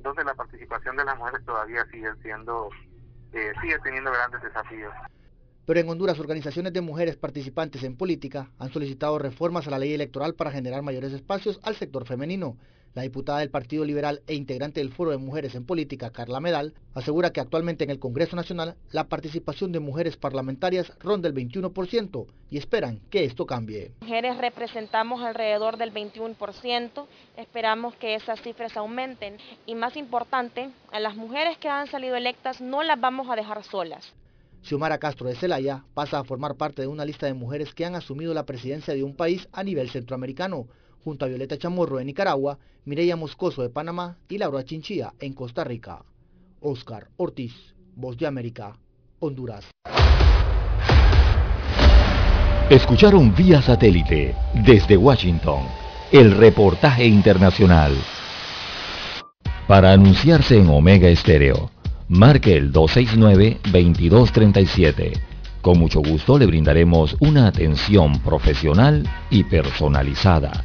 [0.00, 2.70] donde la participación de las mujeres todavía sigue siendo
[3.32, 4.92] eh, sigue teniendo grandes desafíos.
[5.66, 9.92] Pero en Honduras, organizaciones de mujeres participantes en política han solicitado reformas a la ley
[9.92, 12.56] electoral para generar mayores espacios al sector femenino.
[12.98, 16.74] La diputada del Partido Liberal e integrante del Foro de Mujeres en Política, Carla Medal,
[16.94, 22.26] asegura que actualmente en el Congreso Nacional la participación de mujeres parlamentarias ronda el 21%
[22.50, 23.92] y esperan que esto cambie.
[24.00, 27.06] Mujeres representamos alrededor del 21%,
[27.36, 32.60] esperamos que esas cifras aumenten y más importante, a las mujeres que han salido electas
[32.60, 34.12] no las vamos a dejar solas.
[34.62, 37.94] Xiomara Castro de Celaya pasa a formar parte de una lista de mujeres que han
[37.94, 40.66] asumido la presidencia de un país a nivel centroamericano,
[41.04, 45.64] junto a Violeta Chamorro de Nicaragua, Mireya Moscoso de Panamá y Laura Chinchilla en Costa
[45.64, 46.04] Rica.
[46.60, 47.54] Oscar Ortiz,
[47.94, 48.76] Voz de América,
[49.20, 49.64] Honduras.
[52.70, 55.62] Escucharon vía satélite desde Washington
[56.12, 57.96] el reportaje internacional.
[59.66, 61.70] Para anunciarse en Omega Estéreo,
[62.08, 65.12] marque el 269-2237.
[65.60, 70.64] Con mucho gusto le brindaremos una atención profesional y personalizada.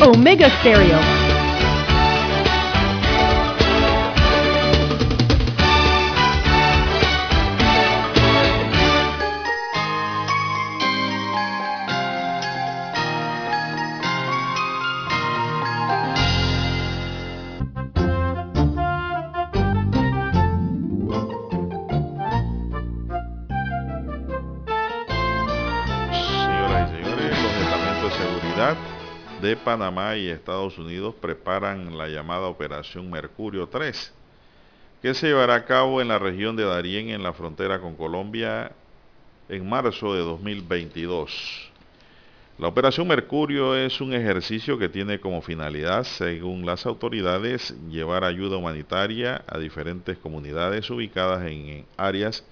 [0.00, 1.41] Omega Stereo.
[29.56, 34.12] Panamá y Estados Unidos preparan la llamada Operación Mercurio 3,
[35.02, 38.72] que se llevará a cabo en la región de Darién, en la frontera con Colombia,
[39.48, 41.70] en marzo de 2022.
[42.58, 48.56] La Operación Mercurio es un ejercicio que tiene como finalidad, según las autoridades, llevar ayuda
[48.56, 52.44] humanitaria a diferentes comunidades ubicadas en áreas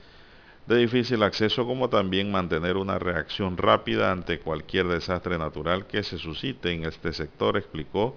[0.71, 6.17] de difícil acceso, como también mantener una reacción rápida ante cualquier desastre natural que se
[6.17, 8.17] suscite en este sector, explicó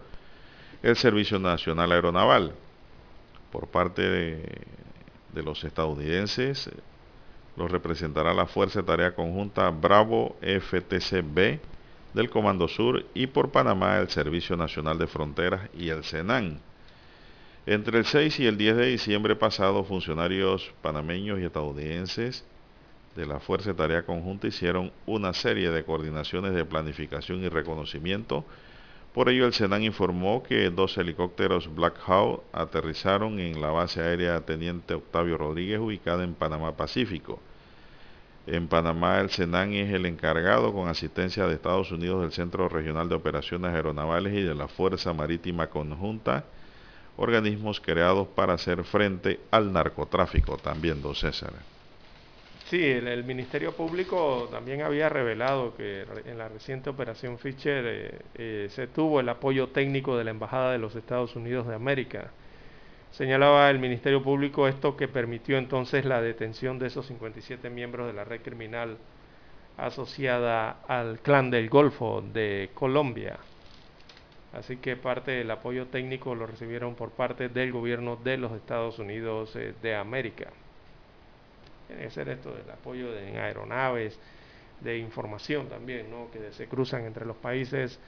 [0.84, 2.54] el Servicio Nacional Aeronaval.
[3.52, 4.62] Por parte de,
[5.34, 6.70] los estadounidenses,
[7.58, 11.60] los representará la Fuerza de Tarea Conjunta Bravo FTCB
[12.14, 16.62] del Comando Sur y por Panamá el Servicio Nacional de Fronteras y el SENAN.
[17.65, 22.44] Entre el 6 y el 10 de diciembre pasado, funcionarios panameños y estadounidenses
[23.15, 28.44] de la Fuerza de Tarea Conjunta hicieron una serie de coordinaciones de planificación y reconocimiento.
[29.14, 34.41] Por ello, el Senan informó que dos helicópteros Black Hawk aterrizaron en la base aérea
[34.41, 37.40] Teniente Octavio Rodríguez ubicada en Panamá Pacífico.
[38.45, 43.07] En Panamá, el Senan es el encargado con asistencia de Estados Unidos del Centro Regional
[43.07, 46.44] de Operaciones Aeronavales y de la Fuerza Marítima Conjunta
[47.18, 51.53] organismos creados para hacer frente al narcotráfico también, don César.
[52.69, 58.68] Sí, el, Ministerio Público también había revelado que en la reciente operación Fischer eh, eh,
[58.72, 62.31] se tuvo el apoyo técnico de la Embajada de los Estados Unidos de América.
[63.11, 68.14] Señalaba el Ministerio Público esto que permitió entonces la detención de esos 57 miembros de
[68.14, 68.98] la red criminal
[69.77, 73.38] asociada al clan del Golfo de Colombia.
[74.54, 79.00] Así que parte del apoyo técnico lo recibieron por parte del gobierno de los Estados
[79.00, 80.48] Unidos eh, de América.
[81.88, 84.18] Tiene que ser esto del apoyo de, en aeronaves,
[84.80, 86.30] de información también, ¿no?
[86.32, 88.00] que se cruzan entre los países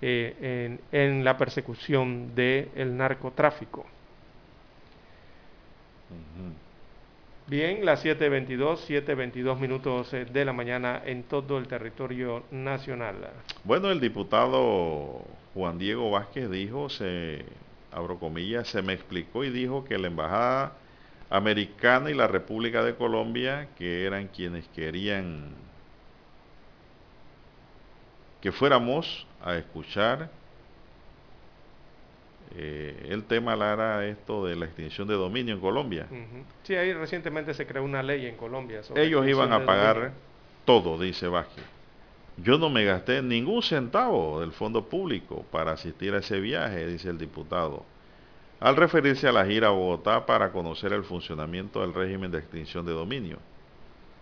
[0.00, 3.86] eh, en, en, la persecución del narcotráfico.
[6.10, 6.52] Uh -huh.
[7.46, 13.16] Bien, las 7.22, 7.22 minutos eh, de la mañana en todo el territorio nacional.
[13.64, 15.22] Bueno, el diputado
[15.54, 17.44] Juan Diego Vázquez dijo, se,
[17.90, 20.72] abro comillas, se me explicó y dijo que la embajada
[21.30, 25.54] americana y la República de Colombia, que eran quienes querían
[28.40, 30.28] que fuéramos a escuchar
[32.56, 36.06] eh, el tema Lara, esto de la extinción de dominio en Colombia.
[36.10, 36.44] Uh -huh.
[36.64, 38.82] Sí, ahí recientemente se creó una ley en Colombia.
[38.96, 40.14] Ellos iban a pagar dominio.
[40.64, 41.64] todo, dice Vázquez.
[42.38, 47.10] Yo no me gasté ningún centavo del fondo público para asistir a ese viaje, dice
[47.10, 47.84] el diputado,
[48.58, 52.86] al referirse a la gira a Bogotá para conocer el funcionamiento del régimen de extinción
[52.86, 53.38] de dominio.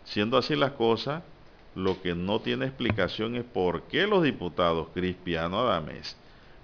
[0.04, 1.22] Siendo así las cosas,
[1.74, 6.16] lo que no tiene explicación es por qué los diputados Cristiano Adames,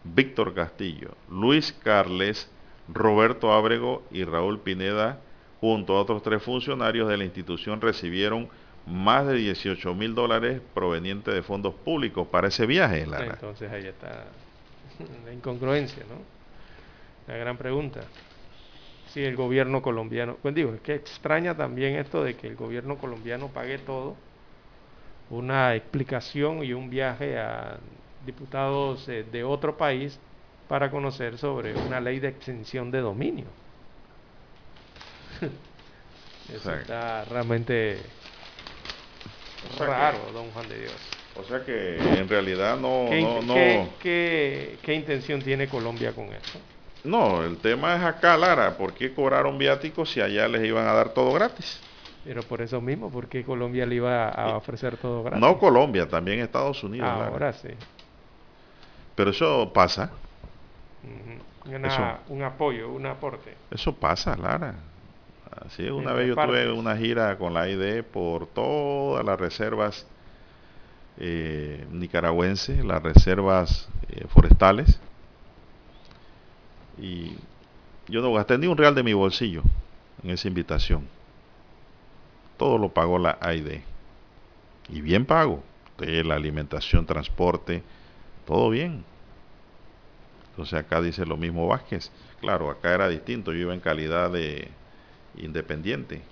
[0.02, 2.50] Víctor Castillo, Luis Carles,
[2.88, 5.20] Roberto Ábrego y Raúl Pineda,
[5.60, 8.48] junto a otros tres funcionarios de la institución, recibieron
[8.86, 13.06] más de 18 mil dólares provenientes de fondos públicos para ese viaje.
[13.06, 13.34] Lara.
[13.34, 14.26] Entonces ahí está
[15.24, 16.20] la incongruencia, ¿no?
[17.26, 18.00] La gran pregunta.
[19.12, 22.96] Si el gobierno colombiano, pues digo, es que extraña también esto de que el gobierno
[22.98, 24.16] colombiano pague todo,
[25.30, 27.78] una explicación y un viaje a
[28.24, 30.18] diputados eh, de otro país
[30.68, 33.46] para conocer sobre una ley de extinción de dominio.
[36.52, 37.98] Eso está realmente
[39.72, 40.94] O sea raro, que- don Juan de Dios.
[41.38, 46.12] O sea que en realidad no, ¿Qué, no, no, qué- qué- qué intención tiene Colombia
[46.12, 46.58] con esto?
[47.04, 50.92] no, el tema es acá, Lara, ¿por qué cobraron viáticos si allá les iban a
[50.92, 51.78] dar todo gratis?
[52.24, 55.40] Pero por eso mismo, porque Colombia le iba a ofrecer todo gratis.
[55.40, 57.06] No Colombia, también Estados Unidos.
[57.06, 57.26] Lara.
[57.28, 57.68] Ahora sí.
[59.14, 60.10] Pero eso pasa.
[61.66, 62.18] Una- Eso.
[62.32, 63.54] un apoyo, un aporte.
[63.70, 64.74] eso pasa, Lara.
[65.64, 70.06] Así es, una vez yo tuve una gira con la ID por todas las reservas
[71.18, 75.00] eh, nicaragüenses, las reservas eh, forestales.
[76.98, 77.36] Y
[78.08, 79.62] yo no gasté ni un real de mi bolsillo
[80.22, 81.06] en esa invitación.
[82.56, 83.80] Todo lo pagó la AID.
[84.88, 85.62] Y bien pago.
[85.94, 87.82] Hotel, alimentación, transporte,
[88.44, 89.02] todo bien.
[90.50, 92.10] Entonces acá dice lo mismo Vázquez.
[92.40, 93.52] Claro, acá era distinto.
[93.52, 94.68] Yo iba en calidad de
[95.38, 96.22] independiente.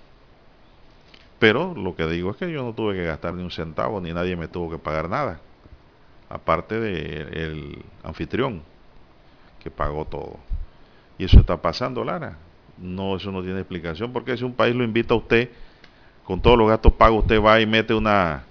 [1.39, 4.13] Pero lo que digo es que yo no tuve que gastar ni un centavo, ni
[4.13, 5.39] nadie me tuvo que pagar nada.
[6.29, 8.63] Aparte del anfitrión,
[9.61, 10.37] que pagó todo.
[11.17, 12.37] Y eso está pasando, Lara.
[12.77, 15.49] No, eso no tiene explicación, porque si un país lo invita a usted,
[16.23, 18.43] con todos los gastos pagos, usted va y mete una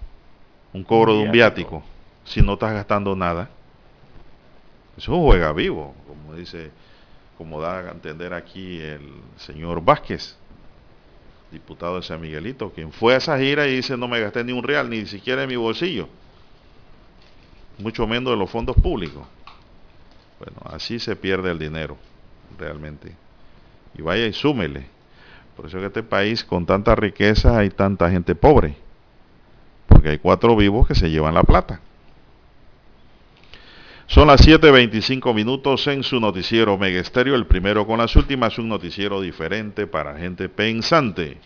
[0.72, 1.82] un cobro de un viático,
[2.24, 3.48] si no estás gastando nada.
[4.96, 6.70] Eso es un juega vivo, como dice,
[7.38, 10.36] como da a entender aquí el señor Vázquez,
[11.54, 14.52] diputado de San Miguelito, quien fue a esa gira y dice no me gasté ni
[14.52, 16.08] un real, ni siquiera en mi bolsillo,
[17.78, 19.26] mucho menos de los fondos públicos.
[20.38, 21.96] Bueno, así se pierde el dinero,
[22.58, 23.14] realmente.
[23.96, 24.86] Y vaya y súmele.
[25.56, 28.76] Por eso que este país con tanta riqueza hay tanta gente pobre.
[29.88, 31.80] Porque hay cuatro vivos que se llevan la plata.
[34.06, 39.20] Son las 7.25 minutos en su noticiero Megesterio, el primero con las últimas, un noticiero
[39.20, 41.38] diferente para gente pensante,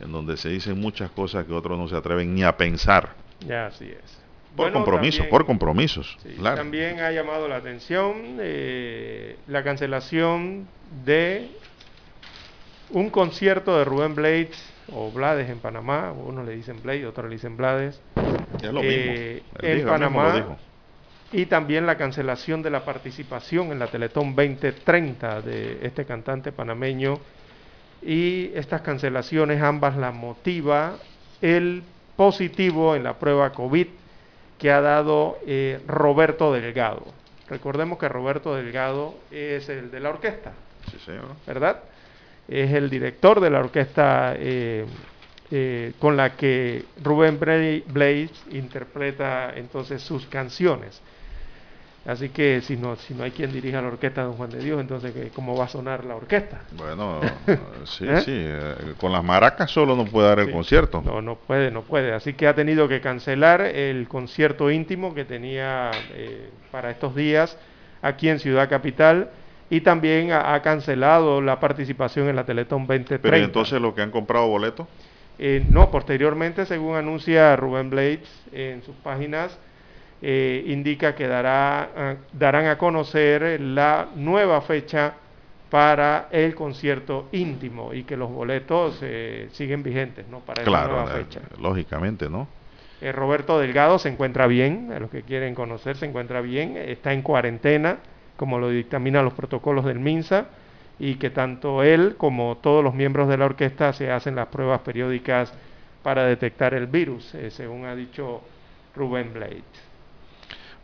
[0.00, 3.14] en donde se dicen muchas cosas que otros no se atreven ni a pensar.
[3.46, 4.24] Ya, así es.
[4.56, 6.16] Por Bueno, compromiso, también- por compromisos.
[6.22, 6.56] Sí, claro.
[6.56, 10.68] También ha llamado la atención eh, la cancelación
[11.04, 11.48] de
[12.90, 17.36] un concierto de Rubén Blades o Blades en Panamá, unos le dicen Blades, otros le
[17.36, 18.00] dicen Blades.
[18.62, 19.58] Es lo eh, mismo.
[19.60, 20.56] Él en dijo, Panamá.
[21.34, 27.18] Y también la cancelación de la participación en la Teletón 2030 de este cantante panameño
[28.02, 30.94] y estas cancelaciones ambas las motiva
[31.42, 31.82] el
[32.14, 33.88] positivo en la prueba COVID
[34.58, 37.04] que ha dado eh, Roberto Delgado.
[37.48, 40.52] Recordemos que Roberto Delgado es el de la orquesta,
[40.88, 41.24] Sí, señor.
[41.48, 41.82] ¿verdad?
[42.46, 44.86] Es el director de la orquesta eh,
[45.50, 51.02] eh, con la que Rubén Blades interpreta entonces sus canciones.
[52.06, 54.60] Así que si no, si no hay quien dirija la orquesta de Don Juan de
[54.62, 56.60] Dios, entonces ¿qué- ¿cómo va a sonar la orquesta?
[56.76, 57.20] Bueno,
[57.86, 58.20] sí, ¿Eh?
[58.20, 58.32] sí.
[58.34, 60.52] eh, Con las maracas solo no puede dar el Sí.
[60.52, 61.00] concierto.
[61.02, 62.12] No, no puede, no puede.
[62.12, 67.56] Así que ha tenido que cancelar el concierto íntimo que tenía eh, para estos días
[68.02, 69.30] aquí en Ciudad Capital
[69.70, 73.22] y también ha, ha cancelado la participación en la Teletón 2030.
[73.22, 74.86] Pero ¿y entonces los que han comprado boletos.
[75.38, 79.58] Eh, no, posteriormente, según anuncia Rubén Blades en sus páginas,
[80.26, 85.12] eh, indica que dará, ah, darán a conocer la nueva fecha
[85.70, 90.40] para el concierto íntimo y que los boletos eh, siguen vigentes ¿no?
[90.40, 91.40] para esa Claro, nueva eh, fecha.
[91.60, 92.46] lógicamente, ¿no?
[93.02, 97.12] Eh, Roberto Delgado se encuentra bien, a los que quieren conocer se encuentra bien, está
[97.12, 97.98] en cuarentena,
[98.36, 100.46] como lo dictaminan los protocolos del MINSA,
[100.98, 104.80] y que tanto él como todos los miembros de la orquesta se hacen las pruebas
[104.80, 105.52] periódicas
[106.02, 108.40] para detectar el virus, eh, según ha dicho
[108.94, 109.83] Rubén Blades.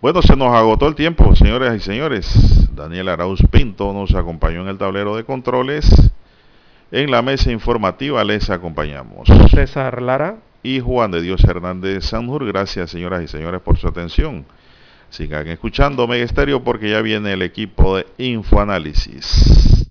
[0.03, 2.75] Bueno, se nos agotó el tiempo, señores y señores.
[2.75, 6.11] Daniel Arauz Pinto nos acompañó en el tablero de controles.
[6.91, 9.29] En la mesa informativa les acompañamos.
[9.51, 10.39] César Lara.
[10.63, 12.47] y Juan de Dios Hernández Sanjur.
[12.47, 14.47] Gracias, señoras y señores, por su atención.
[15.11, 19.87] Sigan escuchando Omega Estéreo porque ya viene el equipo de Infoanálisis.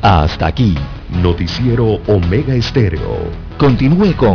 [0.00, 0.74] Hasta aquí.
[1.10, 3.30] Noticiero Omega Estéreo.
[3.58, 4.34] Continúe con